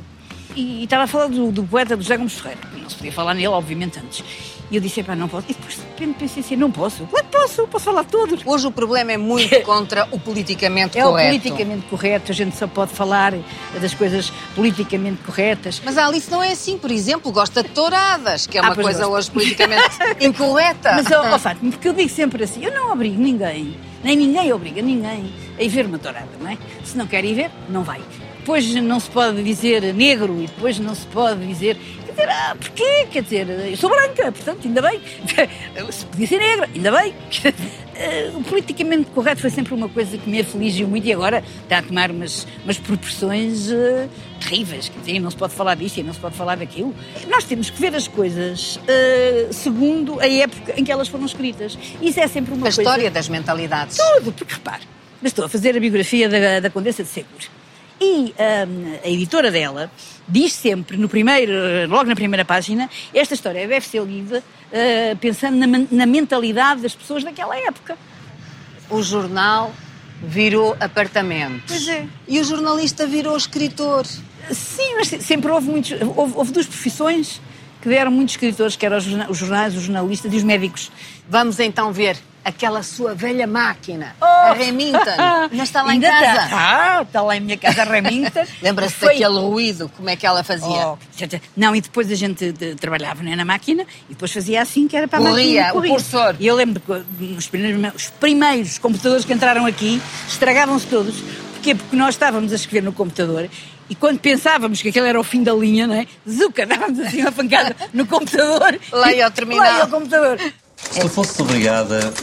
e, 0.55 0.79
e 0.79 0.83
estava 0.85 1.03
a 1.03 1.07
falar 1.07 1.27
do, 1.27 1.51
do 1.51 1.63
poeta 1.63 1.95
José 1.95 2.17
Gomes 2.17 2.33
Ferreira. 2.39 2.61
Se 2.91 2.95
podia 2.97 3.11
falar 3.11 3.33
nele, 3.33 3.47
obviamente, 3.47 3.99
antes. 3.99 4.23
E 4.69 4.75
eu 4.75 4.81
disse, 4.81 5.03
pá, 5.03 5.15
não 5.15 5.27
posso. 5.27 5.45
E 5.49 5.53
depois 5.53 5.75
de 5.75 5.81
repente 5.81 6.17
pensei 6.17 6.41
assim, 6.43 6.55
não 6.55 6.71
posso. 6.71 7.05
Claro 7.07 7.25
que 7.25 7.31
posso, 7.37 7.67
posso 7.67 7.85
falar 7.85 8.03
de 8.03 8.07
todos. 8.09 8.41
Hoje 8.45 8.67
o 8.67 8.71
problema 8.71 9.11
é 9.11 9.17
muito 9.17 9.59
contra 9.63 10.07
o 10.11 10.19
politicamente 10.19 10.97
É 10.97 11.03
correto. 11.03 11.27
o 11.27 11.39
politicamente 11.41 11.85
correto, 11.87 12.31
a 12.31 12.35
gente 12.35 12.55
só 12.57 12.67
pode 12.67 12.91
falar 12.93 13.33
das 13.81 13.93
coisas 13.93 14.31
politicamente 14.55 15.21
corretas. 15.23 15.81
Mas 15.83 15.97
a 15.97 16.05
Alice 16.07 16.31
não 16.31 16.41
é 16.41 16.51
assim, 16.53 16.77
por 16.77 16.89
exemplo, 16.89 17.31
gosta 17.33 17.61
de 17.63 17.69
touradas, 17.69 18.47
que 18.47 18.57
é 18.57 18.61
Ah, 18.61 18.67
uma 18.67 18.75
coisa 18.75 18.99
gosto. 19.05 19.13
hoje 19.17 19.31
politicamente 19.31 19.89
incorreta. 20.25 20.93
Mas, 20.93 21.11
ó, 21.11 21.33
ó, 21.35 21.39
Fátima, 21.39 21.71
porque 21.71 21.87
eu 21.89 21.93
digo 21.93 22.09
sempre 22.09 22.43
assim, 22.45 22.63
eu 22.63 22.73
não 22.73 22.93
obrigo 22.93 23.21
ninguém, 23.21 23.75
nem 24.03 24.15
ninguém 24.15 24.53
obriga 24.53 24.81
ninguém 24.81 25.33
a 25.59 25.63
ir 25.63 25.67
ver 25.69 25.85
uma 25.85 25.99
tourada, 25.99 26.29
não 26.39 26.49
é? 26.49 26.57
Se 26.85 26.97
não 26.97 27.07
quer 27.07 27.25
ir 27.25 27.33
ver, 27.33 27.51
não 27.69 27.83
vai. 27.83 28.01
Depois 28.39 28.73
não 28.73 28.99
se 28.99 29.09
pode 29.09 29.43
dizer 29.43 29.93
negro 29.93 30.35
e 30.41 30.47
depois 30.47 30.79
não 30.79 30.95
se 30.95 31.05
pode 31.07 31.45
dizer... 31.45 31.77
Quer 32.15 32.25
dizer, 32.25 32.29
ah, 32.29 32.55
porquê? 32.59 33.07
Quer 33.11 33.23
dizer, 33.23 33.49
eu 33.49 33.77
sou 33.77 33.89
branca, 33.89 34.31
portanto, 34.31 34.59
ainda 34.67 34.81
bem. 34.81 35.01
Se 35.91 36.05
podia 36.05 36.27
ser 36.27 36.37
negra, 36.37 36.69
ainda 36.73 36.91
bem. 36.91 37.13
Eh, 37.95 38.31
O 38.35 38.43
politicamente 38.43 39.11
correto 39.11 39.41
foi 39.41 39.49
sempre 39.51 39.73
uma 39.75 39.87
coisa 39.87 40.17
que 40.17 40.27
me 40.29 40.39
afligiu 40.39 40.87
muito 40.87 41.07
e 41.07 41.13
agora 41.13 41.43
está 41.63 41.77
a 41.77 41.83
tomar 41.83 42.09
umas, 42.09 42.47
umas 42.63 42.77
proporções 42.79 43.69
eh, 43.71 44.07
terríveis. 44.39 44.89
Quer 44.89 44.99
dizer, 44.99 45.19
não 45.19 45.29
se 45.29 45.37
pode 45.37 45.53
falar 45.53 45.75
disto 45.75 45.97
e 45.97 46.03
não 46.03 46.13
se 46.13 46.19
pode 46.19 46.35
falar 46.35 46.57
daquilo. 46.57 46.95
Nós 47.27 47.43
temos 47.43 47.69
que 47.69 47.79
ver 47.79 47.95
as 47.95 48.07
coisas 48.07 48.79
eh, 48.87 49.49
segundo 49.51 50.19
a 50.19 50.27
época 50.27 50.73
em 50.77 50.83
que 50.83 50.91
elas 50.91 51.07
foram 51.07 51.25
escritas. 51.25 51.77
Isso 52.01 52.19
é 52.19 52.27
sempre 52.27 52.53
uma 52.53 52.61
A 52.61 52.63
coisa... 52.63 52.81
história 52.81 53.11
das 53.11 53.29
mentalidades. 53.29 53.97
Tudo, 53.97 54.31
porque 54.31 54.53
repare, 54.55 54.81
eu 55.21 55.27
estou 55.27 55.45
a 55.45 55.49
fazer 55.49 55.77
a 55.77 55.79
biografia 55.79 56.27
da, 56.27 56.59
da 56.59 56.69
Condessa 56.71 57.03
de 57.03 57.09
Seguro. 57.09 57.60
E 58.03 58.33
hum, 58.67 58.97
a 59.03 59.07
editora 59.07 59.51
dela 59.51 59.91
diz 60.27 60.53
sempre, 60.53 60.97
no 60.97 61.07
primeiro, 61.07 61.51
logo 61.87 62.05
na 62.05 62.15
primeira 62.15 62.43
página, 62.43 62.89
esta 63.13 63.35
história 63.35 63.67
deve 63.67 63.85
ser 63.85 64.01
lida 64.03 64.43
eh, 64.71 65.15
pensando 65.21 65.55
na, 65.57 65.85
na 65.91 66.05
mentalidade 66.07 66.81
das 66.81 66.95
pessoas 66.95 67.23
daquela 67.23 67.55
época. 67.57 67.95
O 68.89 69.03
jornal 69.03 69.71
virou 70.23 70.75
apartamento. 70.79 71.63
Pois 71.67 71.87
é. 71.87 72.07
E 72.27 72.39
o 72.39 72.43
jornalista 72.43 73.05
virou 73.05 73.37
escritor. 73.37 74.05
Sim, 74.51 74.95
mas 74.95 75.07
se- 75.07 75.21
sempre 75.21 75.51
houve 75.51 75.69
muitos. 75.69 75.91
Houve, 76.15 76.33
houve 76.35 76.51
duas 76.51 76.65
profissões 76.65 77.39
que 77.81 77.89
deram 77.89 78.11
muitos 78.11 78.33
escritores, 78.33 78.75
que 78.75 78.85
eram 78.85 78.97
os 79.29 79.37
jornais, 79.37 79.75
os 79.75 79.83
jornalistas 79.83 80.33
e 80.33 80.37
os 80.37 80.43
médicos. 80.43 80.91
Vamos 81.29 81.59
então 81.59 81.91
ver 81.93 82.17
aquela 82.43 82.81
sua 82.83 83.13
velha 83.13 83.45
máquina, 83.47 84.15
a 84.21 84.53
Remington. 84.53 84.99
Ainda 85.51 85.63
está 85.63 85.81
lá 85.83 85.93
em 85.95 85.99
Oh! 85.99 86.05
Ainda 86.05 86.09
casa. 86.09 86.43
Está, 86.45 86.97
Ah, 86.97 87.01
está 87.03 87.21
lá 87.21 87.37
em 87.37 87.39
minha 87.39 87.57
casa 87.57 87.81
a 87.81 87.85
Remington. 87.85 88.43
Lembra-se 88.61 88.95
Foi- 88.95 89.09
daquele 89.09 89.39
ruído, 89.39 89.89
como 89.95 90.09
é 90.09 90.15
que 90.15 90.25
ela 90.25 90.43
fazia? 90.43 90.87
Oh. 90.87 90.97
Não, 91.55 91.75
e 91.75 91.81
depois 91.81 92.11
a 92.11 92.15
gente 92.15 92.51
de- 92.51 92.75
trabalhava 92.75 93.21
né, 93.23 93.35
na 93.35 93.45
máquina 93.45 93.83
e 94.09 94.13
depois 94.13 94.31
fazia 94.31 94.61
assim 94.61 94.87
que 94.87 94.95
era 94.97 95.07
para 95.07 95.19
a 95.19 95.21
Corria, 95.21 95.65
máquina. 95.73 95.85
o 95.85 95.87
cursor. 95.89 96.35
E 96.39 96.47
eu 96.47 96.55
lembro 96.55 96.81
que 96.81 97.23
nos 97.23 97.47
primeiros, 97.47 97.95
os 97.95 98.09
primeiros 98.09 98.77
computadores 98.77 99.23
que 99.25 99.33
entraram 99.33 99.65
aqui 99.65 100.01
estragavam-se 100.27 100.87
todos. 100.87 101.15
Porquê? 101.53 101.75
Porque 101.75 101.95
nós 101.95 102.15
estávamos 102.15 102.51
a 102.51 102.55
escrever 102.55 102.83
no 102.83 102.91
computador 102.91 103.47
e 103.87 103.93
quando 103.93 104.19
pensávamos 104.19 104.81
que 104.81 104.89
aquele 104.89 105.07
era 105.09 105.19
o 105.19 105.23
fim 105.23 105.43
da 105.43 105.53
linha, 105.53 105.85
não 105.85 105.93
é? 105.95 106.07
Zuca, 106.27 106.65
dávamos 106.67 106.99
assim 106.99 107.21
uma 107.21 107.31
pancada 107.31 107.75
no 107.93 108.05
computador. 108.07 108.79
Leia 108.91 109.25
ao 109.25 109.31
terminal. 109.31 109.61
Leia 109.63 109.81
ao 109.83 109.87
computador. 109.89 110.39
Se 110.89 110.99
tu 110.99 111.07
fosses 111.09 111.39
obrigada 111.39 112.13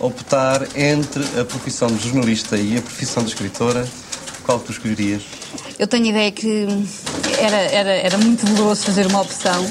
a 0.00 0.04
optar 0.04 0.62
entre 0.76 1.22
a 1.40 1.44
profissão 1.44 1.88
de 1.88 2.08
jornalista 2.08 2.56
e 2.56 2.76
a 2.76 2.82
profissão 2.82 3.22
de 3.22 3.30
escritora, 3.30 3.86
qual 4.44 4.58
tu 4.58 4.72
escolherias? 4.72 5.22
Eu 5.78 5.86
tenho 5.86 6.06
a 6.06 6.08
ideia 6.08 6.32
que 6.32 6.66
era, 7.38 7.56
era, 7.56 7.90
era 7.90 8.18
muito 8.18 8.44
doloroso 8.46 8.84
fazer 8.84 9.06
uma 9.06 9.20
opção. 9.20 9.66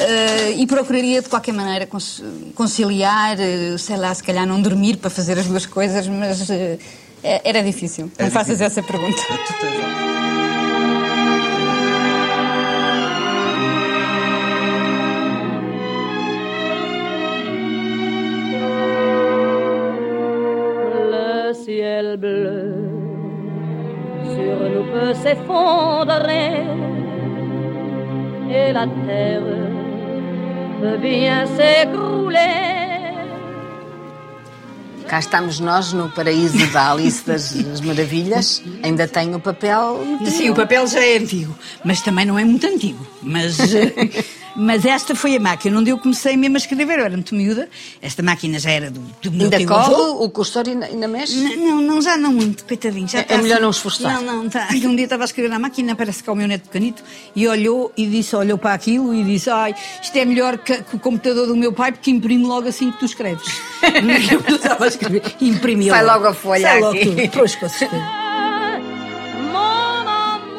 eh, 0.00 0.52
e 0.56 0.64
procuraria 0.66 1.20
de 1.20 1.28
qualquer 1.28 1.52
maneira 1.52 1.88
conciliar, 2.54 3.36
eh, 3.40 3.76
sei 3.78 3.96
lá, 3.96 4.14
se 4.14 4.22
calhar 4.22 4.46
não 4.46 4.62
dormir 4.62 4.96
para 4.98 5.10
fazer 5.10 5.36
as 5.36 5.46
duas 5.46 5.66
coisas, 5.66 6.06
mas 6.06 6.48
é- 6.48 6.78
era 7.22 7.60
difícil. 7.64 8.08
Não 8.16 8.26
É 8.26 8.30
faças 8.30 8.58
difícil. 8.58 8.66
essa 8.66 8.82
pergunta. 8.84 9.20
La 28.78 28.86
terre 29.06 29.42
peut 30.80 30.98
bien 30.98 31.46
s'écrouler. 31.56 32.78
Cá 35.08 35.18
estamos 35.18 35.58
nós 35.58 35.92
no 35.94 36.10
paraíso 36.10 36.64
da 36.70 36.92
Alice 36.92 37.24
das 37.26 37.80
Maravilhas. 37.80 38.62
Ainda 38.82 39.08
tem 39.08 39.34
o 39.34 39.40
papel. 39.40 40.00
Sim, 40.26 40.50
o 40.50 40.54
papel 40.54 40.86
já 40.86 41.02
é 41.02 41.16
antigo, 41.16 41.54
mas 41.82 42.02
também 42.02 42.26
não 42.26 42.38
é 42.38 42.44
muito 42.44 42.66
antigo. 42.66 43.04
Mas, 43.22 43.56
mas 44.60 44.84
esta 44.84 45.14
foi 45.14 45.36
a 45.36 45.40
máquina 45.40 45.78
onde 45.78 45.90
eu 45.90 45.98
comecei 45.98 46.36
mesmo 46.36 46.56
a 46.56 46.58
escrever. 46.58 46.98
Eu 46.98 47.04
era 47.04 47.14
muito 47.14 47.34
miúda. 47.34 47.68
Esta 48.02 48.22
máquina 48.22 48.58
já 48.58 48.70
era 48.70 48.90
do, 48.90 49.00
do 49.22 49.30
meu 49.30 49.44
Ainda 49.44 49.64
corre 49.66 49.94
o 49.94 50.28
cursor 50.30 50.66
e 50.66 50.70
ainda, 50.70 50.86
ainda 50.86 51.06
mexe? 51.06 51.34
N- 51.38 51.56
Não, 51.56 51.80
não, 51.80 52.02
já 52.02 52.16
não 52.16 52.32
muito, 52.32 52.64
coitadinho. 52.64 53.06
Já 53.06 53.18
É- 53.18 53.22
está 53.22 53.34
é 53.34 53.38
melhor 53.38 53.54
assim. 53.54 53.62
não 53.62 53.70
esforçar. 53.70 54.12
Não, 54.14 54.22
não, 54.38 54.46
está. 54.46 54.68
Um 54.72 54.96
dia 54.96 55.04
estava 55.04 55.22
a 55.22 55.26
escrever 55.26 55.48
na 55.48 55.58
máquina, 55.60 55.94
parece 55.94 56.22
que 56.24 56.28
é 56.28 56.32
o 56.32 56.36
meu 56.36 56.48
neto 56.48 56.62
pequenito, 56.64 57.02
e 57.36 57.46
olhou 57.46 57.92
e 57.96 58.06
disse, 58.06 58.34
olhou 58.34 58.58
para 58.58 58.74
aquilo 58.74 59.14
e 59.14 59.22
disse, 59.22 59.48
ai, 59.48 59.74
isto 60.02 60.16
é 60.16 60.24
melhor 60.24 60.58
que, 60.58 60.82
que 60.82 60.96
o 60.96 60.98
computador 60.98 61.46
do 61.46 61.56
meu 61.56 61.72
pai, 61.72 61.92
porque 61.92 62.10
imprime 62.10 62.44
logo 62.44 62.66
assim 62.68 62.90
que 62.90 62.98
tu 62.98 63.04
escreves. 63.04 63.46
eu 64.48 64.56
estava 64.56 64.84
a 64.84 64.88
escrever, 64.88 65.22
imprimi 65.40 65.88
Sai 65.88 66.04
logo 66.04 66.26
a 66.26 66.34
folha 66.34 66.62
Sai 66.68 66.80
logo 66.80 66.96
aqui. 66.96 67.04
tudo. 67.06 67.30
Pois, 67.30 67.54
com 67.54 67.68
certeza. 67.68 68.02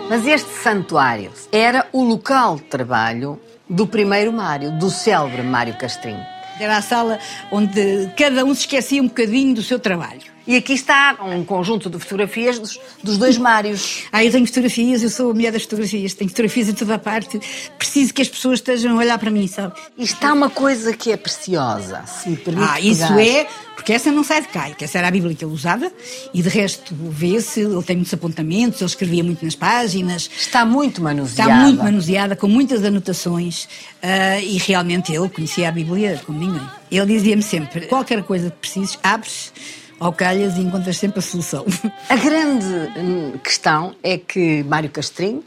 Mas 0.10 0.26
este 0.26 0.50
santuário 0.64 1.32
era 1.52 1.86
o 1.92 2.04
local 2.04 2.56
de 2.56 2.64
trabalho 2.64 3.40
do 3.70 3.86
primeiro 3.86 4.34
Mário, 4.34 4.72
do 4.72 4.90
célebre 4.90 5.44
Mário 5.44 5.76
Castrinho. 5.78 6.26
Era 6.60 6.78
a 6.78 6.82
sala 6.82 7.20
onde 7.52 8.12
cada 8.18 8.44
um 8.44 8.54
se 8.54 8.62
esquecia 8.62 9.02
um 9.02 9.08
bocadinho 9.08 9.56
do 9.56 9.64
seu 9.64 9.80
trabalho. 9.80 10.22
E 10.48 10.56
aqui 10.56 10.74
está 10.74 11.18
um 11.22 11.44
conjunto 11.44 11.90
de 11.90 12.00
fotografias 12.00 12.58
dos, 12.58 12.80
dos 13.04 13.18
dois 13.18 13.38
Mários. 13.38 14.04
Ah, 14.12 14.26
eu 14.26 14.32
tenho 14.32 14.46
fotografias, 14.48 15.04
eu 15.04 15.10
sou 15.10 15.32
a 15.32 15.34
mulher 15.34 15.52
das 15.52 15.64
fotografias, 15.64 16.14
tenho 16.14 16.30
fotografias 16.30 16.68
em 16.68 16.74
toda 16.74 16.96
a 16.96 17.00
parte. 17.00 17.40
Preciso 17.78 18.12
que 18.12 18.22
as 18.22 18.28
pessoas 18.28 18.60
estejam 18.60 18.96
a 18.96 19.00
olhar 19.00 19.20
para 19.20 19.30
mim, 19.30 19.48
sabe? 19.48 19.74
E 19.96 20.04
está 20.04 20.34
uma 20.34 20.50
coisa 20.50 20.94
que 20.94 21.12
é 21.12 21.18
preciosa, 21.18 22.04
se 22.08 22.30
me 22.30 22.38
permite. 22.38 22.68
Ah, 22.68 22.80
isso 22.80 23.08
pegar. 23.08 23.22
é, 23.22 23.48
porque 23.76 23.94
essa 23.94 24.12
não 24.12 24.24
sai 24.24 24.42
de 24.42 24.48
cá, 24.48 24.72
que 24.72 24.84
essa 24.84 24.98
era 24.98 25.08
a 25.08 25.12
Bíblia 25.12 25.36
que 25.36 25.46
ele 25.46 25.54
usava, 25.54 25.92
e 26.34 26.42
de 26.42 26.50
resto 26.50 26.96
vê-se, 26.96 27.62
ele 27.62 27.84
tem 27.84 27.98
muitos 27.98 28.14
apontamentos, 28.14 28.82
ele 28.82 28.90
escrevia 28.90 29.24
muito 29.24 29.46
nas 29.46 29.56
páginas. 29.56 30.30
Está 30.38 30.66
muito 30.66 31.02
manuseada. 31.02 31.52
Está 31.52 31.64
muito 31.64 31.84
manuseada, 31.84 32.36
com 32.36 32.48
muitas 32.48 32.84
anotações, 32.84 33.70
ah, 34.02 34.40
e 34.40 34.58
realmente 34.58 35.14
ele 35.14 35.30
conhecia 35.30 35.70
a 35.70 35.72
Bíblia 35.72 36.20
como 36.26 36.40
ninguém. 36.40 36.68
Ele 36.92 37.06
dizia-me 37.06 37.44
sempre: 37.44 37.82
qualquer 37.86 38.24
coisa 38.24 38.50
que 38.50 38.58
precises, 38.58 38.98
abres 39.04 39.54
ao 40.00 40.14
calhas 40.14 40.58
e 40.58 40.62
encontras 40.62 40.98
sempre 40.98 41.20
a 41.20 41.22
solução. 41.22 41.66
A 42.10 42.16
grande 42.16 43.38
questão 43.44 43.96
é 44.02 44.18
que 44.18 44.64
Mário 44.64 44.90
Castrinho 44.90 45.44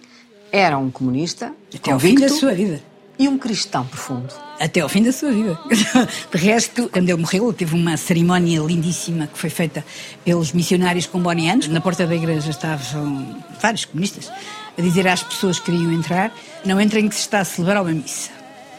era 0.51 0.77
um 0.79 0.91
comunista, 0.91 1.53
Até 1.75 1.91
ao 1.93 1.99
fim 1.99 2.15
convicto, 2.15 2.33
da 2.35 2.41
sua 2.41 2.53
vida. 2.55 2.83
e 3.19 3.29
um 3.29 3.39
cristão 3.39 3.87
profundo. 3.87 4.33
Até 4.61 4.81
ao 4.81 4.89
fim 4.89 5.03
da 5.03 5.13
sua 5.13 5.33
vida. 5.33 5.59
De 6.31 6.39
resto, 6.39 6.89
quando 6.89 7.09
ele 7.09 7.19
morreu, 7.21 7.53
teve 7.53 7.75
uma 7.75 7.97
cerimónia 7.97 8.61
lindíssima 8.61 9.27
que 9.27 9.39
foi 9.39 9.51
feita 9.51 9.85
pelos 10.25 10.53
missionários 10.53 11.07
combonianos. 11.07 11.69
Na 11.69 11.81
porta 11.81 12.07
da 12.07 12.15
igreja 12.15 12.51
estavam 12.51 13.35
vários 13.61 13.85
comunistas 13.87 14.31
a 14.79 14.83
dizer 14.83 15.09
às 15.09 15.23
pessoas 15.23 15.59
que 15.59 15.73
queriam 15.73 15.93
entrar: 15.93 16.33
não 16.65 16.81
entrem 16.81 17.09
que 17.09 17.15
se 17.15 17.23
está 17.23 17.41
a 17.41 17.45
celebrar 17.45 17.83
uma 17.83 17.93
missa. 17.93 18.31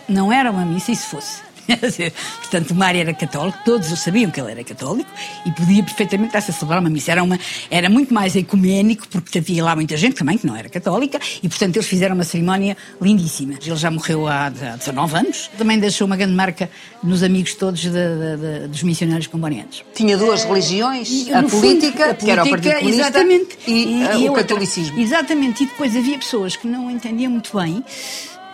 Não 0.07 0.31
era 0.31 0.51
uma 0.51 0.65
missa, 0.65 0.91
e 0.91 0.95
se 0.95 1.07
fosse. 1.07 1.41
Portanto, 2.41 2.71
o 2.71 2.75
Mário 2.75 3.01
era 3.01 3.13
católico, 3.13 3.57
todos 3.65 3.87
sabiam 3.99 4.29
que 4.31 4.39
ele 4.39 4.51
era 4.51 4.63
católico 4.63 5.09
e 5.45 5.51
podia 5.51 5.83
perfeitamente 5.83 6.27
estar-se 6.29 6.51
a 6.51 6.53
celebrar 6.53 6.79
uma 6.79 6.89
missa. 6.89 7.11
Era, 7.11 7.23
uma, 7.23 7.39
era 7.69 7.89
muito 7.89 8.13
mais 8.13 8.35
ecuménico, 8.35 9.07
porque 9.09 9.39
havia 9.39 9.63
lá 9.63 9.75
muita 9.75 9.95
gente 9.97 10.15
também 10.15 10.37
que 10.37 10.45
não 10.45 10.55
era 10.55 10.69
católica 10.69 11.19
e, 11.41 11.47
portanto, 11.49 11.75
eles 11.77 11.87
fizeram 11.87 12.15
uma 12.15 12.23
cerimónia 12.23 12.75
lindíssima. 13.01 13.53
Ele 13.65 13.75
já 13.75 13.89
morreu 13.89 14.27
há, 14.27 14.47
há 14.47 14.49
19 14.77 15.15
anos, 15.17 15.49
também 15.57 15.79
deixou 15.79 16.05
uma 16.07 16.15
grande 16.17 16.33
marca 16.33 16.69
nos 17.03 17.23
amigos 17.23 17.53
todos 17.55 17.79
de- 17.81 17.89
de- 17.91 18.61
de- 18.61 18.67
dos 18.67 18.83
missionários 18.83 19.27
combonianos. 19.27 19.83
Tinha 19.95 20.17
duas 20.17 20.43
religiões, 20.43 21.09
E, 21.09 21.33
a 21.33 21.41
no 21.41 21.49
fundo, 21.49 21.61
política, 21.61 22.11
a 22.11 22.13
que 22.13 22.29
era 22.29 22.43
o 22.43 22.49
Partido 22.49 22.61
política, 22.73 22.79
Comunista, 22.79 23.01
exatamente, 23.03 23.57
e, 23.67 24.03
uh, 24.03 24.11
a 24.11 24.17
o 24.17 24.23
outra. 24.27 24.41
catolicismo. 24.43 24.99
Exatamente, 24.99 25.63
e 25.63 25.67
depois 25.67 25.95
havia 25.95 26.17
pessoas 26.17 26.55
que 26.55 26.67
não 26.67 26.89
entendiam 26.91 27.31
muito 27.31 27.57
bem, 27.57 27.83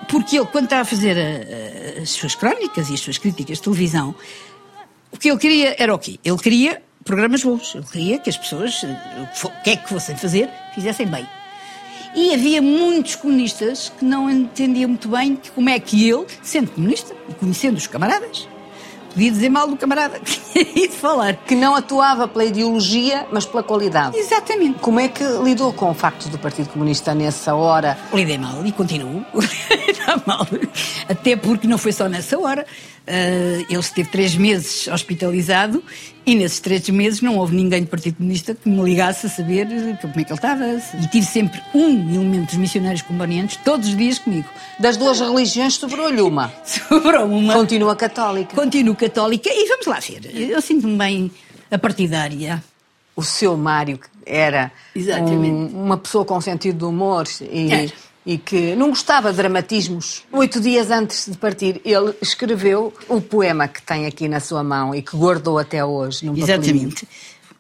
porque 0.10 0.38
ele, 0.38 0.46
quando 0.48 0.66
estava 0.66 0.82
a 0.82 0.86
fazer 0.86 1.16
a- 1.18 2.00
a- 2.00 2.02
as 2.02 2.10
suas 2.10 2.36
crónicas 2.36 2.90
e 2.90 2.94
as 2.96 3.00
suas 3.00 3.18
críticas 3.18 3.58
de 3.58 3.64
televisão, 3.64 4.14
o 5.12 5.18
que 5.18 5.30
ele 5.30 5.38
queria 5.40 5.76
era 5.80 5.94
o 5.94 6.00
quê? 6.00 6.20
Ele 6.24 6.38
queria 6.38 6.82
programas 7.06 7.44
bons, 7.44 7.74
ele 7.76 7.86
queria 7.86 8.20
que 8.20 8.30
as 8.30 8.38
pessoas, 8.38 8.84
eh, 8.84 9.28
o 9.44 9.64
que 9.64 9.70
é 9.72 9.76
que 9.78 9.88
fossem 9.90 10.16
fazer, 10.18 10.50
fizessem 10.76 11.08
bem. 11.08 11.26
E 12.16 12.34
havia 12.34 12.62
muitos 12.62 13.16
comunistas 13.16 13.92
que 13.98 14.04
não 14.04 14.30
entendiam 14.30 14.90
muito 14.90 15.08
bem 15.10 15.40
como 15.54 15.70
é 15.70 15.80
que 15.80 16.10
ele, 16.10 16.26
sendo 16.42 16.72
comunista 16.72 17.16
e 17.30 17.34
conhecendo 17.36 17.78
os 17.78 17.86
camaradas, 17.88 18.48
podia 19.20 19.32
dizer 19.32 19.50
mal 19.50 19.68
do 19.68 19.76
camarada 19.76 20.22
e 20.56 20.64
de 20.88 20.96
falar. 20.96 21.36
Que 21.36 21.54
não 21.54 21.76
atuava 21.76 22.26
pela 22.26 22.46
ideologia, 22.46 23.28
mas 23.34 23.46
pela 23.46 23.62
qualidade. 23.62 24.18
Exatamente. 24.18 24.80
Como 24.80 24.98
é 24.98 25.10
que 25.10 25.24
lidou 25.44 25.74
com 25.74 25.92
o 25.92 25.94
facto 25.94 26.30
do 26.30 26.40
Partido 26.40 26.70
Comunista 26.70 27.14
nessa 27.14 27.54
hora? 27.54 27.98
Lidei 28.14 28.38
mal 28.38 28.66
e 28.66 28.72
continuo. 28.72 29.26
Está 29.90 30.22
mal. 30.26 30.48
Até 31.10 31.36
porque 31.36 31.68
não 31.68 31.78
foi 31.78 31.92
só 31.92 32.08
nessa 32.08 32.40
hora. 32.40 32.66
Ah, 33.06 33.66
ele 33.70 33.80
esteve 33.80 34.10
três 34.10 34.36
meses 34.36 34.88
hospitalizado 34.88 35.84
E 36.30 36.36
nesses 36.36 36.60
três 36.60 36.88
meses 36.90 37.22
não 37.22 37.38
houve 37.38 37.56
ninguém 37.56 37.82
do 37.82 37.88
Partido 37.88 38.18
Comunista 38.18 38.54
que 38.54 38.70
me 38.70 38.84
ligasse 38.84 39.26
a 39.26 39.30
saber 39.30 39.66
como 40.00 40.14
é 40.16 40.24
que 40.24 40.32
ele 40.32 40.34
estava. 40.34 40.64
E 41.02 41.08
tive 41.08 41.26
sempre 41.26 41.60
um 41.74 41.90
elemento 42.14 42.50
dos 42.50 42.56
missionários 42.58 43.02
combonianos 43.02 43.56
todos 43.58 43.90
os 43.90 43.98
dias 43.98 44.20
comigo. 44.20 44.48
Das 44.80 44.96
duas 44.96 45.20
religiões 45.20 45.74
sobrou-lhe 45.74 46.22
uma. 46.22 46.54
Sobrou 46.64 47.26
uma. 47.26 47.54
Continua 47.54 47.96
católica. 47.96 48.56
Continuo 48.56 48.96
católica 48.96 49.50
e 49.52 49.68
vamos 49.70 49.88
lá 49.88 50.00
ver. 50.00 50.22
Eu 50.52 50.62
sinto-me 50.62 50.96
bem 50.96 51.32
a 51.72 51.80
partidária. 51.80 52.64
O 53.16 53.24
seu 53.24 53.58
Mário 53.58 53.98
que 53.98 54.08
era 54.24 54.72
um- 55.50 55.66
uma 55.86 55.98
pessoa 55.98 56.24
com 56.24 56.40
sentido 56.40 56.78
de 56.78 56.86
humor 56.86 57.26
e, 57.42 57.74
É. 57.74 57.90
e 58.30 58.38
que 58.38 58.76
não 58.76 58.90
gostava 58.90 59.32
de 59.32 59.38
dramatismos. 59.38 60.24
Oito 60.32 60.62
dias 60.62 60.92
antes 60.92 61.26
de 61.28 61.36
partir, 61.36 61.82
ele 61.84 62.14
escreveu 62.22 62.94
o 63.08 63.20
poema 63.20 63.68
que 63.68 63.82
tem 63.82 64.06
aqui 64.06 64.28
na 64.28 64.40
sua 64.40 64.64
mão 64.64 64.94
e 64.94 65.02
que 65.02 65.18
guardou 65.18 65.58
até 65.58 65.84
hoje 65.84 66.28
num 66.28 66.36
papelinho. 66.40 66.62
Exatamente. 66.62 67.08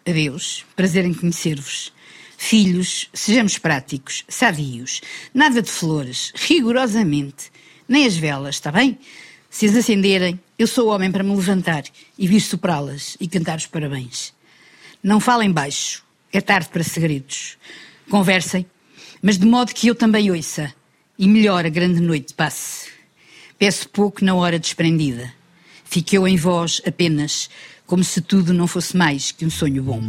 Adeus, 0.07 0.63
prazer 0.75 1.05
em 1.05 1.13
conhecer-vos. 1.13 1.91
Filhos, 2.37 3.09
sejamos 3.11 3.57
práticos, 3.57 4.23
sadios, 4.27 5.01
nada 5.33 5.59
de 5.59 5.71
flores, 5.71 6.31
rigorosamente. 6.35 7.51
Nem 7.87 8.05
as 8.05 8.15
velas, 8.15 8.53
está 8.53 8.71
bem? 8.71 8.99
Se 9.49 9.65
as 9.65 9.75
acenderem, 9.75 10.39
eu 10.57 10.67
sou 10.67 10.89
o 10.89 10.93
homem 10.93 11.11
para 11.11 11.23
me 11.23 11.35
levantar 11.35 11.81
e 12.15 12.27
vir 12.27 12.41
soprá-las 12.41 13.17
e 13.19 13.27
cantar 13.27 13.57
os 13.57 13.65
parabéns. 13.65 14.35
Não 15.01 15.19
falem 15.19 15.51
baixo, 15.51 16.03
é 16.31 16.39
tarde 16.39 16.69
para 16.69 16.83
segredos. 16.83 17.57
Conversem, 18.07 18.67
mas 19.21 19.37
de 19.37 19.45
modo 19.45 19.73
que 19.73 19.87
eu 19.87 19.95
também 19.95 20.31
ouça 20.31 20.73
e 21.17 21.27
melhor 21.27 21.65
a 21.65 21.69
grande 21.69 21.99
noite 21.99 22.33
passe. 22.33 22.89
Peço 23.57 23.89
pouco 23.89 24.23
na 24.23 24.33
hora 24.35 24.57
desprendida. 24.57 25.33
Fique 25.83 26.15
eu 26.15 26.27
em 26.27 26.37
vós 26.37 26.81
apenas, 26.87 27.49
como 27.85 28.03
se 28.03 28.21
tudo 28.21 28.53
não 28.53 28.67
fosse 28.67 28.95
mais 28.95 29.31
que 29.31 29.45
um 29.45 29.49
sonho 29.49 29.83
bom. 29.83 30.01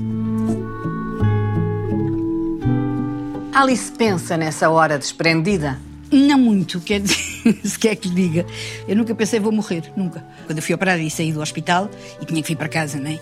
Alice 3.52 3.90
pensa 3.90 4.36
nessa 4.36 4.70
hora 4.70 4.98
desprendida. 4.98 5.80
Não 6.12 6.38
muito, 6.38 6.80
quer 6.80 7.00
dizer, 7.00 7.16
se 7.64 7.78
quer 7.78 7.96
que 7.96 8.08
lhe 8.08 8.14
diga. 8.14 8.46
Eu 8.86 8.96
nunca 8.96 9.14
pensei 9.14 9.40
vou 9.40 9.52
morrer, 9.52 9.92
nunca. 9.96 10.24
Quando 10.46 10.58
eu 10.58 10.62
fui 10.62 10.74
operada 10.74 11.00
e 11.00 11.10
saí 11.10 11.32
do 11.32 11.40
hospital 11.40 11.90
e 12.20 12.26
tinha 12.26 12.42
que 12.42 12.52
ir 12.52 12.56
para 12.56 12.68
casa, 12.68 12.98
não 12.98 13.10
é? 13.10 13.18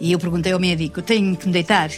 E 0.00 0.12
eu 0.12 0.18
perguntei 0.18 0.52
ao 0.52 0.60
médico, 0.60 1.02
tenho 1.02 1.36
que 1.36 1.46
me 1.46 1.52
deitar? 1.52 1.90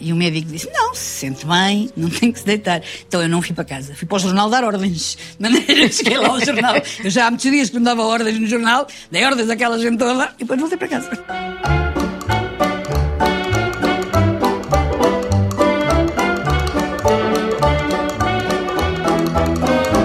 E 0.00 0.12
o 0.12 0.16
médico 0.16 0.50
disse, 0.50 0.68
não, 0.70 0.94
se 0.94 1.00
sente 1.00 1.46
bem, 1.46 1.90
não 1.96 2.10
tem 2.10 2.30
que 2.32 2.38
se 2.38 2.44
deitar. 2.44 2.82
Então 3.06 3.22
eu 3.22 3.28
não 3.28 3.40
fui 3.40 3.54
para 3.54 3.64
casa, 3.64 3.94
fui 3.94 4.06
para 4.06 4.16
o 4.16 4.18
jornal 4.18 4.50
dar 4.50 4.64
ordens. 4.64 5.16
De 5.38 5.42
maneira, 5.42 5.90
cheguei 5.90 6.18
lá 6.18 6.28
ao 6.28 6.40
jornal. 6.44 6.74
Eu 7.02 7.10
já 7.10 7.26
há 7.26 7.30
muitos 7.30 7.50
dias 7.50 7.70
que 7.70 7.76
não 7.76 7.82
dava 7.82 8.02
ordens 8.02 8.38
no 8.38 8.46
jornal, 8.46 8.86
dei 9.10 9.24
ordens 9.24 9.48
àquela 9.48 9.78
gente 9.78 9.96
toda 9.98 10.32
e 10.36 10.38
depois 10.40 10.60
voltei 10.60 10.76
para 10.76 10.88
casa. 10.88 11.10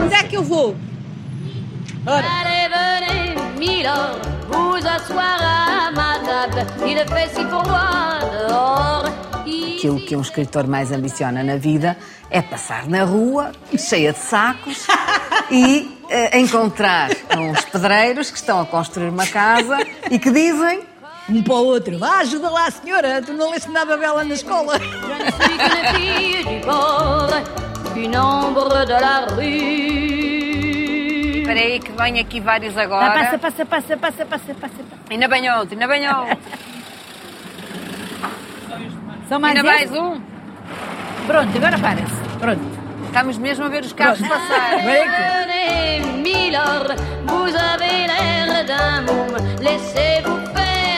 Onde 0.06 0.16
é 0.16 0.24
que 0.24 0.38
eu 0.38 0.44
vou? 0.44 0.76
Allez, 2.06 2.70
venez, 2.72 3.38
Milord, 3.60 4.22
vous 4.48 4.86
asseoir 4.88 5.42
à 5.42 5.92
ma 5.92 6.20
table. 6.20 6.66
Il 6.88 6.98
fait 7.08 7.30
si 7.36 7.44
froid 7.44 8.48
dehors. 8.48 9.19
Aquilo 9.68 10.00
que 10.00 10.16
um 10.16 10.22
escritor 10.22 10.68
mais 10.68 10.92
ambiciona 10.92 11.44
na 11.44 11.56
vida 11.58 11.98
é 12.30 12.42
passar 12.42 12.88
na 12.88 13.04
rua, 13.04 13.52
cheia 13.78 14.14
de 14.14 14.20
sacos, 14.20 14.86
e 15.52 15.98
eh, 16.10 16.40
encontrar 16.40 17.10
uns 17.38 17.64
pedreiros 17.66 18.30
que 18.32 18.38
estão 18.38 18.62
a 18.62 18.66
construir 18.66 19.10
uma 19.10 19.26
casa 19.28 19.78
e 20.12 20.20
que 20.20 20.32
dizem 20.32 20.82
Um 21.30 21.44
para 21.44 21.54
o 21.54 21.66
outro. 21.66 21.98
Vá, 22.00 22.18
ajuda 22.20 22.50
lá, 22.50 22.70
senhora, 22.72 23.22
tu 23.22 23.34
não 23.34 23.52
leste 23.52 23.70
nada 23.70 23.96
bela 23.98 24.24
na 24.24 24.34
escola. 24.34 24.80
Espera 31.36 31.60
aí 31.60 31.80
que 31.80 31.92
vem 31.92 32.20
aqui 32.20 32.40
vários 32.40 32.78
Ah, 32.78 32.84
agora. 32.84 33.14
passa, 33.14 33.38
passa, 33.40 33.66
passa, 33.66 33.98
passa, 33.98 34.26
passa, 34.26 34.54
passa. 34.54 34.76
Ainda 35.10 35.28
bem 35.28 35.50
outro, 35.52 35.74
ainda 35.74 35.88
bem 35.88 36.08
outro. 36.08 36.38
Só 39.30 39.40
mais 39.40 39.56
ainda 39.56 39.76
esse? 39.76 39.92
mais 39.92 40.04
um. 40.04 40.20
Pronto, 41.28 41.56
agora 41.56 41.78
para-se. 41.78 42.38
Pronto. 42.40 42.80
Estamos 43.06 43.38
mesmo 43.38 43.66
a 43.66 43.70
ver 43.70 43.84
os 43.84 43.94
carros 43.94 44.18
Pronto. 44.18 44.34
Milord, 46.24 46.96
vous 47.28 47.56
avez 47.56 48.08
l'air 48.08 48.66
d'un. 48.66 49.64
Laissez-vous 49.64 50.46
faire. 50.54 50.90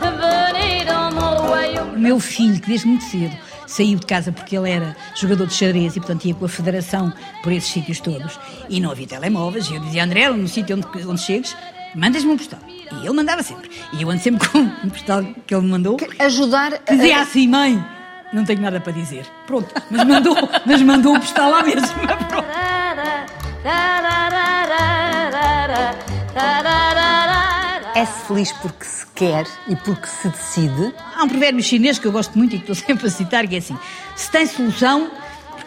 Venez 0.00 0.84
dans 0.84 1.12
mon 1.12 1.48
royaume. 1.48 1.96
O 1.96 1.98
meu 1.98 2.20
filho, 2.20 2.60
que 2.60 2.68
desde 2.68 2.86
muito 2.86 3.04
cedo 3.04 3.36
saiu 3.66 3.98
de 3.98 4.06
casa 4.06 4.30
porque 4.30 4.56
ele 4.56 4.70
era 4.70 4.96
jogador 5.16 5.46
de 5.46 5.54
xadrez 5.54 5.96
e, 5.96 6.00
portanto, 6.00 6.24
ia 6.24 6.34
com 6.34 6.44
a 6.44 6.48
federação 6.48 7.12
por 7.42 7.52
esses 7.52 7.70
sítios 7.72 7.98
todos 8.00 8.38
e 8.68 8.80
não 8.80 8.92
havia 8.92 9.08
telemóveis. 9.08 9.68
E 9.68 9.74
eu 9.74 9.80
dizia, 9.80 10.04
André, 10.04 10.28
no 10.28 10.46
sítio 10.46 10.76
onde, 10.76 10.86
onde 11.06 11.20
chegues, 11.20 11.56
mandas-me 11.94 12.32
um 12.32 12.36
postal. 12.36 12.60
E 12.68 13.06
ele 13.06 13.12
mandava 13.12 13.42
sempre. 13.42 13.70
E 13.92 14.02
eu 14.02 14.10
ando 14.10 14.20
sempre 14.20 14.48
com 14.48 14.58
um 14.58 14.90
postal 14.90 15.24
que 15.46 15.54
ele 15.54 15.64
me 15.64 15.70
mandou. 15.70 15.96
Ajudar 16.18 16.74
a... 16.86 16.94
Dizia 16.94 17.20
assim, 17.22 17.48
mãe, 17.48 17.84
não 18.32 18.44
tenho 18.44 18.60
nada 18.60 18.80
para 18.80 18.92
dizer. 18.92 19.26
Pronto, 19.46 19.72
mas 19.90 20.04
mandou, 20.06 20.36
mas 20.64 20.82
mandou 20.82 21.16
o 21.16 21.20
postal 21.20 21.50
lá 21.50 21.62
mesmo. 21.62 21.98
Pronto. 22.28 22.48
É-se 27.94 28.26
feliz 28.26 28.52
porque 28.52 28.84
se 28.84 29.06
quer 29.14 29.46
e 29.68 29.76
porque 29.76 30.06
se 30.06 30.28
decide. 30.28 30.94
Há 31.14 31.24
um 31.24 31.28
provérbio 31.28 31.62
chinês 31.62 31.98
que 31.98 32.06
eu 32.06 32.12
gosto 32.12 32.36
muito 32.38 32.56
e 32.56 32.58
que 32.58 32.72
estou 32.72 32.74
sempre 32.86 33.06
a 33.06 33.10
citar, 33.10 33.46
que 33.46 33.54
é 33.54 33.58
assim: 33.58 33.78
se 34.16 34.30
tem 34.30 34.46
solução, 34.46 35.10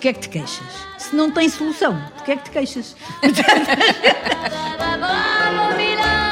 Porquê 0.06 0.10
é 0.10 0.22
que 0.22 0.30
te 0.30 0.30
queixas? 0.30 0.88
Se 0.99 1.16
não 1.16 1.32
tem 1.32 1.49
solução, 1.49 1.99
porquê 2.16 2.34
é 2.34 2.36
que 2.36 2.43
te 2.43 2.51
queixas? 2.51 2.95